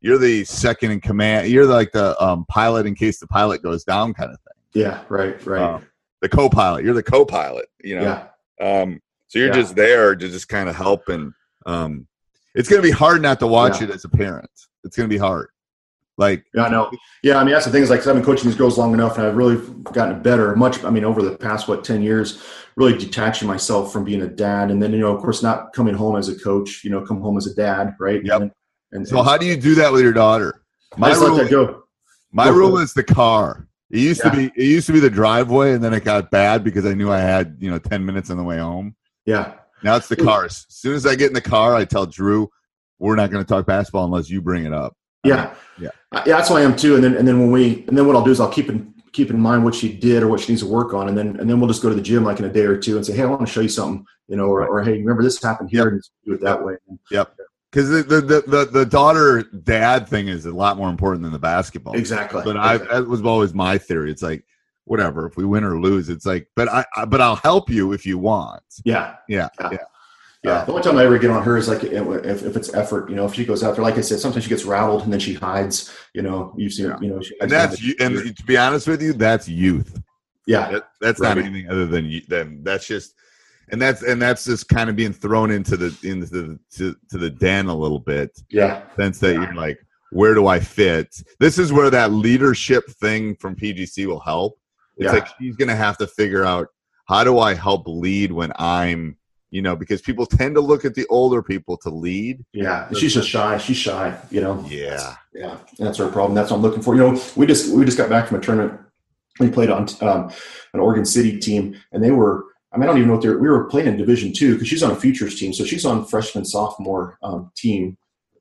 you're 0.00 0.18
the 0.18 0.44
second 0.44 0.90
in 0.92 1.00
command. 1.00 1.48
You're 1.48 1.66
like 1.66 1.92
the 1.92 2.20
um 2.22 2.44
pilot 2.48 2.86
in 2.86 2.94
case 2.94 3.18
the 3.20 3.26
pilot 3.26 3.62
goes 3.62 3.84
down, 3.84 4.14
kind 4.14 4.30
of 4.32 4.38
thing. 4.40 4.82
Yeah. 4.82 5.02
Right. 5.08 5.44
Right. 5.46 5.62
Um, 5.62 5.82
the 6.20 6.28
co-pilot. 6.28 6.84
You're 6.84 6.94
the 6.94 7.02
co-pilot. 7.02 7.66
You 7.84 7.96
know. 8.00 8.02
yeah. 8.60 8.82
Um. 8.82 9.00
So 9.28 9.38
you're 9.38 9.52
just 9.52 9.76
there 9.76 10.16
to 10.16 10.28
just 10.28 10.48
kind 10.48 10.68
of 10.68 10.74
help 10.74 11.08
and 11.08 11.32
um. 11.66 12.07
It's 12.58 12.68
gonna 12.68 12.82
be 12.82 12.90
hard 12.90 13.22
not 13.22 13.38
to 13.40 13.46
watch 13.46 13.80
Yeah. 13.80 13.88
it 13.88 13.94
as 13.94 14.04
a 14.04 14.08
parent. 14.08 14.50
It's 14.84 14.96
gonna 14.96 15.08
be 15.08 15.16
hard. 15.16 15.48
Like 16.18 16.44
Yeah, 16.52 16.64
I 16.64 16.68
know. 16.70 16.90
Yeah, 17.22 17.38
I 17.38 17.44
mean 17.44 17.52
that's 17.52 17.64
the 17.64 17.70
thing 17.70 17.82
is 17.84 17.90
like 17.90 18.04
I've 18.06 18.14
been 18.14 18.24
coaching 18.24 18.46
these 18.50 18.58
girls 18.58 18.76
long 18.76 18.92
enough, 18.92 19.16
and 19.16 19.26
I've 19.26 19.36
really 19.36 19.56
gotten 19.92 20.20
better. 20.20 20.56
Much, 20.56 20.82
I 20.84 20.90
mean, 20.90 21.04
over 21.04 21.22
the 21.22 21.36
past 21.36 21.68
what 21.68 21.84
ten 21.84 22.02
years, 22.02 22.42
really 22.76 22.98
detaching 22.98 23.46
myself 23.46 23.92
from 23.92 24.02
being 24.04 24.22
a 24.22 24.26
dad, 24.26 24.70
and 24.72 24.82
then 24.82 24.92
you 24.92 24.98
know, 24.98 25.14
of 25.14 25.22
course, 25.22 25.42
not 25.42 25.72
coming 25.72 25.94
home 25.94 26.16
as 26.16 26.28
a 26.28 26.34
coach. 26.38 26.82
You 26.82 26.90
know, 26.90 27.00
come 27.02 27.20
home 27.20 27.36
as 27.36 27.46
a 27.46 27.54
dad, 27.54 27.94
right? 28.00 28.24
Yep. 28.24 28.40
And, 28.42 28.50
and 28.92 29.06
so, 29.08 29.22
how 29.22 29.38
do 29.38 29.46
you 29.46 29.56
do 29.56 29.76
that 29.76 29.92
with 29.92 30.02
your 30.02 30.12
daughter? 30.12 30.62
I 30.96 30.98
My 31.00 31.12
rule, 31.12 31.36
that 31.36 31.50
go. 31.50 31.84
my 32.32 32.46
go 32.46 32.52
rule 32.52 32.78
is 32.78 32.92
the 32.94 33.04
car. 33.04 33.68
It 33.90 34.00
used 34.00 34.20
Yeah. 34.24 34.30
to 34.30 34.36
be 34.36 34.44
it 34.56 34.66
used 34.66 34.88
to 34.88 34.92
be 34.92 35.00
the 35.00 35.10
driveway, 35.10 35.74
and 35.74 35.84
then 35.84 35.94
it 35.94 36.02
got 36.04 36.32
bad 36.32 36.64
because 36.64 36.84
I 36.84 36.94
knew 36.94 37.12
I 37.12 37.20
had 37.20 37.56
you 37.60 37.70
know 37.70 37.78
ten 37.78 38.04
minutes 38.04 38.28
on 38.30 38.36
the 38.36 38.42
way 38.44 38.58
home. 38.58 38.96
Yeah, 39.24 39.52
Now 39.82 39.96
it's 39.96 40.08
the 40.08 40.16
cars. 40.16 40.66
As 40.68 40.76
soon 40.76 40.94
as 40.94 41.06
I 41.06 41.14
get 41.14 41.28
in 41.28 41.34
the 41.34 41.40
car, 41.40 41.74
I 41.74 41.84
tell 41.84 42.06
Drew, 42.06 42.48
"We're 42.98 43.16
not 43.16 43.30
going 43.30 43.44
to 43.44 43.48
talk 43.48 43.66
basketball 43.66 44.04
unless 44.04 44.28
you 44.30 44.40
bring 44.40 44.64
it 44.64 44.72
up." 44.72 44.94
yeah, 45.24 45.54
Yeah. 45.78 45.90
Yeah. 46.12 46.22
That's 46.24 46.50
why 46.50 46.60
I 46.60 46.62
am 46.62 46.76
too. 46.76 46.94
And 46.94 47.04
then 47.04 47.16
and 47.16 47.26
then 47.26 47.38
when 47.38 47.50
we 47.50 47.84
and 47.86 47.96
then 47.96 48.06
what 48.06 48.16
I'll 48.16 48.24
do 48.24 48.30
is 48.30 48.40
I'll 48.40 48.52
keep 48.52 48.68
in 48.68 48.94
keep 49.12 49.30
in 49.30 49.40
mind 49.40 49.64
what 49.64 49.74
she 49.74 49.92
did 49.92 50.22
or 50.22 50.28
what 50.28 50.40
she 50.40 50.52
needs 50.52 50.62
to 50.62 50.68
work 50.68 50.94
on, 50.94 51.08
and 51.08 51.16
then 51.16 51.38
and 51.40 51.48
then 51.48 51.60
we'll 51.60 51.68
just 51.68 51.82
go 51.82 51.88
to 51.88 51.94
the 51.94 52.02
gym 52.02 52.24
like 52.24 52.38
in 52.38 52.44
a 52.44 52.52
day 52.52 52.64
or 52.64 52.76
two 52.76 52.96
and 52.96 53.04
say, 53.04 53.14
hey, 53.14 53.22
I 53.22 53.26
want 53.26 53.46
to 53.46 53.52
show 53.52 53.60
you 53.60 53.68
something, 53.68 54.04
you 54.28 54.36
know, 54.36 54.46
or, 54.46 54.66
or 54.66 54.82
hey, 54.82 54.92
remember 54.92 55.22
this 55.22 55.42
happened 55.42 55.70
here, 55.70 55.88
and 55.88 56.02
do 56.24 56.32
it 56.34 56.40
that 56.40 56.64
way. 56.64 56.76
Yep. 57.10 57.34
Because 57.70 57.90
the, 57.90 58.02
the 58.02 58.20
the 58.20 58.40
the 58.46 58.64
the 58.64 58.86
daughter 58.86 59.42
dad 59.42 60.08
thing 60.08 60.28
is 60.28 60.46
a 60.46 60.52
lot 60.52 60.76
more 60.76 60.88
important 60.88 61.22
than 61.22 61.32
the 61.32 61.38
basketball. 61.38 61.94
Exactly. 61.94 62.42
But 62.44 62.56
I 62.56 62.78
that 62.78 63.06
was 63.06 63.22
always 63.22 63.52
my 63.52 63.76
theory. 63.76 64.10
It's 64.10 64.22
like 64.22 64.44
whatever 64.88 65.26
if 65.26 65.36
we 65.36 65.44
win 65.44 65.64
or 65.64 65.80
lose. 65.80 66.08
It's 66.08 66.26
like, 66.26 66.48
but 66.56 66.68
I, 66.68 66.84
I 66.96 67.04
but 67.04 67.20
I'll 67.20 67.36
help 67.36 67.70
you 67.70 67.92
if 67.92 68.04
you 68.06 68.18
want. 68.18 68.62
yeah. 68.84 69.16
Yeah, 69.28 69.48
Yeah. 69.60 69.68
yeah. 69.72 69.78
Yeah, 70.44 70.64
the 70.64 70.70
only 70.70 70.84
time 70.84 70.96
I 70.96 71.04
ever 71.04 71.18
get 71.18 71.30
on 71.30 71.42
her 71.42 71.56
is 71.56 71.68
like 71.68 71.82
if, 71.82 72.42
if 72.44 72.56
it's 72.56 72.72
effort, 72.72 73.10
you 73.10 73.16
know, 73.16 73.26
if 73.26 73.34
she 73.34 73.44
goes 73.44 73.64
out 73.64 73.74
there, 73.74 73.82
like 73.82 73.98
I 73.98 74.02
said, 74.02 74.20
sometimes 74.20 74.44
she 74.44 74.48
gets 74.50 74.64
rattled 74.64 75.02
and 75.02 75.12
then 75.12 75.18
she 75.18 75.34
hides, 75.34 75.92
you 76.14 76.22
know, 76.22 76.54
you've 76.56 76.72
seen, 76.72 76.86
Yeah. 76.86 76.96
you 77.00 77.08
know, 77.10 77.20
And 77.40 77.50
that's 77.50 77.82
you. 77.82 77.96
And 77.98 78.36
to 78.36 78.44
be 78.44 78.56
honest 78.56 78.86
with 78.86 79.02
you, 79.02 79.12
that's 79.14 79.48
youth. 79.48 80.00
yeah, 80.46 80.70
That, 80.70 80.88
that's 81.00 81.20
not 81.20 81.38
anything 81.38 81.68
other 81.68 81.86
than 81.86 82.06
you- 82.06 82.22
than 82.28 82.62
that's 82.62 82.86
just 82.86 83.14
and 83.70 83.82
that's 83.82 84.02
and 84.04 84.22
that's 84.22 84.44
just 84.44 84.68
kind 84.68 84.88
of 84.88 84.94
being 84.94 85.12
thrown 85.12 85.50
into 85.50 85.76
the 85.76 85.94
into 86.08 86.26
the 86.26 86.58
to, 86.76 86.94
to 87.10 87.18
the 87.18 87.28
den 87.30 87.66
a 87.66 87.74
little 87.74 87.98
bit 87.98 88.30
yeah, 88.48 88.82
sense 88.96 89.18
that 89.18 89.34
you're 89.34 89.54
like 89.54 89.78
where 90.10 90.32
do 90.32 90.46
i 90.46 90.58
fit 90.58 91.14
this 91.38 91.58
is 91.58 91.70
where 91.70 91.90
that 91.90 92.10
leadership 92.12 92.88
thing 92.92 93.34
from 93.36 93.54
pgc 93.54 94.06
will 94.06 94.20
help 94.20 94.57
it's 94.98 95.06
Yeah. 95.06 95.12
like 95.12 95.28
she's 95.38 95.56
gonna 95.56 95.76
have 95.76 95.96
to 95.98 96.06
figure 96.06 96.44
out 96.44 96.68
how 97.08 97.24
do 97.24 97.38
i 97.38 97.54
help 97.54 97.84
lead 97.86 98.32
when 98.32 98.52
i'm 98.56 99.16
you 99.50 99.62
know 99.62 99.74
because 99.74 100.02
people 100.02 100.26
tend 100.26 100.54
to 100.56 100.60
look 100.60 100.84
at 100.84 100.94
the 100.94 101.06
older 101.08 101.42
people 101.42 101.76
to 101.78 101.88
lead 101.90 102.44
yeah. 102.52 102.88
She's 102.92 103.14
just 103.14 103.28
shy. 103.28 103.56
She's 103.58 103.78
shy, 103.78 104.14
you 104.30 104.40
know. 104.42 104.62
yeah 104.68 105.14
Yeah, 105.34 105.56
that's 105.78 106.00
our 106.00 106.10
problem. 106.10 106.34
That's 106.34 106.50
what 106.50 106.56
I'm 106.58 106.62
looking 106.62 106.82
for. 106.82 106.94
You 106.94 107.00
know, 107.02 107.22
we 107.36 107.46
just 107.46 107.74
we 107.74 107.84
just 107.84 107.96
got 107.96 108.10
back 108.10 108.26
from 108.28 108.38
a 108.38 108.40
tournament. 108.42 108.78
We 109.40 109.48
played 109.50 109.70
on 109.70 109.88
um, 110.02 110.30
an 110.74 110.80
Oregon 110.80 111.06
City 111.06 111.38
team, 111.38 111.76
and 111.92 112.02
they 112.04 112.10
were 112.10 112.44
I 112.72 112.76
mean, 112.76 112.82
I 112.84 112.86
don't 112.88 112.98
even 112.98 113.08
know 113.08 113.14
what 113.14 113.22
they're. 113.22 113.38
We 113.38 113.48
were 113.48 113.64
playing 113.64 113.86
in 113.88 113.96
Division 113.96 114.32
Two 114.34 114.52
because 114.54 114.68
she's 114.68 114.82
on 114.82 114.90
a 114.90 114.96
futures 114.96 115.38
team, 115.40 115.54
so 115.54 115.64
she's 115.64 115.86
on 115.86 116.04
freshman 116.04 116.44
sophomore 116.44 117.16
um, 117.22 117.50
team. 117.56 117.96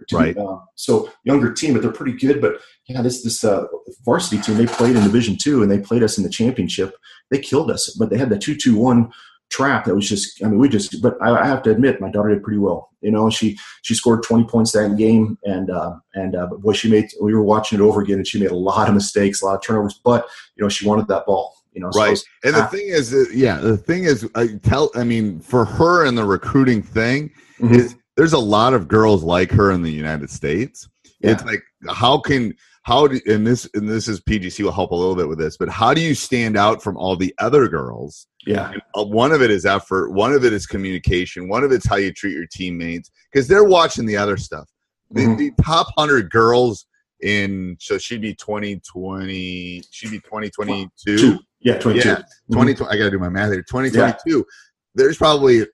To, 0.09 0.15
Right. 0.17 0.37
Uh, 0.37 0.59
so 0.75 1.09
younger 1.23 1.53
team, 1.53 1.73
but 1.73 1.81
they're 1.83 1.91
pretty 1.91 2.17
good. 2.17 2.41
But 2.41 2.59
yeah, 2.87 3.01
this 3.01 3.23
this 3.23 3.43
uh, 3.43 3.65
varsity 4.05 4.41
team 4.41 4.57
they 4.57 4.65
played 4.65 4.95
in 4.95 5.03
Division 5.03 5.35
Two 5.37 5.61
and 5.61 5.71
they 5.71 5.79
played 5.79 6.03
us 6.03 6.17
in 6.17 6.23
the 6.23 6.29
championship. 6.29 6.95
They 7.29 7.39
killed 7.39 7.69
us, 7.69 7.95
but 7.99 8.09
they 8.09 8.17
had 8.17 8.29
the 8.29 8.37
two 8.37 8.55
two 8.55 8.77
one 8.77 9.11
trap 9.49 9.85
that 9.85 9.95
was 9.95 10.07
just. 10.07 10.43
I 10.43 10.47
mean, 10.47 10.59
we 10.59 10.69
just. 10.69 11.01
But 11.01 11.17
I, 11.21 11.31
I 11.41 11.45
have 11.45 11.61
to 11.63 11.71
admit, 11.71 11.99
my 12.01 12.09
daughter 12.09 12.29
did 12.33 12.43
pretty 12.43 12.59
well. 12.59 12.89
You 13.01 13.11
know, 13.11 13.29
she 13.29 13.57
she 13.81 13.93
scored 13.93 14.23
twenty 14.23 14.45
points 14.45 14.71
that 14.71 14.97
game, 14.97 15.37
and 15.43 15.69
uh, 15.69 15.95
and 16.13 16.35
uh, 16.35 16.47
but 16.47 16.61
boy, 16.61 16.73
she 16.73 16.89
made. 16.89 17.09
We 17.21 17.33
were 17.33 17.43
watching 17.43 17.79
it 17.79 17.81
over 17.83 18.01
again, 18.01 18.17
and 18.17 18.27
she 18.27 18.39
made 18.39 18.51
a 18.51 18.55
lot 18.55 18.87
of 18.87 18.95
mistakes, 18.95 19.41
a 19.41 19.45
lot 19.45 19.55
of 19.55 19.61
turnovers. 19.61 19.99
But 20.03 20.25
you 20.55 20.63
know, 20.63 20.69
she 20.69 20.87
wanted 20.87 21.07
that 21.09 21.25
ball. 21.25 21.55
You 21.73 21.81
know, 21.81 21.89
right 21.89 22.11
was- 22.11 22.25
and 22.43 22.55
the 22.55 22.65
thing 22.67 22.87
is 22.87 23.13
yeah 23.31 23.57
the 23.57 23.77
thing 23.77 24.05
is 24.05 24.27
i 24.33 24.47
tell 24.63 24.89
i 24.95 25.03
mean 25.03 25.39
for 25.39 25.63
her 25.63 26.05
and 26.07 26.17
the 26.17 26.25
recruiting 26.25 26.81
thing 26.81 27.29
Mhm. 27.59 27.75
is 27.75 27.95
there's 28.15 28.33
a 28.33 28.39
lot 28.39 28.73
of 28.73 28.87
girls 28.87 29.21
like 29.21 29.51
her 29.51 29.69
in 29.69 29.83
the 29.83 29.91
united 29.91 30.31
states 30.31 30.89
it's 31.21 31.43
like 31.45 31.61
how 31.87 32.17
can 32.17 32.55
how 32.87 33.05
do 33.07 33.19
and 33.27 33.45
this 33.45 33.67
and 33.73 33.87
this 33.89 34.07
is 34.07 34.21
pgc 34.21 34.63
will 34.63 34.71
help 34.71 34.91
a 34.91 34.95
little 34.95 35.15
bit 35.15 35.27
with 35.27 35.37
this 35.37 35.57
but 35.57 35.67
how 35.67 35.93
do 35.93 35.99
you 36.01 36.15
stand 36.15 36.55
out 36.55 36.81
from 36.81 36.95
all 36.97 37.15
the 37.17 37.33
other 37.39 37.67
girls 37.67 38.27
yeah, 38.45 38.71
uh, 38.97 39.03
one 39.03 39.33
of 39.33 39.41
it 39.41 39.51
is 39.51 39.65
effort 39.65 40.11
one 40.11 40.31
of 40.31 40.45
it 40.45 40.53
is 40.53 40.65
communication 40.65 41.49
one 41.49 41.63
of 41.65 41.71
it's 41.73 41.85
how 41.85 41.97
you 41.97 42.13
treat 42.13 42.33
your 42.33 42.47
teammates 42.49 43.11
because 43.31 43.45
they're 43.47 43.65
watching 43.65 44.05
the 44.05 44.15
other 44.15 44.37
stuff 44.37 44.69
the, 45.11 45.21
Mhm. 45.21 45.37
the 45.37 45.51
top 45.61 45.87
100 45.97 46.29
girls 46.29 46.85
in 47.21 47.75
so 47.79 47.97
she'd 47.97 48.21
be 48.21 48.33
2020 48.35 49.81
she'd 49.91 50.11
be 50.11 50.19
2022. 50.19 51.39
Yeah, 51.59 51.79
twenty 51.79 51.99
two. 52.01 52.09
yeah, 52.09 52.21
20, 52.51 52.73
I 52.73 52.97
got 52.97 53.05
to 53.05 53.09
do 53.11 53.17
my 53.19 53.29
math 53.29 53.51
here. 53.51 53.63
2022, 53.63 54.45
there's 54.93 55.17
probably 55.17 55.65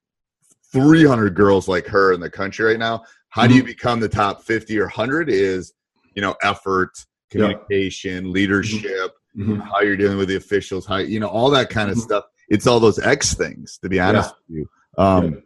300 0.71 1.35
girls 1.35 1.67
like 1.67 1.85
her 1.87 2.13
in 2.13 2.21
the 2.21 2.29
country 2.29 2.65
right 2.65 2.79
now. 2.79 3.03
How 3.29 3.47
do 3.47 3.53
you 3.53 3.63
become 3.63 3.99
the 3.99 4.07
top 4.09 4.43
50 4.43 4.79
or 4.79 4.83
100 4.87 5.29
is, 5.29 5.73
you 6.15 6.21
know, 6.21 6.35
effort, 6.43 6.91
Yeah. 6.95 7.03
communication, 7.31 8.31
leadership, 8.31 9.11
Mhm. 9.37 9.61
how 9.61 9.81
you're 9.81 9.97
dealing 9.97 10.17
with 10.17 10.27
the 10.29 10.35
officials, 10.35 10.85
how, 10.85 10.97
you 10.97 11.19
know, 11.19 11.27
all 11.27 11.49
that 11.51 11.69
kind 11.69 11.89
of 11.89 11.97
Mhm. 11.97 12.01
stuff. 12.01 12.25
It's 12.49 12.67
all 12.67 12.79
those 12.79 12.99
X 12.99 13.33
things, 13.33 13.77
to 13.81 13.89
be 13.89 13.99
honest 13.99 14.33
with 14.47 14.57
you. 14.59 14.69
Um, 14.97 15.23
Yeah. 15.25 15.39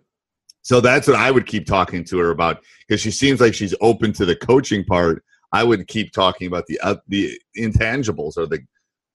So 0.64 0.82
that's 0.82 1.08
what 1.08 1.16
I 1.16 1.32
would 1.32 1.46
keep 1.46 1.66
talking 1.66 2.04
to 2.06 2.18
her 2.18 2.30
about 2.30 2.62
because 2.86 3.00
she 3.00 3.10
seems 3.12 3.40
like 3.40 3.54
she's 3.54 3.74
open 3.80 4.12
to 4.14 4.26
the 4.26 4.36
coaching 4.36 4.84
part. 4.84 5.24
I 5.54 5.64
would 5.64 5.88
keep 5.88 6.12
talking 6.12 6.46
about 6.48 6.66
the 6.68 6.78
uh, 6.82 6.98
the 7.08 7.40
intangibles 7.58 8.36
or 8.36 8.48
the 8.48 8.60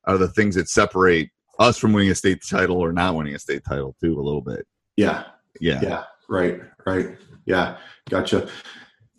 are 0.05 0.17
the 0.17 0.29
things 0.29 0.55
that 0.55 0.71
separate 0.71 1.29
us 1.59 1.77
from 1.77 1.93
winning 1.93 2.11
a 2.11 2.15
state 2.15 2.43
title 2.49 2.79
or 2.79 2.91
not 2.91 3.15
winning 3.17 3.35
a 3.35 3.39
state 3.39 3.65
title 3.69 3.95
too 4.03 4.19
a 4.19 4.23
little 4.23 4.41
bit. 4.41 4.67
Yeah, 4.97 5.25
Yeah. 5.61 5.81
yeah, 5.83 6.05
right, 6.31 6.63
right. 6.87 7.19
Yeah, 7.45 7.77
gotcha. 8.09 8.49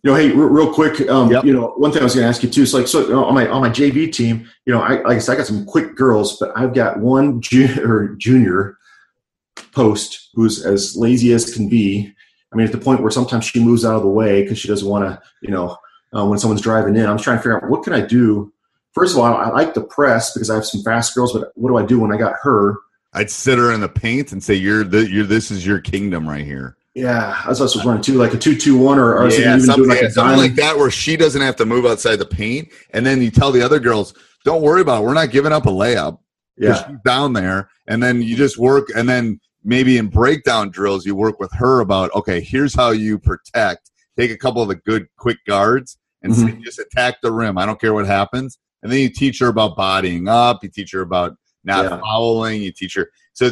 You 0.03 0.11
know, 0.11 0.17
hey, 0.17 0.29
re- 0.31 0.47
real 0.47 0.73
quick, 0.73 1.07
um, 1.09 1.31
Yep. 1.31 1.45
you 1.45 1.53
know, 1.53 1.67
one 1.77 1.91
thing 1.91 2.01
I 2.01 2.03
was 2.03 2.13
going 2.13 2.25
to 2.25 2.29
ask 2.29 2.43
you 2.43 2.49
too 2.49 2.63
is 2.63 2.73
like, 2.73 2.87
so 2.89 3.01
you 3.01 3.13
know, 3.13 3.23
on 3.23 3.33
my 3.33 3.47
on 3.47 3.61
my 3.61 3.69
JV 3.69 4.11
team, 4.11 4.49
you 4.65 4.73
know, 4.73 4.81
I 4.81 5.01
like 5.03 5.15
I 5.15 5.19
said, 5.19 5.33
I 5.33 5.37
got 5.37 5.47
some 5.47 5.65
quick 5.65 5.95
girls, 5.95 6.37
but 6.37 6.51
I've 6.57 6.73
got 6.73 6.99
one 6.99 7.39
junior 7.41 8.07
junior 8.17 8.77
post 9.71 10.29
who's 10.33 10.65
as 10.65 10.95
lazy 10.97 11.31
as 11.33 11.53
can 11.53 11.69
be. 11.69 12.13
I 12.51 12.55
mean, 12.55 12.65
at 12.65 12.73
the 12.73 12.77
point 12.79 13.01
where 13.01 13.11
sometimes 13.11 13.45
she 13.45 13.63
moves 13.63 13.85
out 13.85 13.95
of 13.95 14.03
the 14.03 14.09
way 14.09 14.43
because 14.43 14.59
she 14.59 14.67
doesn't 14.67 14.87
want 14.87 15.05
to, 15.05 15.21
you 15.41 15.49
know, 15.51 15.77
uh, 16.15 16.25
when 16.25 16.37
someone's 16.37 16.61
driving 16.61 16.95
in. 16.95 17.05
I'm 17.05 17.17
trying 17.17 17.37
to 17.37 17.41
figure 17.41 17.57
out 17.63 17.69
what 17.69 17.83
can 17.83 17.93
I 17.93 18.01
do. 18.01 18.51
First 18.91 19.15
of 19.15 19.19
all, 19.19 19.33
I 19.33 19.49
like 19.49 19.73
the 19.73 19.81
press 19.81 20.33
because 20.33 20.49
I 20.51 20.55
have 20.55 20.65
some 20.65 20.83
fast 20.83 21.15
girls, 21.15 21.33
but 21.33 21.51
what 21.55 21.69
do 21.69 21.77
I 21.77 21.85
do 21.85 21.99
when 21.99 22.13
I 22.13 22.17
got 22.17 22.35
her? 22.43 22.75
I'd 23.13 23.31
sit 23.31 23.57
her 23.57 23.71
in 23.71 23.81
the 23.81 23.89
paint 23.89 24.31
and 24.31 24.43
say, 24.43 24.53
"You're 24.53 24.83
the 24.83 25.09
you're 25.09 25.25
this 25.25 25.49
is 25.49 25.65
your 25.65 25.79
kingdom 25.79 26.27
right 26.27 26.45
here." 26.45 26.75
Yeah, 26.95 27.41
that's 27.47 27.60
what 27.60 27.71
I 27.71 27.77
was 27.77 27.86
running 27.86 28.03
too, 28.03 28.13
like 28.13 28.34
a 28.34 28.38
two-two-one, 28.38 28.99
or, 28.99 29.15
or 29.15 29.27
I 29.27 29.29
yeah, 29.29 29.56
even 29.56 29.62
something, 29.62 29.86
doing 29.86 29.97
like 29.97 30.01
a 30.01 30.12
something 30.12 30.38
like 30.38 30.56
that 30.56 30.77
where 30.77 30.91
she 30.91 31.17
doesn't 31.17 31.41
have 31.41 31.56
to 31.56 31.65
move 31.65 31.86
outside 31.86 32.17
the 32.17 32.25
paint, 32.25 32.69
and 32.91 33.03
then 33.06 33.21
you 33.21 33.32
tell 33.32 33.51
the 33.51 33.63
other 33.63 33.79
girls, 33.79 34.13
"Don't 34.45 34.62
worry 34.62 34.82
about 34.82 35.01
it. 35.01 35.06
We're 35.08 35.15
not 35.15 35.32
giving 35.32 35.51
up 35.51 35.65
a 35.65 35.69
layup." 35.69 36.19
Yeah, 36.56 36.88
she's 36.88 36.97
down 37.03 37.34
there, 37.34 37.69
and 37.88 38.01
then 38.03 38.21
you 38.21 38.36
just 38.36 38.60
work, 38.60 38.89
and 38.95 39.10
then 39.10 39.39
maybe 39.63 39.97
in 39.97 40.08
breakdown 40.08 40.69
drills, 40.69 41.06
you 41.06 41.15
work 41.15 41.39
with 41.39 41.51
her 41.53 41.79
about, 41.79 42.13
okay, 42.13 42.41
here's 42.41 42.75
how 42.75 42.91
you 42.91 43.17
protect. 43.17 43.91
Take 44.17 44.32
a 44.32 44.38
couple 44.38 44.62
of 44.62 44.67
the 44.67 44.75
good 44.75 45.08
quick 45.17 45.38
guards 45.47 45.97
and 46.21 46.34
mm-hmm. 46.34 46.47
say, 46.47 46.62
just 46.63 46.79
attack 46.79 47.21
the 47.21 47.32
rim. 47.32 47.58
I 47.58 47.65
don't 47.65 47.79
care 47.79 47.93
what 47.93 48.06
happens. 48.06 48.60
And 48.82 48.91
then 48.91 48.99
you 48.99 49.10
teach 49.10 49.39
her 49.39 49.47
about 49.47 49.77
bodying 49.77 50.27
up. 50.27 50.63
You 50.63 50.69
teach 50.69 50.91
her 50.91 51.01
about 51.01 51.36
not 51.63 51.86
Yeah. 51.86 51.99
fouling. 51.99 52.62
You 52.62 52.71
teach 52.71 52.95
her. 52.95 53.10
So 53.34 53.51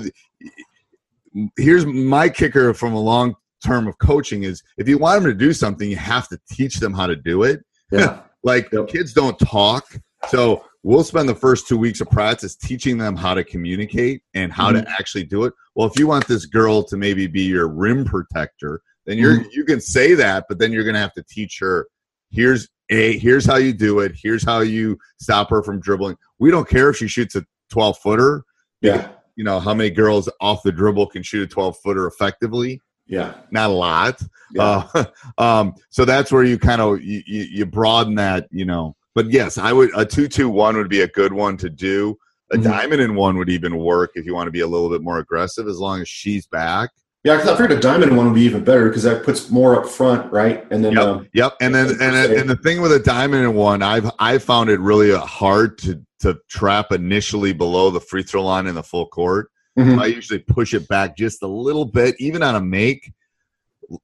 here's 1.58 1.86
my 1.86 2.30
kicker 2.30 2.74
from 2.74 2.94
a 2.94 3.00
long 3.00 3.36
term 3.65 3.88
of 3.88 3.98
coaching 4.00 4.44
is 4.44 4.63
if 4.78 4.88
you 4.88 4.98
want 4.98 5.22
them 5.24 5.32
to 5.32 5.38
do 5.38 5.54
something, 5.54 5.89
you 5.89 5.96
have 5.96 6.28
to 6.30 6.39
teach 6.50 6.76
them 6.80 6.94
how 6.94 7.08
to 7.08 7.15
do 7.15 7.44
it. 7.44 7.63
yeah, 7.91 8.20
Like 8.44 8.72
Yep. 8.72 8.88
kids 8.88 9.13
don't 9.13 9.38
talk. 9.39 9.86
So 10.30 10.65
we'll 10.84 11.04
spend 11.04 11.30
the 11.30 11.36
first 11.36 11.67
two 11.67 11.78
weeks 11.78 12.02
of 12.02 12.10
practice 12.10 12.56
teaching 12.56 12.98
them 12.98 13.15
how 13.15 13.34
to 13.36 13.44
communicate 13.44 14.24
and 14.34 14.52
how 14.52 14.72
Mm-hmm. 14.72 14.84
to 14.84 14.91
actually 15.00 15.26
do 15.26 15.44
it. 15.46 15.54
Well, 15.76 15.88
if 15.88 15.98
you 16.00 16.08
want 16.08 16.28
this 16.28 16.46
girl 16.48 16.84
to 16.84 16.98
maybe 16.98 17.28
be 17.28 17.44
your 17.44 17.67
rim 17.67 18.04
protector, 18.06 18.82
then 19.06 19.17
you're 19.17 19.36
Mm-hmm. 19.38 19.50
you 19.52 19.63
can 19.63 19.80
say 19.80 20.15
that, 20.15 20.46
but 20.50 20.58
then 20.60 20.72
you're 20.72 20.84
gonna 20.84 21.00
have 21.00 21.13
to 21.13 21.24
teach 21.30 21.60
her 21.60 21.88
here's 22.32 22.67
a 22.89 23.17
here's 23.20 23.46
how 23.46 23.58
you 23.58 23.74
do 23.74 24.00
it, 24.00 24.13
here's 24.22 24.44
how 24.44 24.60
you 24.62 24.98
stop 25.20 25.50
her 25.50 25.62
from 25.63 25.80
dribbling. 25.80 26.15
We 26.39 26.50
don't 26.50 26.67
care 26.67 26.89
if 26.89 26.98
she 26.98 27.08
shoots 27.08 27.36
a 27.36 27.46
12 27.70 27.98
footer. 28.00 28.44
yeah, 28.82 29.10
You 29.36 29.44
know, 29.44 29.60
how 29.60 29.74
many 29.74 29.89
girls 29.89 30.30
off 30.39 30.63
the 30.63 30.72
dribble 30.72 31.08
can 31.08 31.24
shoot 31.24 31.44
a 31.44 31.48
12 31.48 31.78
footer 31.84 32.08
effectively? 32.08 32.82
yeah, 33.08 33.34
not 33.52 33.70
a 33.70 33.74
lot. 33.74 34.22
Yeah. 34.54 34.84
Uh, 34.94 35.04
um, 35.38 35.74
so 35.89 36.06
that's 36.06 36.32
where 36.32 36.44
you 36.44 36.58
kind 36.58 36.80
of 36.82 37.02
you, 37.04 37.22
you, 37.26 37.44
you 37.44 37.65
broaden 37.65 38.15
that, 38.15 38.48
you 38.52 38.63
know. 38.65 38.96
But 39.15 39.30
yes, 39.32 39.58
I 39.58 39.74
would 39.74 39.89
a 39.96 40.06
two 40.06 40.28
two 40.30 40.50
one 40.50 40.78
would 40.78 40.89
be 40.89 41.02
a 41.02 41.08
good 41.10 41.34
one 41.34 41.58
to 41.58 41.70
do. 41.70 42.17
A 42.54 42.58
Mhm. 42.58 42.63
diamond 42.63 43.02
in 43.02 43.15
one 43.15 43.38
would 43.38 43.50
even 43.50 43.78
work 43.78 44.12
if 44.15 44.26
you 44.26 44.34
want 44.34 44.48
to 44.48 44.52
be 44.52 44.62
a 44.62 44.67
little 44.67 44.89
bit 44.89 45.02
more 45.02 45.17
aggressive, 45.20 45.67
as 45.67 45.78
long 45.78 46.02
as 46.02 46.08
she's 46.10 46.46
back. 46.48 46.89
yeah. 47.24 47.36
Because 47.36 47.50
I 47.50 47.58
figured 47.58 47.78
a 47.78 47.82
diamond 47.82 48.15
one 48.15 48.28
would 48.28 48.36
be 48.36 48.41
even 48.44 48.63
better 48.63 48.88
because 48.88 49.04
that 49.04 49.24
puts 49.24 49.50
more 49.50 49.78
up 49.82 49.89
front, 49.89 50.32
right? 50.32 50.65
And 50.72 50.84
then, 50.84 50.94
Yep, 50.94 51.04
um, 51.04 51.28
yep. 51.34 51.54
And 51.60 51.76
then 51.76 51.89
and 52.02 52.15
and 52.15 52.50
the 52.50 52.56
thing 52.56 52.82
with 52.82 52.91
a 52.94 53.00
diamond 53.00 53.44
in 53.44 53.54
one, 53.56 53.82
I've 53.82 54.10
I 54.20 54.38
found 54.38 54.70
it 54.70 54.80
really 54.80 55.12
uh, 55.12 55.20
hard 55.20 55.78
to 55.80 56.02
to 56.21 56.38
trap 56.49 56.91
initially 56.91 57.53
below 57.53 57.89
the 57.91 57.99
free 58.01 58.23
throw 58.23 58.43
line 58.43 58.67
in 58.67 58.75
the 58.75 58.84
full 58.84 59.05
court. 59.07 59.49
mhm, 59.77 59.99
I 60.01 60.07
usually 60.07 60.39
push 60.39 60.73
it 60.73 60.88
back 60.88 61.15
just 61.17 61.41
a 61.43 61.47
little 61.47 61.86
bit, 61.86 62.15
even 62.19 62.43
on 62.43 62.55
a 62.55 62.62
make. 62.62 63.12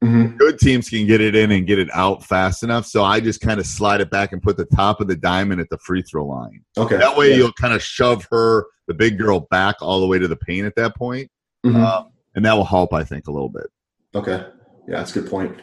mhm. 0.03 0.37
good 0.37 0.59
teams 0.59 0.89
can 0.89 1.07
get 1.07 1.21
it 1.21 1.33
in 1.35 1.51
and 1.51 1.65
get 1.65 1.79
it 1.79 1.89
out 1.93 2.23
fast 2.25 2.61
enough. 2.63 2.85
So 2.85 3.03
I 3.05 3.19
just 3.21 3.39
kind 3.41 3.57
of 3.59 3.65
slide 3.65 4.01
it 4.01 4.09
back 4.09 4.33
and 4.33 4.41
put 4.41 4.57
the 4.57 4.65
top 4.65 4.99
of 5.01 5.07
the 5.07 5.15
diamond 5.15 5.61
at 5.61 5.69
the 5.69 5.77
free 5.77 6.01
throw 6.01 6.25
line. 6.25 6.61
okay, 6.77 6.97
That 6.97 7.15
way 7.15 7.29
yeah. 7.31 7.35
you'll 7.37 7.53
kind 7.53 7.73
of 7.73 7.81
shove 7.81 8.27
her, 8.31 8.65
the 8.87 8.93
big 8.93 9.17
girl, 9.17 9.41
back 9.49 9.75
all 9.81 9.99
the 10.01 10.07
way 10.07 10.19
to 10.19 10.27
the 10.27 10.35
paint 10.35 10.65
at 10.65 10.75
that 10.75 10.95
point. 10.95 11.29
Mhm. 11.65 11.75
Um, 11.75 12.07
and 12.35 12.43
that 12.45 12.53
will 12.53 12.65
help, 12.65 12.93
I 12.93 13.03
think, 13.03 13.27
a 13.27 13.31
little 13.31 13.49
bit. 13.49 13.67
okay, 14.15 14.45
yeah, 14.87 14.97
that's 14.97 15.15
a 15.15 15.21
good 15.21 15.29
point. 15.29 15.55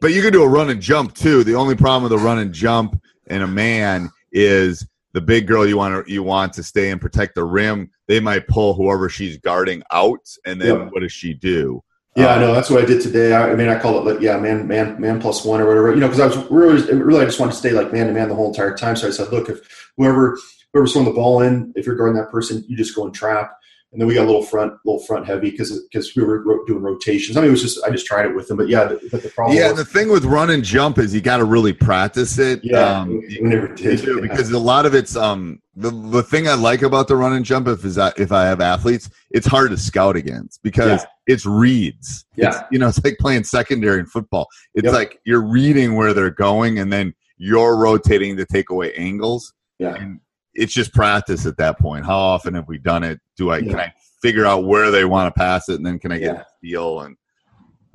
But 0.00 0.12
you 0.12 0.22
can 0.22 0.32
do 0.32 0.42
a 0.42 0.48
run 0.48 0.70
and 0.70 0.80
jump 0.80 1.14
too. 1.14 1.42
The 1.44 1.54
only 1.54 1.74
problem 1.74 2.02
with 2.04 2.12
a 2.12 2.22
run 2.22 2.38
and 2.38 2.52
jump 2.52 3.00
in 3.28 3.42
a 3.42 3.46
man 3.46 4.10
is 4.32 4.86
the 5.12 5.20
big 5.20 5.46
girl 5.46 5.66
you 5.66 5.76
want 5.76 6.06
to 6.06 6.12
you 6.12 6.22
want 6.22 6.52
to 6.54 6.62
stay 6.62 6.90
and 6.90 7.00
protect 7.00 7.34
the 7.34 7.44
rim. 7.44 7.90
They 8.06 8.20
might 8.20 8.46
pull 8.48 8.74
whoever 8.74 9.08
she's 9.08 9.36
guarding 9.38 9.82
out, 9.92 10.26
and 10.46 10.60
then 10.60 10.76
Yep. 10.78 10.92
what 10.92 11.00
does 11.00 11.12
she 11.12 11.34
do? 11.34 11.82
Yeah, 12.16 12.32
Um, 12.32 12.38
I 12.38 12.40
know. 12.42 12.54
That's 12.54 12.70
what 12.70 12.82
I 12.82 12.86
did 12.86 13.00
today. 13.00 13.32
I, 13.32 13.52
I 13.52 13.54
mean, 13.54 13.68
I 13.68 13.78
call 13.78 13.98
it, 13.98 14.04
like, 14.04 14.20
yeah, 14.20 14.36
man, 14.36 14.66
man, 14.66 15.00
man 15.00 15.20
plus 15.20 15.44
one 15.44 15.60
or 15.60 15.66
whatever. 15.66 15.94
You 15.94 16.00
know, 16.00 16.08
because 16.08 16.20
I 16.20 16.26
was 16.26 16.36
really, 16.50 16.92
really, 16.92 17.20
I 17.20 17.24
just 17.24 17.38
wanted 17.38 17.52
to 17.52 17.58
stay 17.58 17.70
like 17.70 17.92
man 17.92 18.08
to 18.08 18.12
man 18.12 18.28
the 18.28 18.34
whole 18.34 18.48
entire 18.48 18.76
time. 18.76 18.96
So 18.96 19.06
I 19.06 19.10
said, 19.10 19.30
look, 19.30 19.48
if 19.48 19.92
whoever, 19.96 20.36
whoever's 20.72 20.92
throwing 20.92 21.06
the 21.06 21.14
ball 21.14 21.42
in, 21.42 21.72
if 21.76 21.86
you're 21.86 21.94
guarding 21.94 22.16
that 22.16 22.30
person, 22.30 22.64
you 22.66 22.76
just 22.76 22.96
go 22.96 23.04
and 23.04 23.14
trap. 23.14 23.52
And 23.92 24.00
then 24.00 24.06
we 24.06 24.14
got 24.14 24.22
a 24.22 24.26
little 24.26 24.44
front, 24.44 24.74
little 24.84 25.00
front 25.04 25.26
heavy 25.26 25.50
because 25.50 25.76
because 25.90 26.14
we 26.14 26.22
were 26.22 26.42
ro- 26.44 26.64
doing 26.64 26.80
rotations. 26.80 27.36
I 27.36 27.40
mean, 27.40 27.48
it 27.48 27.50
was 27.50 27.62
just 27.62 27.82
I 27.84 27.90
just 27.90 28.06
tried 28.06 28.26
it 28.26 28.36
with 28.36 28.46
them, 28.46 28.56
but 28.56 28.68
yeah, 28.68 28.84
the, 28.84 29.00
but 29.10 29.22
the 29.24 29.30
problem, 29.30 29.58
Yeah, 29.58 29.70
was, 29.72 29.78
the 29.78 29.84
thing 29.84 30.10
with 30.10 30.24
run 30.24 30.50
and 30.50 30.62
jump 30.62 30.98
is 30.98 31.12
you 31.12 31.20
got 31.20 31.38
to 31.38 31.44
really 31.44 31.72
practice 31.72 32.38
it. 32.38 32.60
yeah, 32.62 33.00
Um, 33.00 33.18
we, 33.18 33.38
never 33.40 33.66
did 33.66 34.00
yeah. 34.06 34.20
because 34.20 34.48
a 34.52 34.58
lot 34.60 34.86
of 34.86 34.94
it's 34.94 35.16
um 35.16 35.60
the 35.74 35.90
the 35.90 36.22
thing 36.22 36.46
I 36.46 36.54
like 36.54 36.82
about 36.82 37.08
the 37.08 37.16
run 37.16 37.32
and 37.32 37.44
jump 37.44 37.66
if 37.66 37.84
is 37.84 37.96
that 37.96 38.16
if 38.16 38.30
I 38.30 38.44
have 38.44 38.60
athletes, 38.60 39.10
it's 39.32 39.46
hard 39.48 39.70
to 39.72 39.76
scout 39.76 40.14
against 40.14 40.62
because 40.62 41.00
Yeah. 41.02 41.06
it's 41.26 41.44
reads. 41.44 42.24
It's, 42.36 42.56
Yeah. 42.56 42.62
you 42.70 42.78
know, 42.78 42.86
it's 42.88 43.02
like 43.02 43.16
playing 43.18 43.42
secondary 43.42 43.98
in 43.98 44.06
football. 44.06 44.46
It's 44.74 44.84
Yep. 44.84 44.94
like 44.94 45.18
you're 45.24 45.42
reading 45.44 45.96
where 45.96 46.14
they're 46.14 46.30
going 46.30 46.78
and 46.78 46.92
then 46.92 47.12
you're 47.38 47.76
rotating 47.76 48.36
to 48.36 48.46
take 48.46 48.70
away 48.70 48.94
angles. 48.94 49.52
yeah, 49.80 49.94
And 49.96 50.20
it's 50.54 50.72
just 50.72 50.92
practice 50.92 51.46
at 51.46 51.56
that 51.58 51.78
point. 51.78 52.04
How 52.04 52.18
often 52.18 52.54
have 52.54 52.68
we 52.68 52.78
done 52.78 53.02
it? 53.04 53.20
Do 53.36 53.50
I 53.50 53.58
Yeah. 53.58 53.70
can 53.70 53.80
I 53.80 53.92
figure 54.22 54.46
out 54.46 54.64
where 54.64 54.90
they 54.90 55.04
want 55.04 55.32
to 55.34 55.38
pass 55.38 55.68
it 55.68 55.76
and 55.76 55.86
then 55.86 55.98
can 55.98 56.12
I 56.12 56.18
get 56.18 56.34
Yeah. 56.34 56.40
a 56.42 56.44
feel 56.60 57.00
and 57.00 57.16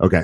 okay. 0.02 0.24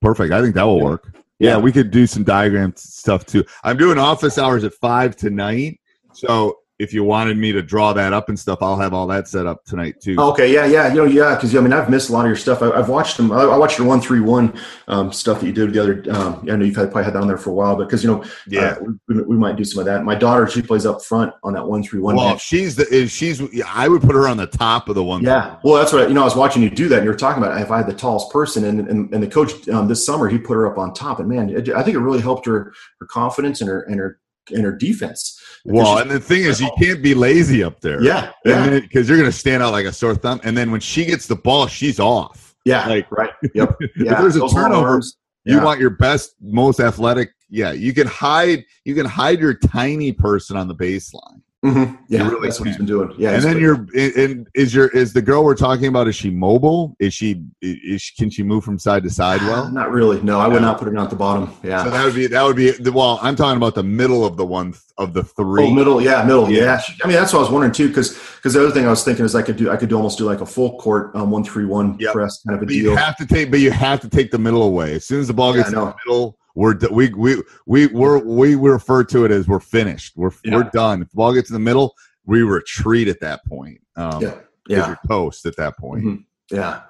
Perfect. 0.00 0.32
I 0.32 0.40
think 0.42 0.54
that 0.54 0.64
will 0.64 0.78
Yeah. 0.78 0.84
work. 0.84 1.14
Yeah, 1.38 1.50
Yeah. 1.50 1.58
we 1.58 1.72
could 1.72 1.90
do 1.90 2.06
some 2.06 2.22
diagram 2.24 2.72
stuff 2.76 3.24
too. 3.26 3.44
I'm 3.64 3.76
doing 3.76 3.98
office 3.98 4.38
hours 4.38 4.64
at 4.64 4.74
five 4.74 5.16
tonight. 5.16 5.78
So 6.12 6.56
if 6.82 6.92
you 6.92 7.04
wanted 7.04 7.36
me 7.36 7.52
to 7.52 7.62
draw 7.62 7.92
that 7.92 8.12
up 8.12 8.28
and 8.28 8.36
stuff, 8.36 8.58
I'll 8.60 8.76
have 8.76 8.92
all 8.92 9.06
that 9.06 9.28
set 9.28 9.46
up 9.46 9.64
tonight 9.64 10.00
too. 10.00 10.16
Okay, 10.18 10.52
yeah, 10.52 10.66
yeah, 10.66 10.88
you 10.88 10.96
know, 10.96 11.04
yeah, 11.04 11.36
because 11.36 11.54
I 11.54 11.60
mean, 11.60 11.72
I've 11.72 11.88
missed 11.88 12.10
a 12.10 12.12
lot 12.12 12.24
of 12.24 12.26
your 12.26 12.36
stuff. 12.36 12.60
I, 12.60 12.76
have 12.76 12.88
watched 12.88 13.16
them. 13.16 13.30
I, 13.30 13.42
I, 13.42 13.56
watched 13.56 13.78
your 13.78 13.86
one 13.86 14.00
three 14.00 14.18
one 14.18 14.58
um, 14.88 15.12
stuff 15.12 15.40
that 15.40 15.46
you 15.46 15.52
did 15.52 15.72
the 15.72 15.80
other. 15.80 16.04
Um, 16.10 16.40
I 16.50 16.56
know 16.56 16.64
you've 16.64 16.74
had, 16.74 16.90
probably 16.90 17.04
had 17.04 17.14
that 17.14 17.20
on 17.22 17.28
there 17.28 17.38
for 17.38 17.50
a 17.50 17.54
while, 17.54 17.76
but 17.76 17.84
because 17.84 18.02
you 18.02 18.10
know, 18.10 18.24
yeah, 18.48 18.78
uh, 18.80 18.84
we, 19.06 19.22
we, 19.22 19.36
might 19.36 19.54
do 19.54 19.64
some 19.64 19.78
of 19.78 19.86
that. 19.86 20.02
My 20.02 20.16
daughter, 20.16 20.48
she 20.48 20.60
plays 20.60 20.84
up 20.84 21.04
front 21.04 21.32
on 21.44 21.52
that 21.52 21.64
one 21.64 21.84
three 21.84 22.00
one. 22.00 22.16
Well, 22.16 22.36
she's 22.36 22.74
the 22.74 23.06
she's. 23.06 23.40
I 23.64 23.86
would 23.86 24.02
put 24.02 24.16
her 24.16 24.26
on 24.26 24.36
the 24.36 24.48
top 24.48 24.88
of 24.88 24.96
the 24.96 25.04
one. 25.04 25.22
Yeah, 25.22 25.58
well, 25.62 25.74
that's 25.74 25.92
what 25.92 26.08
you 26.08 26.14
know. 26.14 26.22
I 26.22 26.24
was 26.24 26.34
watching 26.34 26.64
you 26.64 26.70
do 26.70 26.88
that, 26.88 26.96
and 26.96 27.04
you 27.04 27.10
were 27.10 27.16
talking 27.16 27.42
about 27.42 27.60
if 27.60 27.70
I 27.70 27.76
had 27.76 27.86
the 27.86 27.94
tallest 27.94 28.30
person, 28.30 28.64
and 28.64 28.80
and, 28.88 29.14
and 29.14 29.22
the 29.22 29.28
coach 29.28 29.68
um, 29.68 29.86
this 29.86 30.04
summer 30.04 30.28
he 30.28 30.36
put 30.36 30.54
her 30.54 30.66
up 30.66 30.78
on 30.78 30.92
top, 30.92 31.20
and 31.20 31.28
man, 31.28 31.48
it, 31.48 31.68
I 31.68 31.84
think 31.84 31.96
it 31.96 32.00
really 32.00 32.20
helped 32.20 32.44
her 32.46 32.74
her 32.98 33.06
confidence 33.06 33.60
and 33.60 33.70
her 33.70 33.82
and 33.82 34.00
her 34.00 34.18
and 34.50 34.64
her 34.64 34.72
defense. 34.72 35.40
Well, 35.64 35.98
and 35.98 36.10
the 36.10 36.20
thing 36.20 36.42
is, 36.42 36.60
you 36.60 36.70
can't 36.78 37.02
be 37.02 37.14
lazy 37.14 37.62
up 37.62 37.80
there. 37.80 38.02
Yeah, 38.02 38.32
yeah. 38.44 38.80
Because 38.80 39.08
you're 39.08 39.18
going 39.18 39.30
to 39.30 39.36
stand 39.36 39.62
out 39.62 39.72
like 39.72 39.86
a 39.86 39.92
sore 39.92 40.14
thumb. 40.14 40.40
And 40.42 40.56
then 40.56 40.70
when 40.70 40.80
she 40.80 41.04
gets 41.04 41.26
the 41.26 41.36
ball, 41.36 41.66
she's 41.66 42.00
off. 42.00 42.54
Yeah, 42.64 42.86
like 42.88 43.10
right. 43.10 43.30
Yep. 43.54 43.76
Yeah. 43.96 44.12
if 44.12 44.18
there's 44.18 44.36
a 44.36 44.48
turnover, 44.48 45.02
you 45.44 45.60
want 45.60 45.80
your 45.80 45.90
best, 45.90 46.34
most 46.40 46.80
athletic. 46.80 47.30
Yeah, 47.48 47.72
you 47.72 47.92
can 47.92 48.06
hide. 48.06 48.64
You 48.84 48.94
can 48.94 49.06
hide 49.06 49.40
your 49.40 49.54
tiny 49.54 50.12
person 50.12 50.56
on 50.56 50.68
the 50.68 50.74
baseline. 50.74 51.42
Mm-hmm. 51.64 51.94
Yeah, 52.08 52.28
really 52.28 52.48
that's 52.48 52.58
what 52.58 52.66
he's 52.66 52.76
been 52.76 52.86
doing. 52.86 53.14
Yeah, 53.16 53.34
and 53.34 53.42
then 53.44 53.60
you're 53.60 53.86
and 53.94 54.48
is 54.52 54.74
your 54.74 54.88
is 54.88 55.12
the 55.12 55.22
girl 55.22 55.44
we're 55.44 55.54
talking 55.54 55.86
about? 55.86 56.08
Is 56.08 56.16
she 56.16 56.28
mobile? 56.28 56.96
Is 56.98 57.14
she 57.14 57.44
is 57.60 58.02
she, 58.02 58.16
can 58.16 58.30
she 58.30 58.42
move 58.42 58.64
from 58.64 58.80
side 58.80 59.04
to 59.04 59.10
side? 59.10 59.40
Well, 59.42 59.68
not 59.72 59.92
really. 59.92 60.20
No, 60.22 60.40
I 60.40 60.48
would 60.48 60.60
not 60.60 60.78
put 60.78 60.88
her 60.88 60.92
down 60.92 61.04
at 61.04 61.10
the 61.10 61.16
bottom. 61.16 61.54
Yeah, 61.62 61.84
so 61.84 61.90
that 61.90 62.04
would 62.04 62.16
be 62.16 62.26
that 62.26 62.42
would 62.42 62.56
be 62.56 62.72
the 62.72 62.90
well. 62.90 63.20
I'm 63.22 63.36
talking 63.36 63.58
about 63.58 63.76
the 63.76 63.84
middle 63.84 64.24
of 64.24 64.36
the 64.36 64.44
one 64.44 64.74
of 64.98 65.14
the 65.14 65.22
three. 65.22 65.66
Oh, 65.66 65.70
middle. 65.70 66.00
Yeah, 66.02 66.24
middle. 66.24 66.50
Yeah. 66.50 66.80
I 67.04 67.06
mean, 67.06 67.16
that's 67.16 67.32
what 67.32 67.38
I 67.38 67.42
was 67.42 67.50
wondering 67.50 67.72
too, 67.72 67.86
because 67.86 68.18
because 68.36 68.54
the 68.54 68.60
other 68.60 68.72
thing 68.72 68.84
I 68.84 68.90
was 68.90 69.04
thinking 69.04 69.24
is 69.24 69.36
I 69.36 69.42
could 69.42 69.56
do 69.56 69.70
I 69.70 69.76
could 69.76 69.88
do 69.88 69.94
almost 69.94 70.18
do 70.18 70.24
like 70.24 70.40
a 70.40 70.46
full 70.46 70.78
court 70.78 71.14
um, 71.14 71.30
one 71.30 71.44
three 71.44 71.64
one 71.64 71.96
press 71.96 72.42
kind 72.42 72.56
of 72.56 72.62
a 72.62 72.66
but 72.66 72.72
deal. 72.72 72.90
You 72.90 72.96
have 72.96 73.16
to 73.18 73.26
take, 73.26 73.52
but 73.52 73.60
you 73.60 73.70
have 73.70 74.00
to 74.00 74.08
take 74.08 74.32
the 74.32 74.38
middle 74.38 74.64
away 74.64 74.94
as 74.94 75.06
soon 75.06 75.20
as 75.20 75.28
the 75.28 75.34
ball 75.34 75.54
gets 75.54 75.70
yeah, 75.70 75.78
in 75.78 75.84
the 75.86 75.94
middle 76.06 76.38
we're 76.54 76.76
we 76.90 77.08
we 77.14 77.42
we 77.66 77.86
we're, 77.86 78.18
we 78.18 78.54
refer 78.54 79.04
to 79.04 79.24
it 79.24 79.30
as 79.30 79.48
we're 79.48 79.60
finished. 79.60 80.16
We're 80.16 80.32
yeah. 80.44 80.56
we're 80.56 80.70
done. 80.70 81.02
If 81.02 81.10
the 81.10 81.16
ball 81.16 81.34
gets 81.34 81.50
in 81.50 81.54
the 81.54 81.60
middle, 81.60 81.94
we 82.24 82.42
retreat 82.42 83.08
at 83.08 83.20
that 83.20 83.44
point. 83.46 83.80
Um, 83.96 84.22
yeah, 84.22 84.34
yeah. 84.68 84.86
You're 84.88 84.98
toast 85.08 85.46
at 85.46 85.56
that 85.56 85.76
point. 85.78 86.04
Mm-hmm. 86.04 86.56
Yeah. 86.56 86.82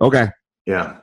Okay. 0.00 0.28
Yeah. 0.66 0.98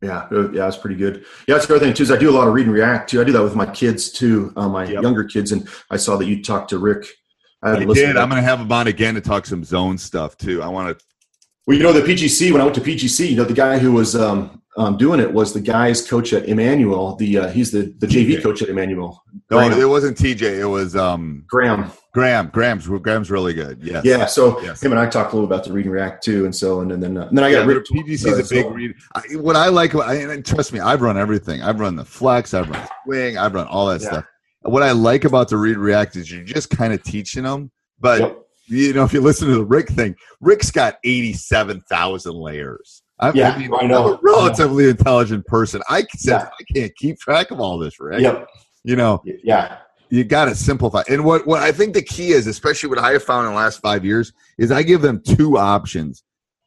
Yeah, 0.00 0.28
yeah, 0.30 0.48
that's 0.52 0.76
pretty 0.76 0.94
good. 0.94 1.24
Yeah, 1.48 1.54
that's 1.54 1.66
the 1.66 1.74
other 1.74 1.84
thing 1.84 1.92
too. 1.92 2.04
Is 2.04 2.12
I 2.12 2.16
do 2.16 2.30
a 2.30 2.32
lot 2.32 2.46
of 2.46 2.54
read 2.54 2.66
and 2.66 2.74
react 2.74 3.10
too. 3.10 3.20
I 3.20 3.24
do 3.24 3.32
that 3.32 3.42
with 3.42 3.56
my 3.56 3.66
kids 3.66 4.12
too, 4.12 4.52
uh, 4.56 4.68
my 4.68 4.84
yep. 4.84 5.02
younger 5.02 5.24
kids. 5.24 5.50
And 5.50 5.68
I 5.90 5.96
saw 5.96 6.16
that 6.18 6.26
you 6.26 6.40
talked 6.40 6.70
to 6.70 6.78
Rick. 6.78 7.06
I, 7.62 7.72
I 7.72 7.84
did. 7.84 8.16
I'm 8.16 8.28
going 8.28 8.40
to 8.40 8.48
have 8.48 8.60
him 8.60 8.70
on 8.70 8.86
again 8.86 9.14
to 9.14 9.20
talk 9.20 9.44
some 9.44 9.64
zone 9.64 9.98
stuff 9.98 10.36
too. 10.36 10.62
I 10.62 10.68
want 10.68 10.96
to. 10.96 11.04
Well, 11.66 11.76
you 11.76 11.82
know 11.82 11.92
the 11.92 12.00
PGC. 12.00 12.52
When 12.52 12.60
I 12.60 12.64
went 12.64 12.76
to 12.76 12.80
PGC, 12.80 13.30
you 13.30 13.36
know 13.36 13.44
the 13.44 13.54
guy 13.54 13.78
who 13.78 13.90
was 13.90 14.14
um, 14.14 14.62
um, 14.78 14.96
doing 14.96 15.18
it 15.18 15.32
was 15.32 15.52
the 15.52 15.60
guy's 15.60 16.08
coach 16.08 16.32
at 16.32 16.48
Emmanuel. 16.48 17.16
The 17.16 17.38
uh, 17.38 17.48
he's 17.48 17.72
the 17.72 17.92
the 17.98 18.06
JV 18.06 18.40
coach 18.40 18.62
at 18.62 18.68
Emmanuel. 18.68 19.24
No, 19.50 19.58
it 19.58 19.88
wasn't 19.88 20.16
TJ. 20.16 20.60
It 20.60 20.66
was 20.66 20.94
um, 20.94 21.44
Graham. 21.48 21.90
Graham. 22.14 22.48
Graham's 22.48 22.86
Graham's 22.86 23.30
really 23.30 23.54
good. 23.54 23.82
Yeah. 23.82 24.02
Yeah. 24.04 24.26
So 24.26 24.60
yes. 24.62 24.82
him 24.82 24.92
and 24.92 25.00
I 25.00 25.08
talked 25.08 25.32
a 25.32 25.36
little 25.36 25.50
about 25.50 25.64
the 25.64 25.72
read 25.72 25.86
and 25.86 25.92
react 25.92 26.22
too, 26.22 26.44
and 26.44 26.54
so 26.54 26.80
and, 26.80 26.90
then 26.90 27.16
uh, 27.18 27.26
and 27.26 27.36
then 27.36 27.44
I 27.44 27.50
got 27.50 27.68
yeah, 27.68 27.74
PGC 27.74 28.08
is 28.08 28.26
uh, 28.26 28.32
a 28.34 28.36
big 28.36 28.46
so. 28.46 28.70
read. 28.70 28.94
I, 29.16 29.22
what 29.36 29.56
I 29.56 29.68
like, 29.68 29.96
I, 29.96 30.14
and 30.14 30.46
trust 30.46 30.72
me, 30.72 30.78
I've 30.78 31.02
run 31.02 31.18
everything. 31.18 31.60
I've 31.60 31.80
run 31.80 31.96
the 31.96 32.04
flex. 32.04 32.54
I've 32.54 32.68
run 32.70 32.88
swing. 33.04 33.36
I've 33.36 33.54
run 33.54 33.66
all 33.66 33.86
that 33.86 34.00
yeah. 34.00 34.08
stuff. 34.08 34.24
What 34.62 34.84
I 34.84 34.92
like 34.92 35.24
about 35.24 35.48
the 35.48 35.56
read 35.56 35.76
react 35.76 36.14
is 36.14 36.30
you're 36.30 36.44
just 36.44 36.70
kind 36.70 36.92
of 36.92 37.02
teaching 37.02 37.42
them, 37.42 37.70
but. 38.00 38.20
Yep. 38.20 38.44
You 38.70 38.92
know, 38.92 39.02
if 39.02 39.14
you 39.14 39.22
listen 39.22 39.48
to 39.48 39.54
the 39.54 39.64
Rick 39.64 39.88
thing, 39.88 40.14
Rick's 40.42 40.70
got 40.70 40.98
eighty-seven 41.02 41.80
thousand 41.88 42.34
layers. 42.34 43.02
I'm, 43.20 43.34
yeah, 43.34 43.50
I, 43.50 43.58
mean, 43.58 43.70
I 43.74 43.86
know. 43.86 44.14
I'm 44.14 44.14
a 44.14 44.18
relatively 44.22 44.84
yeah. 44.84 44.90
intelligent 44.90 45.46
person. 45.46 45.82
I 45.88 46.02
can 46.02 46.20
yeah. 46.22 46.48
I 46.58 46.72
can't 46.72 46.96
keep 46.96 47.18
track 47.18 47.50
of 47.50 47.60
all 47.60 47.78
this, 47.78 47.98
right? 47.98 48.20
Yep. 48.20 48.48
You 48.84 48.96
know. 48.96 49.22
Yeah. 49.24 49.78
You 50.10 50.24
got 50.24 50.46
to 50.46 50.54
simplify. 50.54 51.02
And 51.08 51.24
what 51.24 51.46
what 51.46 51.62
I 51.62 51.72
think 51.72 51.94
the 51.94 52.02
key 52.02 52.30
is, 52.30 52.46
especially 52.46 52.88
what 52.88 52.98
I 52.98 53.12
have 53.12 53.22
found 53.22 53.46
in 53.46 53.52
the 53.52 53.58
last 53.58 53.80
five 53.80 54.04
years, 54.04 54.32
is 54.56 54.70
I 54.70 54.82
give 54.82 55.02
them 55.02 55.20
two 55.26 55.58
options, 55.58 56.22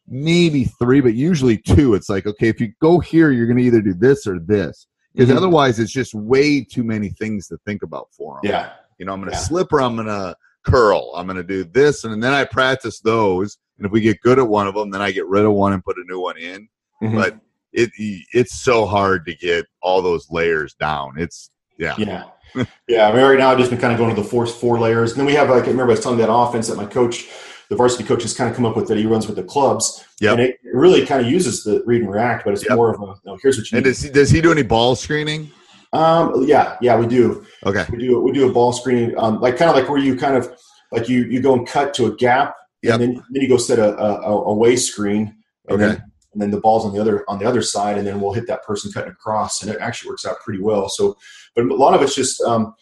maybe 0.07 0.65
three, 0.65 1.01
but 1.01 1.15
usually 1.15 1.57
two. 1.57 1.95
It's 1.95 2.09
like, 2.09 2.27
okay, 2.27 2.49
if 2.49 2.59
you 2.61 2.73
go 2.81 2.99
here, 2.99 3.31
you're 3.31 3.47
going 3.47 3.57
to 3.57 3.63
either 3.63 3.81
do 3.81 3.93
this 3.93 4.27
or 4.27 4.37
this, 4.39 4.87
because 5.13 5.29
mm-hmm. 5.29 5.37
otherwise, 5.37 5.79
it's 5.79 5.91
just 5.91 6.13
way 6.13 6.63
too 6.63 6.83
many 6.83 7.09
things 7.09 7.47
to 7.47 7.57
think 7.65 7.81
about 7.81 8.09
for 8.11 8.35
them. 8.35 8.51
Yeah. 8.51 8.73
You 8.99 9.05
know, 9.05 9.13
I'm 9.13 9.21
going 9.21 9.31
to 9.31 9.37
slip 9.37 9.73
or 9.73 9.81
I'm 9.81 9.95
going 9.95 10.07
to 10.07 10.35
curl. 10.63 11.11
I'm 11.15 11.25
going 11.25 11.37
to 11.37 11.43
do 11.43 11.63
this, 11.63 12.03
and 12.03 12.21
then 12.21 12.33
I 12.33 12.43
practice 12.43 12.99
those 12.99 13.57
and 13.81 13.87
if 13.87 13.91
we 13.91 13.99
get 13.99 14.21
good 14.21 14.37
at 14.37 14.47
one 14.47 14.67
of 14.67 14.75
them, 14.75 14.91
then 14.91 15.01
I 15.01 15.09
get 15.09 15.25
rid 15.25 15.43
of 15.43 15.53
one 15.53 15.73
and 15.73 15.83
put 15.83 15.97
a 15.97 16.03
new 16.03 16.19
one 16.19 16.37
in. 16.37 16.69
Mm-hmm. 17.01 17.15
But 17.15 17.39
it 17.73 17.89
it's 17.97 18.61
so 18.61 18.85
hard 18.85 19.25
to 19.25 19.33
get 19.33 19.65
all 19.81 20.03
those 20.03 20.29
layers 20.29 20.75
down. 20.75 21.15
It's 21.17 21.49
yeah. 21.79 21.95
Yeah. 21.97 22.25
yeah. 22.87 23.07
I 23.07 23.11
mean, 23.11 23.23
right 23.23 23.39
now 23.39 23.49
I've 23.49 23.57
just 23.57 23.71
been 23.71 23.79
kind 23.79 23.91
of 23.91 23.97
going 23.97 24.15
to 24.15 24.21
the 24.21 24.27
fourth 24.27 24.53
four 24.53 24.77
layers. 24.77 25.13
And 25.13 25.19
then 25.19 25.25
we 25.25 25.33
have 25.33 25.49
like 25.49 25.63
I 25.63 25.71
remember 25.71 25.93
I 25.93 25.95
was 25.95 26.01
telling 26.01 26.19
that 26.19 26.31
offense 26.31 26.67
that 26.67 26.77
my 26.77 26.85
coach, 26.85 27.27
the 27.69 27.75
varsity 27.75 28.03
coach, 28.03 28.21
has 28.21 28.35
kind 28.35 28.51
of 28.51 28.55
come 28.55 28.65
up 28.65 28.75
with 28.75 28.87
that 28.87 28.99
he 28.99 29.07
runs 29.07 29.25
with 29.25 29.37
the 29.37 29.43
clubs. 29.43 30.05
Yeah. 30.19 30.33
And 30.33 30.41
it 30.41 30.59
really 30.63 31.03
kind 31.03 31.25
of 31.25 31.31
uses 31.31 31.63
the 31.63 31.81
read 31.87 32.03
and 32.03 32.11
react, 32.11 32.45
but 32.45 32.53
it's 32.53 32.63
yep. 32.63 32.75
more 32.75 32.93
of 32.93 33.01
a 33.01 33.15
know, 33.25 33.39
here's 33.41 33.57
what 33.57 33.71
you 33.71 33.77
And 33.77 33.85
does 33.85 34.03
he, 34.03 34.11
does 34.11 34.29
he 34.29 34.41
do 34.41 34.51
any 34.51 34.61
ball 34.61 34.95
screening? 34.95 35.49
Um 35.91 36.43
yeah, 36.45 36.77
yeah, 36.81 36.99
we 36.99 37.07
do. 37.07 37.47
Okay. 37.65 37.83
We 37.91 37.97
do 37.97 38.19
we 38.19 38.31
do 38.31 38.47
a 38.47 38.53
ball 38.53 38.73
screening, 38.73 39.17
um, 39.17 39.41
like 39.41 39.57
kind 39.57 39.71
of 39.71 39.75
like 39.75 39.89
where 39.89 39.97
you 39.97 40.15
kind 40.15 40.35
of 40.35 40.55
like 40.91 41.09
you 41.09 41.23
you 41.23 41.41
go 41.41 41.55
and 41.55 41.67
cut 41.67 41.95
to 41.95 42.05
a 42.05 42.15
gap 42.15 42.55
Yep. 42.83 42.93
And 42.93 43.01
then, 43.01 43.23
then 43.29 43.41
you 43.43 43.49
go 43.49 43.57
set 43.57 43.79
a, 43.79 43.97
a, 43.97 44.43
away 44.45 44.75
screen. 44.75 45.35
And 45.67 45.81
okay. 45.81 45.93
Then, 45.93 46.11
and 46.33 46.41
then 46.41 46.51
the 46.51 46.59
ball's 46.59 46.85
on 46.85 46.93
the 46.93 47.01
other 47.01 47.25
on 47.29 47.39
the 47.39 47.45
other 47.45 47.61
side, 47.61 47.97
and 47.97 48.07
then 48.07 48.21
we'll 48.21 48.33
hit 48.33 48.47
that 48.47 48.63
person 48.63 48.91
cutting 48.91 49.11
across, 49.11 49.61
and 49.61 49.71
it 49.71 49.79
actually 49.81 50.09
works 50.09 50.25
out 50.25 50.39
pretty 50.39 50.61
well. 50.61 50.87
So, 50.87 51.17
but 51.55 51.65
a 51.65 51.75
lot 51.75 51.93
of 51.93 52.01
it's 52.01 52.15
just 52.15 52.41
um, 52.41 52.73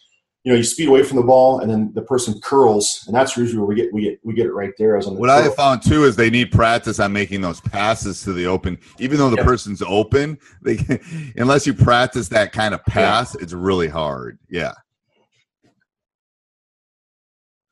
you 0.44 0.52
know 0.52 0.56
you 0.56 0.62
speed 0.62 0.88
away 0.88 1.02
from 1.02 1.16
the 1.16 1.24
ball, 1.24 1.60
and 1.60 1.70
then 1.70 1.90
the 1.94 2.02
person 2.02 2.40
curls, 2.42 3.02
and 3.06 3.14
that's 3.14 3.36
usually 3.36 3.58
where 3.58 3.66
we 3.66 3.74
get 3.74 3.92
we 3.92 4.02
get 4.02 4.20
we 4.22 4.34
get 4.34 4.46
it 4.46 4.52
right 4.52 4.72
there. 4.78 4.96
As 4.96 5.06
on 5.06 5.14
the 5.14 5.20
what 5.20 5.28
curl. 5.28 5.38
I 5.38 5.42
have 5.42 5.56
found 5.56 5.82
too 5.82 6.04
is 6.04 6.14
they 6.14 6.30
need 6.30 6.52
practice 6.52 7.00
on 7.00 7.12
making 7.12 7.40
those 7.40 7.60
passes 7.60 8.22
to 8.22 8.32
the 8.32 8.46
open, 8.46 8.78
even 8.98 9.18
though 9.18 9.30
the 9.30 9.36
yep. 9.36 9.46
person's 9.46 9.82
open. 9.82 10.38
They 10.62 10.78
unless 11.36 11.66
you 11.66 11.74
practice 11.74 12.28
that 12.28 12.52
kind 12.52 12.72
of 12.72 12.84
pass, 12.84 13.34
yeah. 13.34 13.42
it's 13.42 13.52
really 13.52 13.88
hard. 13.88 14.38
Yeah. 14.48 14.74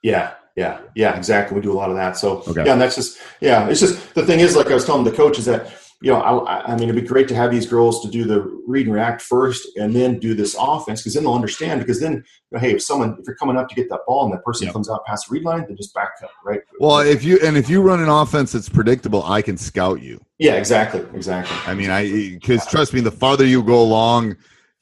Yeah, 0.03 0.35
yeah, 0.59 0.81
yeah, 0.97 1.17
exactly. 1.17 1.55
We 1.55 1.61
do 1.61 1.71
a 1.71 1.79
lot 1.79 1.89
of 1.89 1.95
that. 1.95 2.17
So 2.17 2.43
okay. 2.49 2.65
yeah, 2.67 2.73
and 2.73 2.81
that's 2.81 2.97
just 2.97 3.21
yeah. 3.41 3.69
It's 3.69 3.79
just 3.79 4.13
the 4.15 4.27
thing 4.27 4.41
is, 4.41 4.57
like 4.57 4.67
I 4.67 4.75
was 4.75 4.85
telling 4.85 5.05
the 5.05 5.13
coach, 5.13 5.39
is 5.39 5.45
that 5.45 5.73
you 6.01 6.11
know, 6.11 6.21
I, 6.21 6.73
I 6.73 6.77
mean, 6.77 6.89
it'd 6.89 7.01
be 7.01 7.07
great 7.07 7.29
to 7.29 7.35
have 7.37 7.53
these 7.53 7.65
girls 7.65 8.03
to 8.03 8.09
do 8.09 8.25
the 8.25 8.41
read 8.67 8.87
and 8.87 8.95
react 8.95 9.23
first, 9.23 9.69
and 9.77 9.95
then 9.95 10.19
do 10.19 10.35
this 10.35 10.57
offense 10.59 11.01
because 11.01 11.15
then 11.15 11.23
they'll 11.23 11.35
understand. 11.35 11.79
Because 11.79 12.01
then, 12.01 12.25
hey, 12.57 12.73
if 12.73 12.83
someone 12.83 13.17
if 13.21 13.27
you're 13.27 13.37
coming 13.37 13.57
up 13.57 13.69
to 13.69 13.75
get 13.77 13.89
that 13.91 14.01
ball 14.09 14.25
and 14.25 14.35
that 14.35 14.45
person 14.45 14.67
yep. 14.67 14.73
comes 14.73 14.91
out 14.91 15.07
past 15.07 15.29
the 15.29 15.35
read 15.35 15.45
line, 15.45 15.65
then 15.69 15.77
just 15.77 15.95
back 15.95 16.11
up, 16.25 16.31
right? 16.45 16.61
Well, 16.81 16.99
if 16.99 17.23
you 17.23 17.39
and 17.45 17.57
if 17.57 17.71
you 17.71 17.81
run 17.81 18.01
an 18.01 18.09
offense 18.09 18.51
that's 18.51 18.69
predictable, 18.69 19.23
I 19.23 19.43
can 19.43 19.57
scout 19.57 20.03
you. 20.03 20.21
Yeah, 20.39 20.55
exactly, 20.55 21.05
exactly. 21.15 21.57
I 21.67 21.75
mean, 21.77 21.91
I 21.91 22.31
because 22.31 22.67
trust 22.67 22.93
me, 22.93 23.01
the 23.01 23.13
farther 23.13 23.47
you 23.47 23.63
go 23.63 23.81
along 23.81 24.37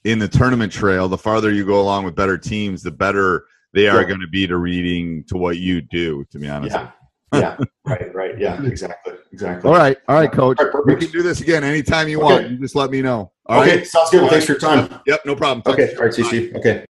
in 0.05 0.20
the 0.20 0.29
tournament 0.29 0.72
trail, 0.72 1.07
the 1.07 1.18
farther 1.18 1.53
you 1.53 1.66
go 1.66 1.83
along 1.83 2.07
with 2.07 2.14
better 2.14 2.39
teams, 2.39 2.83
the 2.83 2.91
better 2.91 3.45
they 3.73 3.89
are 3.89 4.05
going 4.05 4.21
to 4.21 4.29
be 4.29 4.47
to 4.47 4.57
reading 4.57 5.25
to 5.25 5.37
what 5.37 5.59
you 5.59 5.81
do. 5.81 6.25
To 6.31 6.39
be 6.39 6.49
honest. 6.49 6.75
Yeah. 6.75 6.91
yeah. 7.33 7.57
Right. 7.85 8.14
Right. 8.14 8.39
Yeah. 8.39 8.62
Exactly. 8.64 9.14
Exactly. 9.33 9.71
All 9.71 9.77
right. 9.77 9.97
All 10.09 10.17
right, 10.17 10.33
Coach. 10.33 10.59
All 10.59 10.67
right, 10.67 10.87
we 10.87 10.97
can 10.97 11.11
do 11.11 11.23
this 11.23 11.41
again 11.41 11.62
anytime 11.64 12.09
you 12.09 12.23
okay. 12.23 12.25
want. 12.25 12.51
You 12.51 12.59
just 12.59 12.75
let 12.75 12.91
me 12.91 13.03
know. 13.03 13.33
All 13.47 13.61
okay. 13.61 13.79
Right? 13.79 13.87
Sounds 13.87 14.11
good. 14.11 14.23
Well, 14.23 14.31
thanks 14.31 14.47
for 14.47 14.53
your 14.53 14.61
time. 14.61 15.01
Yep. 15.07 15.27
No 15.27 15.37
problem. 15.37 15.62
Okay. 15.73 15.95
All 15.97 16.05
right. 16.05 16.14
See 16.14 16.23
you, 16.23 16.53
Okay. 16.57 16.85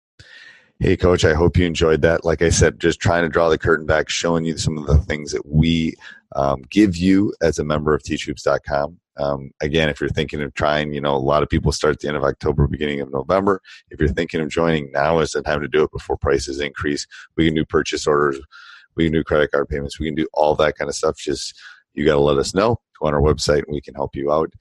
Hey, 0.79 0.95
coach, 0.95 1.25
I 1.25 1.33
hope 1.33 1.57
you 1.57 1.65
enjoyed 1.65 2.03
that. 2.03 2.27
Like 2.27 2.43
I 2.43 2.51
said, 2.51 2.79
just 2.79 3.01
trying 3.01 3.23
to 3.23 3.31
draw 3.31 3.49
the 3.49 3.57
curtain 3.57 3.87
back, 3.87 4.11
showing 4.11 4.45
you 4.45 4.59
some 4.59 4.77
of 4.77 4.87
the 4.87 4.99
things 4.99 5.33
that 5.33 5.47
we 5.47 5.95
um, 6.35 6.63
give 6.69 6.97
you 6.97 7.33
as 7.41 7.59
a 7.59 7.65
member 7.65 7.95
of 7.95 8.03
teachhoops.com. 8.03 8.99
Um, 9.19 9.51
again, 9.61 9.89
if 9.89 10.01
you're 10.01 10.11
thinking 10.11 10.43
of 10.43 10.55
trying, 10.55 10.93
you 10.93 11.01
know, 11.01 11.15
a 11.15 11.19
lot 11.19 11.43
of 11.43 11.49
people 11.49 11.73
start 11.73 12.01
the 12.01 12.09
end 12.09 12.17
of 12.17 12.25
October, 12.25 12.67
beginning 12.67 13.01
of 13.01 13.11
November. 13.11 13.63
If 13.91 13.99
you're 13.99 14.09
thinking 14.09 14.41
of 14.41 14.49
joining, 14.49 14.91
now 14.93 15.21
is 15.21 15.33
the 15.33 15.43
time 15.43 15.61
to 15.61 15.69
do 15.69 15.83
it 15.83 15.93
before 15.93 16.17
prices 16.17 16.61
increase. 16.61 17.07
We 17.37 17.47
can 17.47 17.55
do 17.55 17.65
purchase 17.65 18.07
orders, 18.07 18.39
we 18.95 19.05
can 19.05 19.13
do 19.13 19.25
credit 19.25 19.53
card 19.53 19.69
payments, 19.69 19.99
we 19.99 20.07
can 20.07 20.15
do 20.15 20.29
all 20.35 20.55
that 20.57 20.77
kind 20.77 20.89
of 20.89 20.95
stuff. 20.95 21.17
Just 21.17 21.59
you 21.95 22.05
got 22.05 22.15
to 22.15 22.21
let 22.21 22.39
us 22.39 22.55
know. 22.55 22.79
Go 23.01 23.07
on 23.07 23.15
our 23.15 23.21
website 23.21 23.65
and 23.65 23.73
we 23.73 23.81
can 23.81 23.95
help 23.95 24.15
you 24.15 24.33
out. 24.33 24.53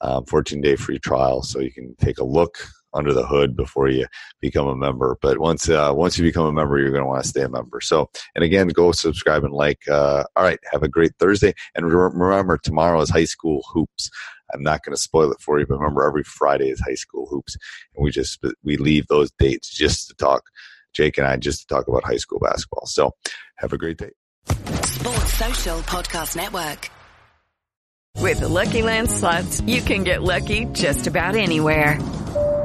Um, 0.00 0.24
14 0.26 0.60
day 0.60 0.76
free 0.76 0.98
trial, 0.98 1.42
so 1.42 1.60
you 1.60 1.72
can 1.72 1.94
take 1.96 2.18
a 2.18 2.24
look 2.24 2.58
under 2.94 3.12
the 3.12 3.26
hood 3.26 3.56
before 3.56 3.88
you 3.88 4.06
become 4.40 4.66
a 4.66 4.76
member. 4.76 5.18
But 5.20 5.38
once 5.38 5.68
uh, 5.68 5.92
once 5.94 6.16
you 6.16 6.24
become 6.24 6.46
a 6.46 6.52
member, 6.52 6.78
you're 6.78 6.90
going 6.90 7.02
to 7.02 7.08
want 7.08 7.22
to 7.22 7.28
stay 7.28 7.42
a 7.42 7.48
member. 7.48 7.80
So, 7.80 8.08
and 8.34 8.44
again, 8.44 8.68
go 8.68 8.92
subscribe 8.92 9.44
and 9.44 9.52
like. 9.52 9.86
Uh, 9.88 10.24
all 10.36 10.44
right, 10.44 10.58
have 10.70 10.82
a 10.82 10.88
great 10.88 11.12
Thursday, 11.18 11.54
and 11.74 11.86
remember 11.86 12.58
tomorrow 12.58 13.00
is 13.00 13.10
high 13.10 13.24
school 13.24 13.62
hoops. 13.72 14.10
I'm 14.52 14.62
not 14.62 14.82
going 14.84 14.94
to 14.94 15.00
spoil 15.00 15.32
it 15.32 15.40
for 15.40 15.58
you, 15.58 15.66
but 15.66 15.78
remember 15.78 16.06
every 16.06 16.22
Friday 16.22 16.68
is 16.68 16.80
high 16.80 16.94
school 16.94 17.26
hoops, 17.28 17.56
and 17.94 18.04
we 18.04 18.10
just 18.10 18.38
we 18.62 18.76
leave 18.76 19.06
those 19.08 19.30
dates 19.38 19.70
just 19.70 20.08
to 20.08 20.14
talk 20.14 20.44
Jake 20.94 21.18
and 21.18 21.26
I 21.26 21.36
just 21.36 21.62
to 21.62 21.66
talk 21.66 21.88
about 21.88 22.04
high 22.04 22.16
school 22.16 22.38
basketball. 22.38 22.86
So 22.86 23.14
have 23.56 23.72
a 23.72 23.78
great 23.78 23.98
day. 23.98 24.10
Sports 24.46 25.34
Social 25.34 25.78
Podcast 25.80 26.36
Network. 26.36 26.90
With 28.20 28.40
the 28.40 28.48
Lucky 28.48 28.80
Land 28.80 29.10
slots, 29.10 29.60
you 29.62 29.82
can 29.82 30.04
get 30.04 30.22
lucky 30.22 30.64
just 30.66 31.06
about 31.06 31.34
anywhere. 31.34 31.98